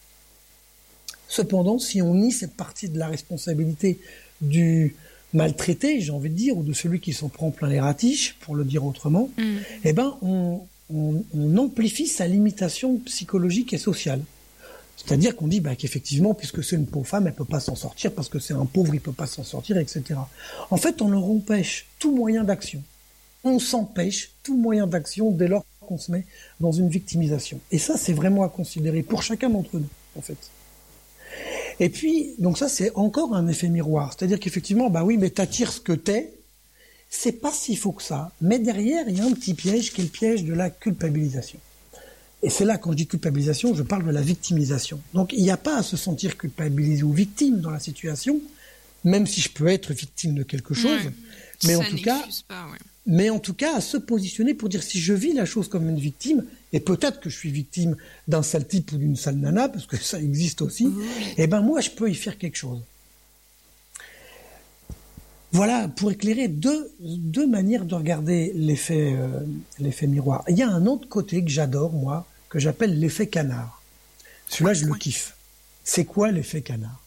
Cependant, 1.27 1.77
si 1.79 2.01
on 2.01 2.13
nie 2.15 2.31
cette 2.31 2.53
partie 2.55 2.87
de 2.89 2.97
la 2.97 3.07
responsabilité 3.07 3.99
du 4.41 4.95
maltraité, 5.33 5.99
j'ai 5.99 6.11
envie 6.11 6.29
de 6.29 6.35
dire, 6.35 6.57
ou 6.57 6.63
de 6.63 6.73
celui 6.73 6.99
qui 7.01 7.11
s'en 7.13 7.27
prend 7.27 7.51
plein 7.51 7.67
les 7.67 7.79
ratiches, 7.81 8.35
pour 8.39 8.55
le 8.55 8.63
dire 8.63 8.85
autrement, 8.85 9.29
Hmm. 9.37 9.57
eh 9.83 9.91
ben, 9.93 10.15
on, 10.21 10.61
on- 10.93 11.23
on 11.35 11.57
amplifie 11.57 12.07
sa 12.07 12.27
limitation 12.27 12.97
psychologique 13.05 13.73
et 13.73 13.77
sociale. 13.77 14.21
C'est-à-dire 14.95 15.35
qu'on 15.35 15.47
dit 15.47 15.59
bah, 15.59 15.75
qu'effectivement, 15.75 16.33
puisque 16.33 16.63
c'est 16.63 16.75
une 16.77 16.87
pauvre 16.87 17.05
femme, 17.05 17.27
elle 17.27 17.33
peut 17.35 17.45
pas 17.45 17.59
s'en 17.59 17.75
sortir, 17.75 18.13
parce 18.13 18.29
que 18.29 18.39
c'est 18.39 18.53
un 18.53 18.65
pauvre, 18.65 18.95
il 18.95 19.01
peut 19.01 19.11
pas 19.11 19.27
s'en 19.27 19.43
sortir, 19.43 19.77
etc. 19.77 20.03
En 20.71 20.77
fait, 20.77 21.01
on 21.01 21.09
leur 21.09 21.25
empêche 21.25 21.87
tout 21.99 22.15
moyen 22.15 22.43
d'action. 22.45 22.81
On 23.43 23.59
s'empêche 23.59 24.31
tout 24.43 24.57
moyen 24.57 24.87
d'action 24.87 25.29
dès 25.31 25.47
lors 25.47 25.65
qu'on 25.87 25.97
se 25.97 26.11
met 26.11 26.25
dans 26.59 26.71
une 26.71 26.89
victimisation. 26.89 27.59
Et 27.71 27.79
ça, 27.79 27.97
c'est 27.97 28.13
vraiment 28.13 28.43
à 28.43 28.49
considérer 28.49 29.01
pour 29.01 29.23
chacun 29.23 29.49
d'entre 29.49 29.79
nous, 29.79 29.89
en 30.15 30.21
fait. 30.21 30.37
Et 31.79 31.89
puis, 31.89 32.33
donc 32.39 32.57
ça, 32.57 32.69
c'est 32.69 32.91
encore 32.95 33.35
un 33.35 33.47
effet 33.47 33.69
miroir. 33.69 34.13
C'est-à-dire 34.13 34.39
qu'effectivement, 34.39 34.89
bah 34.89 35.03
oui, 35.03 35.17
mais 35.17 35.29
t'attires 35.29 35.71
ce 35.71 35.79
que 35.79 35.93
t'es, 35.93 36.33
c'est 37.09 37.33
pas 37.33 37.51
si 37.51 37.75
faux 37.75 37.91
que 37.91 38.03
ça. 38.03 38.31
Mais 38.41 38.59
derrière, 38.59 39.07
il 39.07 39.17
y 39.17 39.21
a 39.21 39.25
un 39.25 39.33
petit 39.33 39.53
piège 39.53 39.93
qui 39.93 40.01
est 40.01 40.05
le 40.05 40.09
piège 40.09 40.43
de 40.43 40.53
la 40.53 40.69
culpabilisation. 40.69 41.59
Et 42.43 42.49
c'est 42.49 42.65
là, 42.65 42.77
quand 42.77 42.91
je 42.91 42.97
dis 42.97 43.07
culpabilisation, 43.07 43.73
je 43.73 43.83
parle 43.83 44.05
de 44.05 44.11
la 44.11 44.21
victimisation. 44.21 44.99
Donc, 45.13 45.33
il 45.33 45.41
n'y 45.41 45.51
a 45.51 45.57
pas 45.57 45.77
à 45.77 45.83
se 45.83 45.97
sentir 45.97 46.37
culpabilisé 46.37 47.03
ou 47.03 47.11
victime 47.11 47.61
dans 47.61 47.71
la 47.71 47.79
situation, 47.79 48.39
même 49.03 49.25
si 49.25 49.41
je 49.41 49.49
peux 49.49 49.67
être 49.67 49.93
victime 49.93 50.35
de 50.35 50.43
quelque 50.43 50.73
chose. 50.73 51.05
Ouais. 51.05 51.13
Mais 51.65 51.75
en 51.75 51.83
tout 51.83 52.01
cas, 52.01 52.17
n'excuse 52.17 52.43
pas, 52.43 52.65
ouais. 52.65 52.77
Mais 53.07 53.29
en 53.29 53.39
tout 53.39 53.53
cas 53.53 53.77
à 53.77 53.81
se 53.81 53.97
positionner 53.97 54.53
pour 54.53 54.69
dire 54.69 54.83
si 54.83 54.99
je 54.99 55.13
vis 55.13 55.33
la 55.33 55.45
chose 55.45 55.69
comme 55.69 55.89
une 55.89 55.99
victime, 55.99 56.45
et 56.73 56.81
peut-être 56.81 57.21
que 57.21 57.29
je 57.29 57.37
suis 57.37 57.51
victime 57.51 57.95
d'un 58.27 58.43
sale 58.43 58.67
type 58.67 58.91
ou 58.91 58.97
d'une 58.97 59.15
sale 59.15 59.37
nana, 59.37 59.69
parce 59.69 59.87
que 59.87 59.97
ça 60.01 60.19
existe 60.19 60.61
aussi, 60.61 60.89
eh 61.37 61.47
ben 61.47 61.61
moi 61.61 61.81
je 61.81 61.89
peux 61.89 62.11
y 62.11 62.15
faire 62.15 62.37
quelque 62.37 62.57
chose. 62.57 62.81
Voilà, 65.53 65.87
pour 65.87 66.11
éclairer 66.11 66.49
deux, 66.49 66.91
deux 66.99 67.47
manières 67.47 67.85
de 67.85 67.95
regarder 67.95 68.51
l'effet 68.53 69.15
euh, 69.17 69.39
l'effet 69.79 70.05
miroir. 70.05 70.43
Il 70.49 70.57
y 70.57 70.61
a 70.61 70.69
un 70.69 70.85
autre 70.85 71.07
côté 71.07 71.41
que 71.41 71.49
j'adore, 71.49 71.93
moi, 71.93 72.27
que 72.49 72.59
j'appelle 72.59 72.99
l'effet 72.99 73.27
canard. 73.27 73.81
Celui-là, 74.49 74.73
je 74.73 74.85
le 74.85 74.93
kiffe. 74.93 75.35
C'est 75.85 76.03
quoi 76.03 76.31
l'effet 76.31 76.61
canard? 76.61 77.01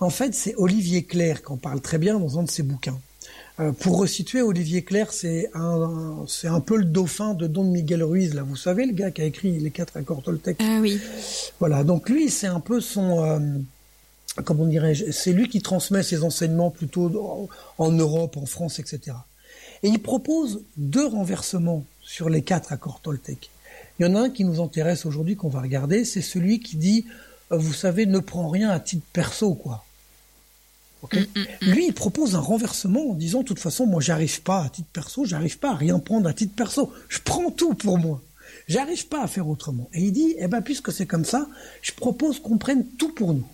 En 0.00 0.10
fait, 0.10 0.34
c'est 0.34 0.54
Olivier 0.56 1.04
Clair 1.04 1.42
qui 1.42 1.50
en 1.50 1.56
parle 1.56 1.80
très 1.80 1.98
bien 1.98 2.18
dans 2.18 2.38
un 2.38 2.42
de 2.42 2.50
ses 2.50 2.62
bouquins. 2.62 3.00
Euh, 3.60 3.72
pour 3.72 3.98
resituer, 3.98 4.40
Olivier 4.40 4.82
Clair, 4.82 5.12
c'est 5.12 5.50
un, 5.52 6.24
c'est 6.28 6.46
un 6.46 6.60
peu 6.60 6.76
le 6.76 6.84
dauphin 6.84 7.34
de 7.34 7.48
Don 7.48 7.64
Miguel 7.64 8.04
Ruiz, 8.04 8.34
là, 8.34 8.42
vous 8.42 8.56
savez, 8.56 8.86
le 8.86 8.92
gars 8.92 9.10
qui 9.10 9.22
a 9.22 9.24
écrit 9.24 9.58
les 9.58 9.70
quatre 9.70 9.96
accords 9.96 10.22
Toltec. 10.22 10.58
Ah 10.60 10.78
oui. 10.80 11.00
Voilà, 11.58 11.82
donc 11.82 12.08
lui, 12.08 12.30
c'est 12.30 12.46
un 12.46 12.60
peu 12.60 12.80
son, 12.80 13.24
euh, 13.24 13.40
comment 14.44 14.64
dirais-je, 14.64 15.10
c'est 15.10 15.32
lui 15.32 15.48
qui 15.48 15.60
transmet 15.60 16.04
ses 16.04 16.22
enseignements 16.22 16.70
plutôt 16.70 17.06
en, 17.20 17.48
en 17.84 17.90
Europe, 17.90 18.36
en 18.36 18.46
France, 18.46 18.78
etc. 18.78 19.16
Et 19.82 19.88
il 19.88 20.00
propose 20.00 20.62
deux 20.76 21.06
renversements 21.06 21.84
sur 22.00 22.30
les 22.30 22.42
quatre 22.42 22.72
accords 22.72 23.00
Toltec. 23.00 23.50
Il 23.98 24.06
y 24.06 24.08
en 24.08 24.14
a 24.14 24.20
un 24.20 24.30
qui 24.30 24.44
nous 24.44 24.62
intéresse 24.62 25.04
aujourd'hui, 25.04 25.34
qu'on 25.34 25.48
va 25.48 25.60
regarder, 25.60 26.04
c'est 26.04 26.22
celui 26.22 26.60
qui 26.60 26.76
dit, 26.76 27.06
euh, 27.50 27.56
vous 27.56 27.72
savez, 27.72 28.06
ne 28.06 28.20
prends 28.20 28.48
rien 28.48 28.70
à 28.70 28.78
titre 28.78 29.04
perso, 29.12 29.54
quoi. 29.54 29.84
Ok 31.02 31.16
Lui, 31.60 31.86
il 31.86 31.94
propose 31.94 32.34
un 32.34 32.40
renversement 32.40 33.10
en 33.10 33.14
disant, 33.14 33.40
de 33.40 33.44
toute 33.44 33.60
façon, 33.60 33.86
moi, 33.86 34.00
j'arrive 34.00 34.42
pas 34.42 34.64
à 34.64 34.68
titre 34.68 34.88
perso, 34.92 35.24
j'arrive 35.24 35.58
pas 35.58 35.70
à 35.70 35.74
rien 35.76 35.98
prendre 35.98 36.28
à 36.28 36.32
titre 36.32 36.54
perso. 36.54 36.92
Je 37.08 37.18
prends 37.20 37.50
tout 37.50 37.74
pour 37.74 37.98
moi. 37.98 38.20
J'arrive 38.66 39.06
pas 39.08 39.22
à 39.22 39.26
faire 39.26 39.48
autrement. 39.48 39.88
Et 39.92 40.02
il 40.02 40.12
dit, 40.12 40.34
eh 40.38 40.48
ben, 40.48 40.60
puisque 40.60 40.92
c'est 40.92 41.06
comme 41.06 41.24
ça, 41.24 41.46
je 41.82 41.92
propose 41.92 42.40
qu'on 42.40 42.58
prenne 42.58 42.84
tout 42.98 43.12
pour 43.12 43.32
nous. 43.32 43.46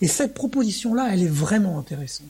Et 0.00 0.08
cette 0.08 0.34
proposition-là, 0.34 1.10
elle 1.12 1.22
est 1.22 1.28
vraiment 1.28 1.78
intéressante. 1.78 2.28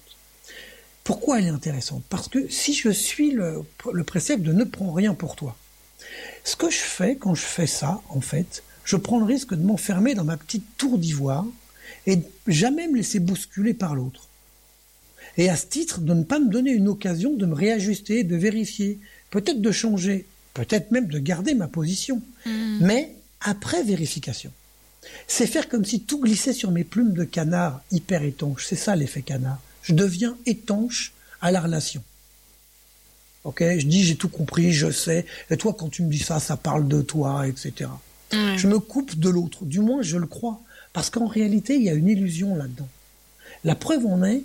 Pourquoi 1.04 1.38
elle 1.38 1.46
est 1.46 1.50
intéressante? 1.50 2.02
Parce 2.08 2.28
que 2.28 2.48
si 2.48 2.72
je 2.74 2.90
suis 2.90 3.32
le, 3.32 3.62
le 3.92 4.04
précepte 4.04 4.42
de 4.42 4.52
ne 4.52 4.64
prends 4.64 4.92
rien 4.92 5.14
pour 5.14 5.36
toi, 5.36 5.56
ce 6.44 6.56
que 6.56 6.70
je 6.70 6.78
fais 6.78 7.16
quand 7.16 7.34
je 7.34 7.42
fais 7.42 7.66
ça, 7.66 8.00
en 8.08 8.20
fait, 8.20 8.62
je 8.84 8.96
prends 8.96 9.18
le 9.18 9.24
risque 9.24 9.54
de 9.54 9.62
m'enfermer 9.62 10.14
dans 10.14 10.24
ma 10.24 10.36
petite 10.36 10.64
tour 10.76 10.98
d'ivoire 10.98 11.46
et 12.06 12.18
jamais 12.46 12.88
me 12.88 12.96
laisser 12.96 13.18
bousculer 13.20 13.74
par 13.74 13.94
l'autre. 13.94 14.28
Et 15.36 15.48
à 15.48 15.56
ce 15.56 15.66
titre, 15.66 16.00
de 16.00 16.12
ne 16.14 16.24
pas 16.24 16.38
me 16.38 16.50
donner 16.50 16.72
une 16.72 16.88
occasion 16.88 17.34
de 17.34 17.46
me 17.46 17.54
réajuster, 17.54 18.24
de 18.24 18.36
vérifier, 18.36 18.98
peut-être 19.30 19.60
de 19.60 19.70
changer, 19.72 20.26
peut-être 20.54 20.90
même 20.90 21.06
de 21.06 21.18
garder 21.18 21.54
ma 21.54 21.68
position, 21.68 22.20
Mm. 22.46 22.78
mais 22.80 23.14
après 23.40 23.82
vérification. 23.82 24.50
C'est 25.26 25.46
faire 25.46 25.68
comme 25.68 25.84
si 25.84 26.00
tout 26.00 26.20
glissait 26.20 26.52
sur 26.52 26.70
mes 26.70 26.84
plumes 26.84 27.12
de 27.14 27.24
canard 27.24 27.80
hyper 27.90 28.22
étanches. 28.22 28.66
C'est 28.68 28.76
ça 28.76 28.96
l'effet 28.96 29.22
canard. 29.22 29.60
Je 29.82 29.94
deviens 29.94 30.36
étanche 30.46 31.12
à 31.40 31.50
la 31.50 31.60
relation. 31.60 32.02
Ok, 33.44 33.62
je 33.62 33.86
dis 33.86 34.04
j'ai 34.04 34.16
tout 34.16 34.28
compris, 34.28 34.72
je 34.72 34.90
sais. 34.90 35.24
Et 35.50 35.56
toi, 35.56 35.74
quand 35.78 35.88
tu 35.88 36.02
me 36.02 36.10
dis 36.10 36.18
ça, 36.18 36.38
ça 36.40 36.56
parle 36.58 36.86
de 36.88 37.00
toi, 37.00 37.46
etc. 37.48 37.88
Je 38.32 38.66
me 38.68 38.78
coupe 38.78 39.18
de 39.18 39.28
l'autre. 39.30 39.64
Du 39.64 39.80
moins, 39.80 40.02
je 40.02 40.18
le 40.18 40.26
crois. 40.26 40.60
Parce 40.92 41.10
qu'en 41.10 41.26
réalité, 41.26 41.76
il 41.76 41.82
y 41.82 41.90
a 41.90 41.94
une 41.94 42.08
illusion 42.08 42.56
là-dedans. 42.56 42.88
La 43.64 43.74
preuve 43.74 44.06
en 44.06 44.22
est 44.24 44.42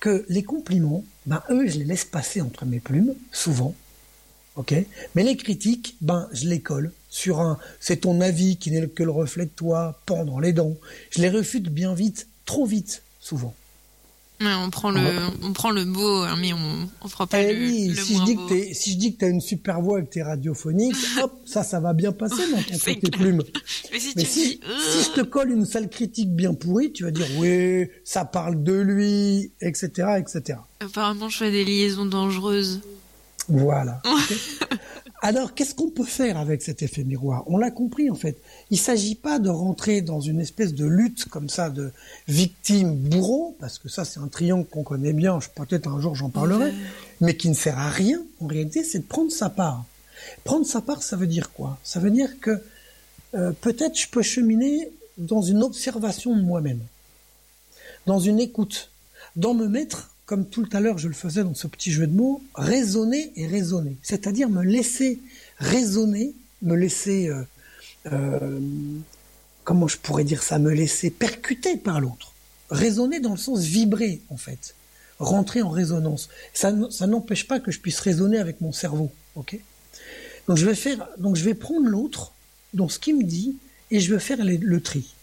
que 0.00 0.24
les 0.28 0.42
compliments, 0.42 1.04
ben, 1.26 1.42
eux, 1.50 1.66
je 1.68 1.78
les 1.78 1.84
laisse 1.84 2.04
passer 2.04 2.40
entre 2.40 2.66
mes 2.66 2.80
plumes, 2.80 3.14
souvent. 3.32 3.74
Ok? 4.56 4.74
Mais 5.14 5.22
les 5.22 5.36
critiques, 5.36 5.96
ben, 6.00 6.28
je 6.32 6.48
les 6.48 6.60
colle 6.60 6.92
sur 7.10 7.40
un 7.40 7.58
c'est 7.80 8.02
ton 8.02 8.20
avis 8.20 8.56
qui 8.56 8.70
n'est 8.70 8.88
que 8.88 9.02
le 9.02 9.10
reflet 9.10 9.46
de 9.46 9.50
toi, 9.50 9.98
pendant 10.06 10.38
les 10.38 10.52
dents. 10.52 10.74
Je 11.10 11.22
les 11.22 11.30
refute 11.30 11.68
bien 11.68 11.94
vite, 11.94 12.28
trop 12.44 12.66
vite, 12.66 13.02
souvent. 13.20 13.54
Ouais, 14.38 14.52
on 14.62 14.68
prend 14.68 14.90
le, 14.90 15.00
on 15.42 15.52
prend 15.54 15.70
le 15.70 15.86
beau, 15.86 16.22
hein, 16.22 16.36
mais 16.38 16.52
on, 16.52 16.90
on 17.00 17.08
fera 17.08 17.26
pas 17.26 17.40
Eh 17.40 17.54
le, 17.54 17.58
oui, 17.58 17.88
le 17.88 17.94
si 18.02 18.16
je 18.18 18.24
dis 18.24 18.34
beau. 18.34 18.46
que 18.46 18.48
t'es- 18.52 18.74
si 18.74 18.92
je 18.92 18.98
dis 18.98 19.14
que 19.14 19.20
tu 19.20 19.24
as 19.24 19.28
une 19.28 19.40
super 19.40 19.80
voix 19.80 19.98
et 20.00 20.04
que 20.04 20.10
tu 20.10 20.18
es 20.18 20.22
radiophonique, 20.22 20.94
hop, 21.22 21.32
ça, 21.46 21.62
ça 21.64 21.80
va 21.80 21.94
bien 21.94 22.12
passer 22.12 22.50
dans 22.50 22.58
ton 22.62 22.74
C'est 22.78 22.96
côté 22.96 23.10
clair. 23.12 23.20
plume. 23.28 23.42
Mais 23.92 23.98
si 23.98 24.12
Mais 24.14 24.24
tu 24.24 24.28
si, 24.28 24.48
dis, 24.48 24.60
euh, 24.68 24.78
si 24.92 25.04
je 25.04 25.10
te 25.12 25.20
colle 25.22 25.52
une 25.52 25.64
sale 25.64 25.88
critique 25.88 26.30
bien 26.34 26.52
pourrie, 26.52 26.92
tu 26.92 27.04
vas 27.04 27.10
dire 27.12 27.26
oui, 27.38 27.88
ça 28.04 28.26
parle 28.26 28.62
de 28.62 28.74
lui, 28.74 29.52
etc., 29.62 29.88
etc. 30.18 30.58
apparemment, 30.80 31.30
je 31.30 31.38
fais 31.38 31.50
des 31.50 31.64
liaisons 31.64 32.04
dangereuses. 32.04 32.80
Voilà. 33.48 34.02
Alors, 35.26 35.54
qu'est-ce 35.54 35.74
qu'on 35.74 35.90
peut 35.90 36.04
faire 36.04 36.36
avec 36.36 36.62
cet 36.62 36.82
effet 36.82 37.02
miroir? 37.02 37.42
On 37.48 37.56
l'a 37.56 37.72
compris 37.72 38.10
en 38.10 38.14
fait. 38.14 38.40
Il 38.70 38.78
s'agit 38.78 39.16
pas 39.16 39.40
de 39.40 39.48
rentrer 39.48 40.00
dans 40.00 40.20
une 40.20 40.38
espèce 40.38 40.72
de 40.72 40.86
lutte 40.86 41.24
comme 41.24 41.48
ça 41.48 41.68
de 41.68 41.90
victime-bourreau, 42.28 43.56
parce 43.58 43.80
que 43.80 43.88
ça 43.88 44.04
c'est 44.04 44.20
un 44.20 44.28
triangle 44.28 44.66
qu'on 44.66 44.84
connaît 44.84 45.12
bien. 45.12 45.36
Peut-être 45.56 45.88
un 45.88 46.00
jour 46.00 46.14
j'en 46.14 46.30
parlerai, 46.30 46.72
mais 47.20 47.36
qui 47.36 47.48
ne 47.48 47.54
sert 47.54 47.76
à 47.76 47.90
rien. 47.90 48.22
En 48.40 48.46
réalité, 48.46 48.84
c'est 48.84 49.00
de 49.00 49.04
prendre 49.04 49.32
sa 49.32 49.50
part. 49.50 49.84
Prendre 50.44 50.64
sa 50.64 50.80
part, 50.80 51.02
ça 51.02 51.16
veut 51.16 51.26
dire 51.26 51.52
quoi? 51.52 51.76
Ça 51.82 51.98
veut 51.98 52.12
dire 52.12 52.38
que 52.38 52.62
euh, 53.34 53.50
peut-être 53.60 53.98
je 53.98 54.06
peux 54.06 54.22
cheminer 54.22 54.92
dans 55.18 55.42
une 55.42 55.64
observation 55.64 56.36
de 56.36 56.42
moi-même, 56.42 56.82
dans 58.06 58.20
une 58.20 58.38
écoute, 58.38 58.92
dans 59.34 59.54
me 59.54 59.66
mettre, 59.66 60.14
comme 60.26 60.44
tout 60.44 60.68
à 60.72 60.80
l'heure 60.80 60.98
je 60.98 61.08
le 61.08 61.14
faisais 61.14 61.44
dans 61.44 61.54
ce 61.54 61.68
petit 61.68 61.92
jeu 61.92 62.06
de 62.06 62.14
mots, 62.14 62.42
raisonner 62.54 63.32
et 63.36 63.46
raisonner. 63.46 63.96
C'est-à-dire 64.02 64.48
me 64.48 64.62
laisser 64.62 65.20
raisonner, 65.58 66.34
me 66.62 66.74
laisser, 66.74 67.28
euh, 67.28 67.42
euh, 68.12 68.60
comment 69.64 69.88
je 69.88 69.96
pourrais 69.96 70.24
dire 70.24 70.42
ça, 70.42 70.58
me 70.58 70.72
laisser 70.72 71.10
percuter 71.10 71.76
par 71.76 72.00
l'autre. 72.00 72.32
Raisonner 72.70 73.20
dans 73.20 73.30
le 73.30 73.36
sens 73.36 73.60
vibrer, 73.60 74.20
en 74.28 74.36
fait. 74.36 74.74
Rentrer 75.20 75.62
en 75.62 75.70
résonance. 75.70 76.28
Ça, 76.52 76.72
n'empêche 76.72 77.46
pas 77.46 77.60
que 77.60 77.70
je 77.70 77.78
puisse 77.78 78.00
raisonner 78.00 78.38
avec 78.38 78.60
mon 78.60 78.72
cerveau, 78.72 79.10
donc 80.46 80.56
je 80.56 80.66
vais 80.66 80.74
faire, 80.74 81.08
donc 81.18 81.36
je 81.36 81.44
vais 81.44 81.54
prendre 81.54 81.88
l'autre 81.88 82.32
dans 82.74 82.88
ce 82.88 82.98
qu'il 82.98 83.16
me 83.18 83.24
dit 83.24 83.56
et 83.90 84.00
je 84.00 84.12
vais 84.12 84.20
faire 84.20 84.38
le 84.42 84.80
tri. 84.80 85.14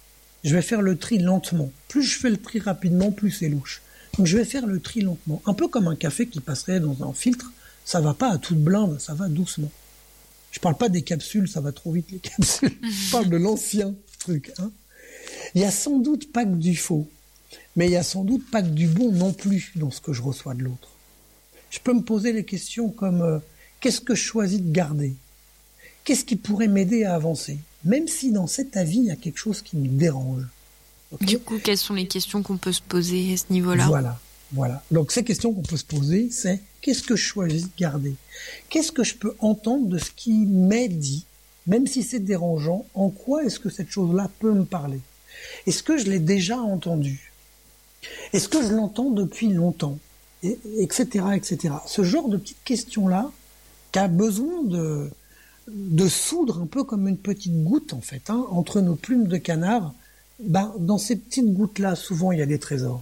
Je 0.44 0.54
vais 0.54 0.62
faire 0.62 0.82
le 0.82 0.98
tri 0.98 1.20
lentement. 1.20 1.72
Plus 1.88 2.04
je 2.04 2.20
fais 2.20 2.30
le 2.30 2.38
tri 2.38 2.60
rapidement, 2.60 3.12
plus 3.12 3.32
c'est 3.32 3.50
louche. 3.50 3.82
Donc 4.18 4.28
je 4.28 4.38
vais 4.38 4.46
faire 4.46 4.68
le 4.68 4.80
tri 4.80 5.02
lentement, 5.02 5.42
un 5.46 5.54
peu 5.54 5.68
comme 5.68 5.88
un 5.88 5.96
café 5.96 6.28
qui 6.28 6.40
passerait 6.40 6.80
dans 6.80 7.08
un 7.08 7.14
filtre. 7.14 7.52
Ça 7.86 8.00
va 8.00 8.14
pas 8.14 8.32
à 8.32 8.38
toute 8.38 8.60
blinde, 8.60 9.00
ça 9.00 9.14
va 9.14 9.28
doucement. 9.28 9.72
Je 10.52 10.60
parle 10.60 10.78
pas 10.78 10.90
des 10.90 11.02
capsules, 11.02 11.50
ça 11.50 11.62
va 11.62 11.72
trop 11.72 11.92
vite 11.92 12.12
les 12.12 12.20
capsules. 12.20 12.78
Je 12.82 13.12
parle 13.12 13.30
de 13.30 13.38
l'ancien 13.38 13.94
truc. 14.20 14.52
Hein. 14.60 14.72
Il 15.56 15.62
y 15.62 15.66
a 15.66 15.72
sans 15.72 16.00
doute 16.00 16.32
pas 16.32 16.46
que 16.46 16.56
du 16.56 16.76
faux, 16.76 17.08
mais 17.76 17.88
il 17.88 17.92
y 17.92 17.98
a 17.98 18.04
sans 18.04 18.24
doute 18.24 18.50
pas 18.52 18.62
que 18.62 18.70
du 18.70 18.88
bon 18.88 19.12
non 19.12 19.34
plus 19.34 19.72
dans 19.76 19.92
ce 19.92 20.00
que 20.00 20.14
je 20.14 20.22
reçois 20.22 20.54
de 20.54 20.64
l'autre. 20.64 20.90
Je 21.72 21.80
peux 21.80 21.94
me 21.94 22.02
poser 22.02 22.34
les 22.34 22.46
questions 22.46 22.90
comme 22.90 23.22
euh, 23.22 23.40
qu'est-ce 23.80 24.02
que 24.02 24.14
je 24.14 24.24
choisis 24.24 24.62
de 24.62 24.72
garder? 24.72 25.16
Qu'est-ce 26.04 26.24
qui 26.24 26.36
pourrait 26.36 26.68
m'aider 26.68 27.04
à 27.04 27.16
avancer? 27.16 27.58
Même 27.84 28.08
si 28.08 28.32
dans 28.32 28.48
cet 28.48 28.78
avis, 28.78 29.00
il 29.00 29.06
y 29.06 29.12
a 29.12 29.16
quelque 29.16 29.40
chose 29.40 29.62
qui 29.62 29.76
me 29.78 29.88
dérange. 29.88 30.44
Du 31.22 31.40
coup, 31.40 31.60
quelles 31.64 31.78
sont 31.78 31.94
les 31.94 32.08
questions 32.08 32.44
qu'on 32.44 32.58
peut 32.58 32.72
se 32.72 32.82
poser 32.82 33.34
à 33.34 33.38
ce 33.38 33.46
niveau-là? 33.52 33.86
Voilà, 33.88 34.20
voilà. 34.52 34.84
Donc 34.92 35.12
ces 35.12 35.24
questions 35.24 35.54
qu'on 35.54 35.62
peut 35.62 35.78
se 35.78 35.86
poser, 35.86 36.30
c'est 36.32 36.62
qu'est-ce 36.82 37.04
que 37.04 37.16
je 37.16 37.24
choisis 37.24 37.64
de 37.64 37.70
garder? 37.78 38.16
Qu'est-ce 38.70 38.92
que 38.92 39.04
je 39.04 39.16
peux 39.16 39.36
entendre 39.40 39.88
de 39.88 39.98
ce 39.98 40.12
qui 40.12 40.32
m'est 40.46 40.88
dit, 40.90 41.26
même 41.68 41.88
si 41.88 42.04
c'est 42.04 42.20
dérangeant 42.20 42.86
En 42.94 43.10
quoi 43.10 43.44
est-ce 43.44 43.60
que 43.60 43.70
cette 43.70 43.90
chose-là 43.90 44.30
peut 44.40 44.54
me 44.54 44.66
parler? 44.66 45.00
Est-ce 45.68 45.84
que 45.84 45.98
je 45.98 46.06
l'ai 46.06 46.20
déjà 46.20 46.58
entendu 46.60 47.32
Est-ce 48.34 48.48
que 48.50 48.62
je 48.62 48.74
l'entends 48.74 49.10
depuis 49.12 49.50
longtemps? 49.50 49.98
Et- 50.44 50.60
Etc. 50.80 51.08
etc. 51.36 51.76
Ce 51.88 52.04
genre 52.04 52.28
de 52.30 52.38
petites 52.38 52.64
questions-là, 52.66 53.32
qui 53.92 54.00
a 54.00 54.08
besoin 54.08 54.64
de 54.64 55.10
de 55.70 56.10
soudre 56.10 56.60
un 56.62 56.66
peu 56.66 56.84
comme 56.84 57.08
une 57.08 57.16
petite 57.18 57.64
goutte 57.64 57.94
en 57.94 58.02
fait, 58.02 58.30
hein, 58.30 58.46
entre 58.52 58.82
nos 58.82 58.96
plumes 58.96 59.28
de 59.28 59.38
canard. 59.38 59.94
Ben, 60.40 60.74
dans 60.80 60.98
ces 60.98 61.16
petites 61.16 61.54
gouttes-là, 61.54 61.96
souvent 61.96 62.32
il 62.32 62.40
y 62.40 62.42
a 62.42 62.46
des 62.46 62.60
trésors. 62.60 63.02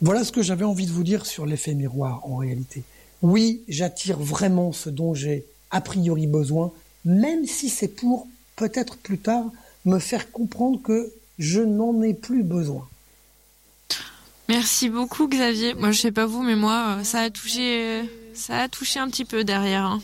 Voilà 0.00 0.24
ce 0.24 0.32
que 0.32 0.42
j'avais 0.42 0.64
envie 0.64 0.86
de 0.86 0.90
vous 0.92 1.04
dire 1.04 1.26
sur 1.26 1.46
l'effet 1.46 1.74
miroir 1.74 2.20
en 2.26 2.36
réalité. 2.36 2.82
Oui, 3.22 3.62
j'attire 3.68 4.18
vraiment 4.18 4.72
ce 4.72 4.90
dont 4.90 5.14
j'ai 5.14 5.44
a 5.70 5.80
priori 5.80 6.26
besoin, 6.26 6.72
même 7.04 7.46
si 7.46 7.68
c'est 7.68 7.88
pour 7.88 8.26
peut-être 8.56 8.96
plus 8.96 9.18
tard 9.18 9.44
me 9.84 9.98
faire 9.98 10.30
comprendre 10.32 10.80
que 10.82 11.12
je 11.38 11.60
n'en 11.60 12.02
ai 12.02 12.14
plus 12.14 12.42
besoin. 12.42 12.88
Merci 14.48 14.88
beaucoup, 14.88 15.28
Xavier. 15.28 15.74
Moi, 15.74 15.92
je 15.92 16.00
sais 16.00 16.12
pas 16.12 16.26
vous, 16.26 16.42
mais 16.42 16.56
moi, 16.56 16.96
euh, 16.98 17.04
ça 17.04 17.20
a 17.20 17.30
touché, 17.30 18.00
euh, 18.00 18.02
ça 18.34 18.58
a 18.62 18.68
touché 18.68 18.98
un 18.98 19.08
petit 19.08 19.24
peu 19.24 19.44
derrière. 19.44 19.84
hein. 19.84 20.00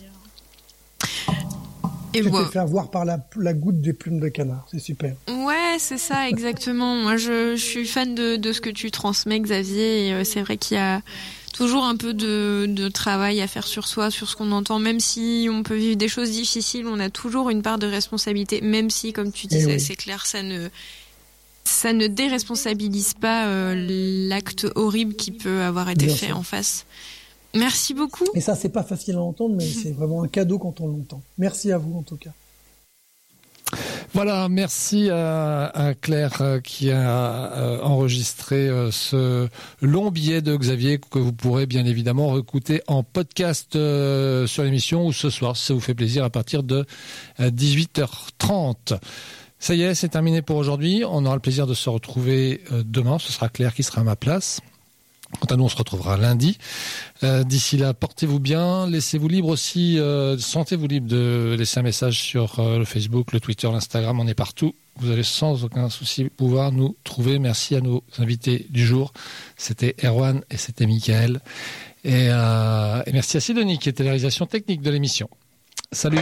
Et 2.18 2.22
Je 2.22 2.28
moi, 2.28 2.44
t'ai 2.44 2.52
fait 2.52 2.58
avoir 2.58 2.90
par 2.90 3.04
la, 3.04 3.18
la 3.36 3.52
goutte 3.54 3.80
des 3.80 3.92
plumes 3.92 4.20
de 4.20 4.28
canard, 4.28 4.66
c'est 4.70 4.78
super. 4.78 5.14
Ouais, 5.28 5.76
c'est 5.78 5.98
ça, 5.98 6.28
exactement. 6.28 6.96
Moi, 6.96 7.16
je, 7.16 7.56
je 7.56 7.62
suis 7.62 7.86
fan 7.86 8.14
de, 8.14 8.36
de 8.36 8.52
ce 8.52 8.60
que 8.60 8.70
tu 8.70 8.90
transmets, 8.90 9.40
Xavier. 9.40 10.08
Et 10.08 10.12
euh, 10.12 10.24
c'est 10.24 10.42
vrai 10.42 10.56
qu'il 10.56 10.76
y 10.76 10.80
a 10.80 11.00
toujours 11.54 11.84
un 11.84 11.96
peu 11.96 12.14
de, 12.14 12.66
de 12.68 12.88
travail 12.88 13.40
à 13.40 13.46
faire 13.46 13.66
sur 13.66 13.86
soi, 13.88 14.10
sur 14.10 14.28
ce 14.28 14.36
qu'on 14.36 14.52
entend. 14.52 14.78
Même 14.78 15.00
si 15.00 15.48
on 15.50 15.62
peut 15.62 15.76
vivre 15.76 15.96
des 15.96 16.08
choses 16.08 16.30
difficiles, 16.30 16.86
on 16.86 17.00
a 17.00 17.10
toujours 17.10 17.50
une 17.50 17.62
part 17.62 17.78
de 17.78 17.86
responsabilité. 17.86 18.60
Même 18.60 18.90
si, 18.90 19.12
comme 19.12 19.32
tu 19.32 19.46
disais, 19.46 19.74
oui. 19.74 19.80
c'est 19.80 19.96
clair, 19.96 20.26
ça 20.26 20.42
ne 20.42 20.68
ça 21.64 21.92
ne 21.92 22.06
déresponsabilise 22.06 23.12
pas 23.20 23.46
euh, 23.46 24.26
l'acte 24.28 24.66
horrible 24.74 25.14
qui 25.14 25.32
peut 25.32 25.60
avoir 25.62 25.90
été 25.90 26.06
Bien 26.06 26.14
fait 26.16 26.26
sûr. 26.28 26.38
en 26.38 26.42
face. 26.42 26.86
Merci 27.54 27.94
beaucoup. 27.94 28.26
Et 28.34 28.40
ça, 28.40 28.54
c'est 28.54 28.68
pas 28.68 28.82
facile 28.82 29.16
à 29.16 29.20
entendre, 29.20 29.54
mais 29.56 29.66
c'est 29.66 29.92
vraiment 29.92 30.22
un 30.22 30.28
cadeau 30.28 30.58
quand 30.58 30.80
on 30.80 30.88
l'entend. 30.88 31.22
Merci 31.38 31.72
à 31.72 31.78
vous, 31.78 31.96
en 31.98 32.02
tout 32.02 32.16
cas. 32.16 32.30
Voilà, 34.14 34.48
merci 34.48 35.10
à, 35.10 35.66
à 35.66 35.94
Claire 35.94 36.40
euh, 36.40 36.60
qui 36.60 36.90
a 36.90 37.52
euh, 37.52 37.80
enregistré 37.82 38.56
euh, 38.56 38.90
ce 38.90 39.48
long 39.82 40.10
billet 40.10 40.40
de 40.40 40.56
Xavier 40.56 40.98
que 40.98 41.18
vous 41.18 41.32
pourrez 41.32 41.66
bien 41.66 41.84
évidemment 41.84 42.32
réécouter 42.32 42.82
en 42.86 43.02
podcast 43.02 43.72
sur 43.74 44.62
l'émission 44.62 45.06
ou 45.06 45.12
ce 45.12 45.28
soir 45.28 45.56
si 45.56 45.66
ça 45.66 45.74
vous 45.74 45.80
fait 45.80 45.94
plaisir 45.94 46.24
à 46.24 46.30
partir 46.30 46.62
de 46.62 46.86
euh, 47.40 47.50
18h30. 47.50 48.98
Ça 49.58 49.74
y 49.74 49.82
est, 49.82 49.94
c'est 49.94 50.08
terminé 50.08 50.40
pour 50.40 50.56
aujourd'hui. 50.56 51.02
On 51.06 51.26
aura 51.26 51.34
le 51.34 51.40
plaisir 51.40 51.66
de 51.66 51.74
se 51.74 51.90
retrouver 51.90 52.62
demain. 52.70 53.18
Ce 53.18 53.32
sera 53.32 53.48
Claire 53.48 53.74
qui 53.74 53.82
sera 53.82 54.00
à 54.00 54.04
ma 54.04 54.16
place. 54.16 54.60
Quant 55.40 55.54
à 55.54 55.56
nous, 55.56 55.64
on 55.64 55.68
se 55.68 55.76
retrouvera 55.76 56.16
lundi. 56.16 56.58
Euh, 57.22 57.44
D'ici 57.44 57.76
là, 57.76 57.92
portez-vous 57.94 58.40
bien, 58.40 58.88
laissez-vous 58.88 59.28
libre 59.28 59.48
aussi, 59.48 59.98
euh, 59.98 60.38
sentez-vous 60.38 60.86
libre 60.86 61.08
de 61.08 61.54
laisser 61.58 61.80
un 61.80 61.82
message 61.82 62.20
sur 62.20 62.58
euh, 62.58 62.78
le 62.78 62.84
Facebook, 62.84 63.32
le 63.32 63.40
Twitter, 63.40 63.68
l'Instagram, 63.70 64.18
on 64.18 64.26
est 64.26 64.34
partout. 64.34 64.74
Vous 64.96 65.10
allez 65.10 65.22
sans 65.22 65.64
aucun 65.64 65.90
souci 65.90 66.24
pouvoir 66.24 66.72
nous 66.72 66.96
trouver. 67.04 67.38
Merci 67.38 67.76
à 67.76 67.80
nos 67.80 68.02
invités 68.18 68.66
du 68.70 68.84
jour. 68.84 69.12
C'était 69.56 69.94
Erwan 70.02 70.42
et 70.50 70.56
c'était 70.56 70.86
Michael. 70.86 71.40
Et, 72.04 72.26
et 72.26 73.12
merci 73.12 73.36
à 73.36 73.40
Sidonie 73.40 73.78
qui 73.78 73.88
était 73.88 74.02
la 74.02 74.10
réalisation 74.10 74.46
technique 74.46 74.82
de 74.82 74.90
l'émission. 74.90 75.28
Salut 75.92 76.20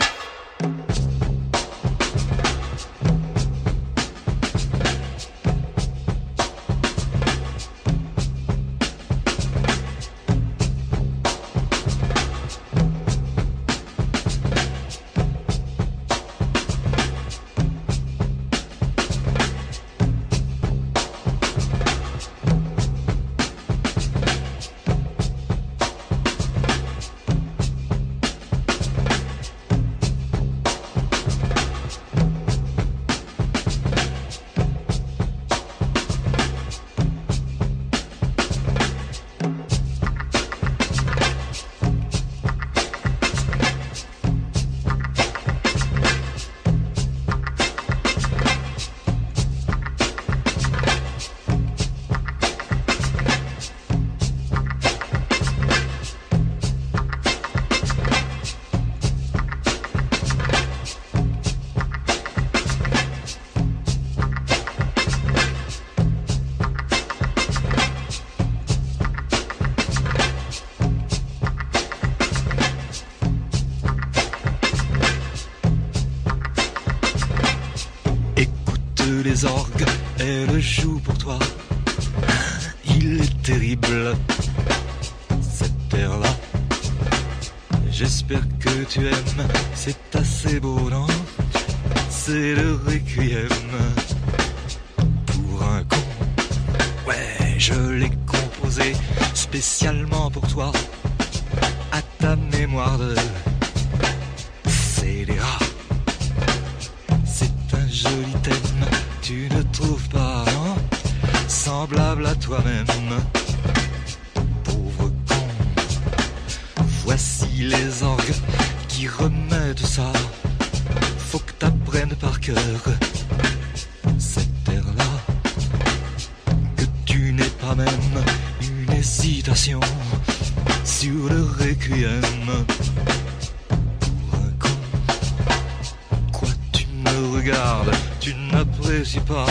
tu 138.21 138.35
n'apprécies 138.53 139.21
pas. 139.21 139.47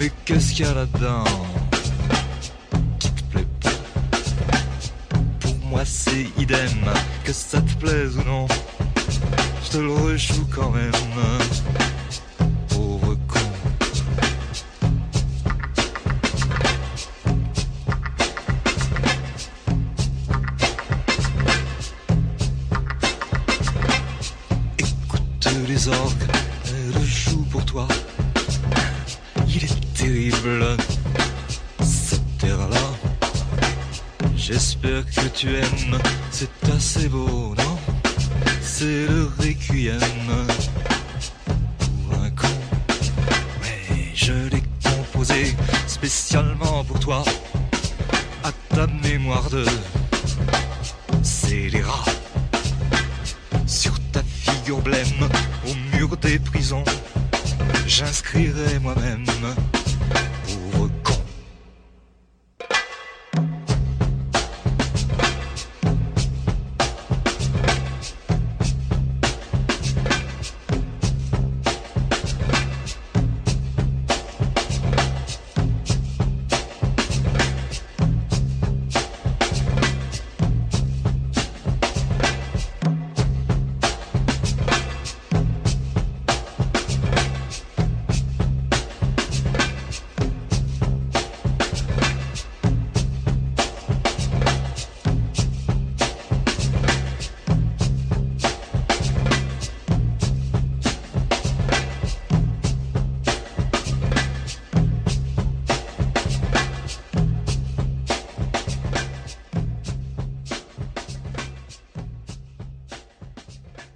Mais 0.00 0.10
qu'est-ce 0.24 0.52
qu'il 0.52 0.66
y 0.66 0.68
a 0.68 0.74
là-dedans 0.74 1.24
qui 2.98 3.10
te 3.10 3.22
plaît 3.30 3.46
pas? 3.60 4.18
Pour 5.40 5.54
moi, 5.66 5.82
c'est 5.84 6.26
idem, 6.38 6.90
que 7.24 7.32
ça 7.32 7.60
te 7.60 7.74
plaise 7.74 8.16
ou 8.16 8.24
non. 8.24 8.46
Je 9.64 9.70
te 9.70 9.78
le 9.78 9.92
rejoue 9.92 10.46
quand 10.54 10.70
même. 10.70 10.92
C'est 36.30 36.72
assez 36.72 37.08
beau, 37.08 37.54
non? 37.58 37.78
C'est 38.60 39.06
le 39.08 39.28
requiem 39.38 39.98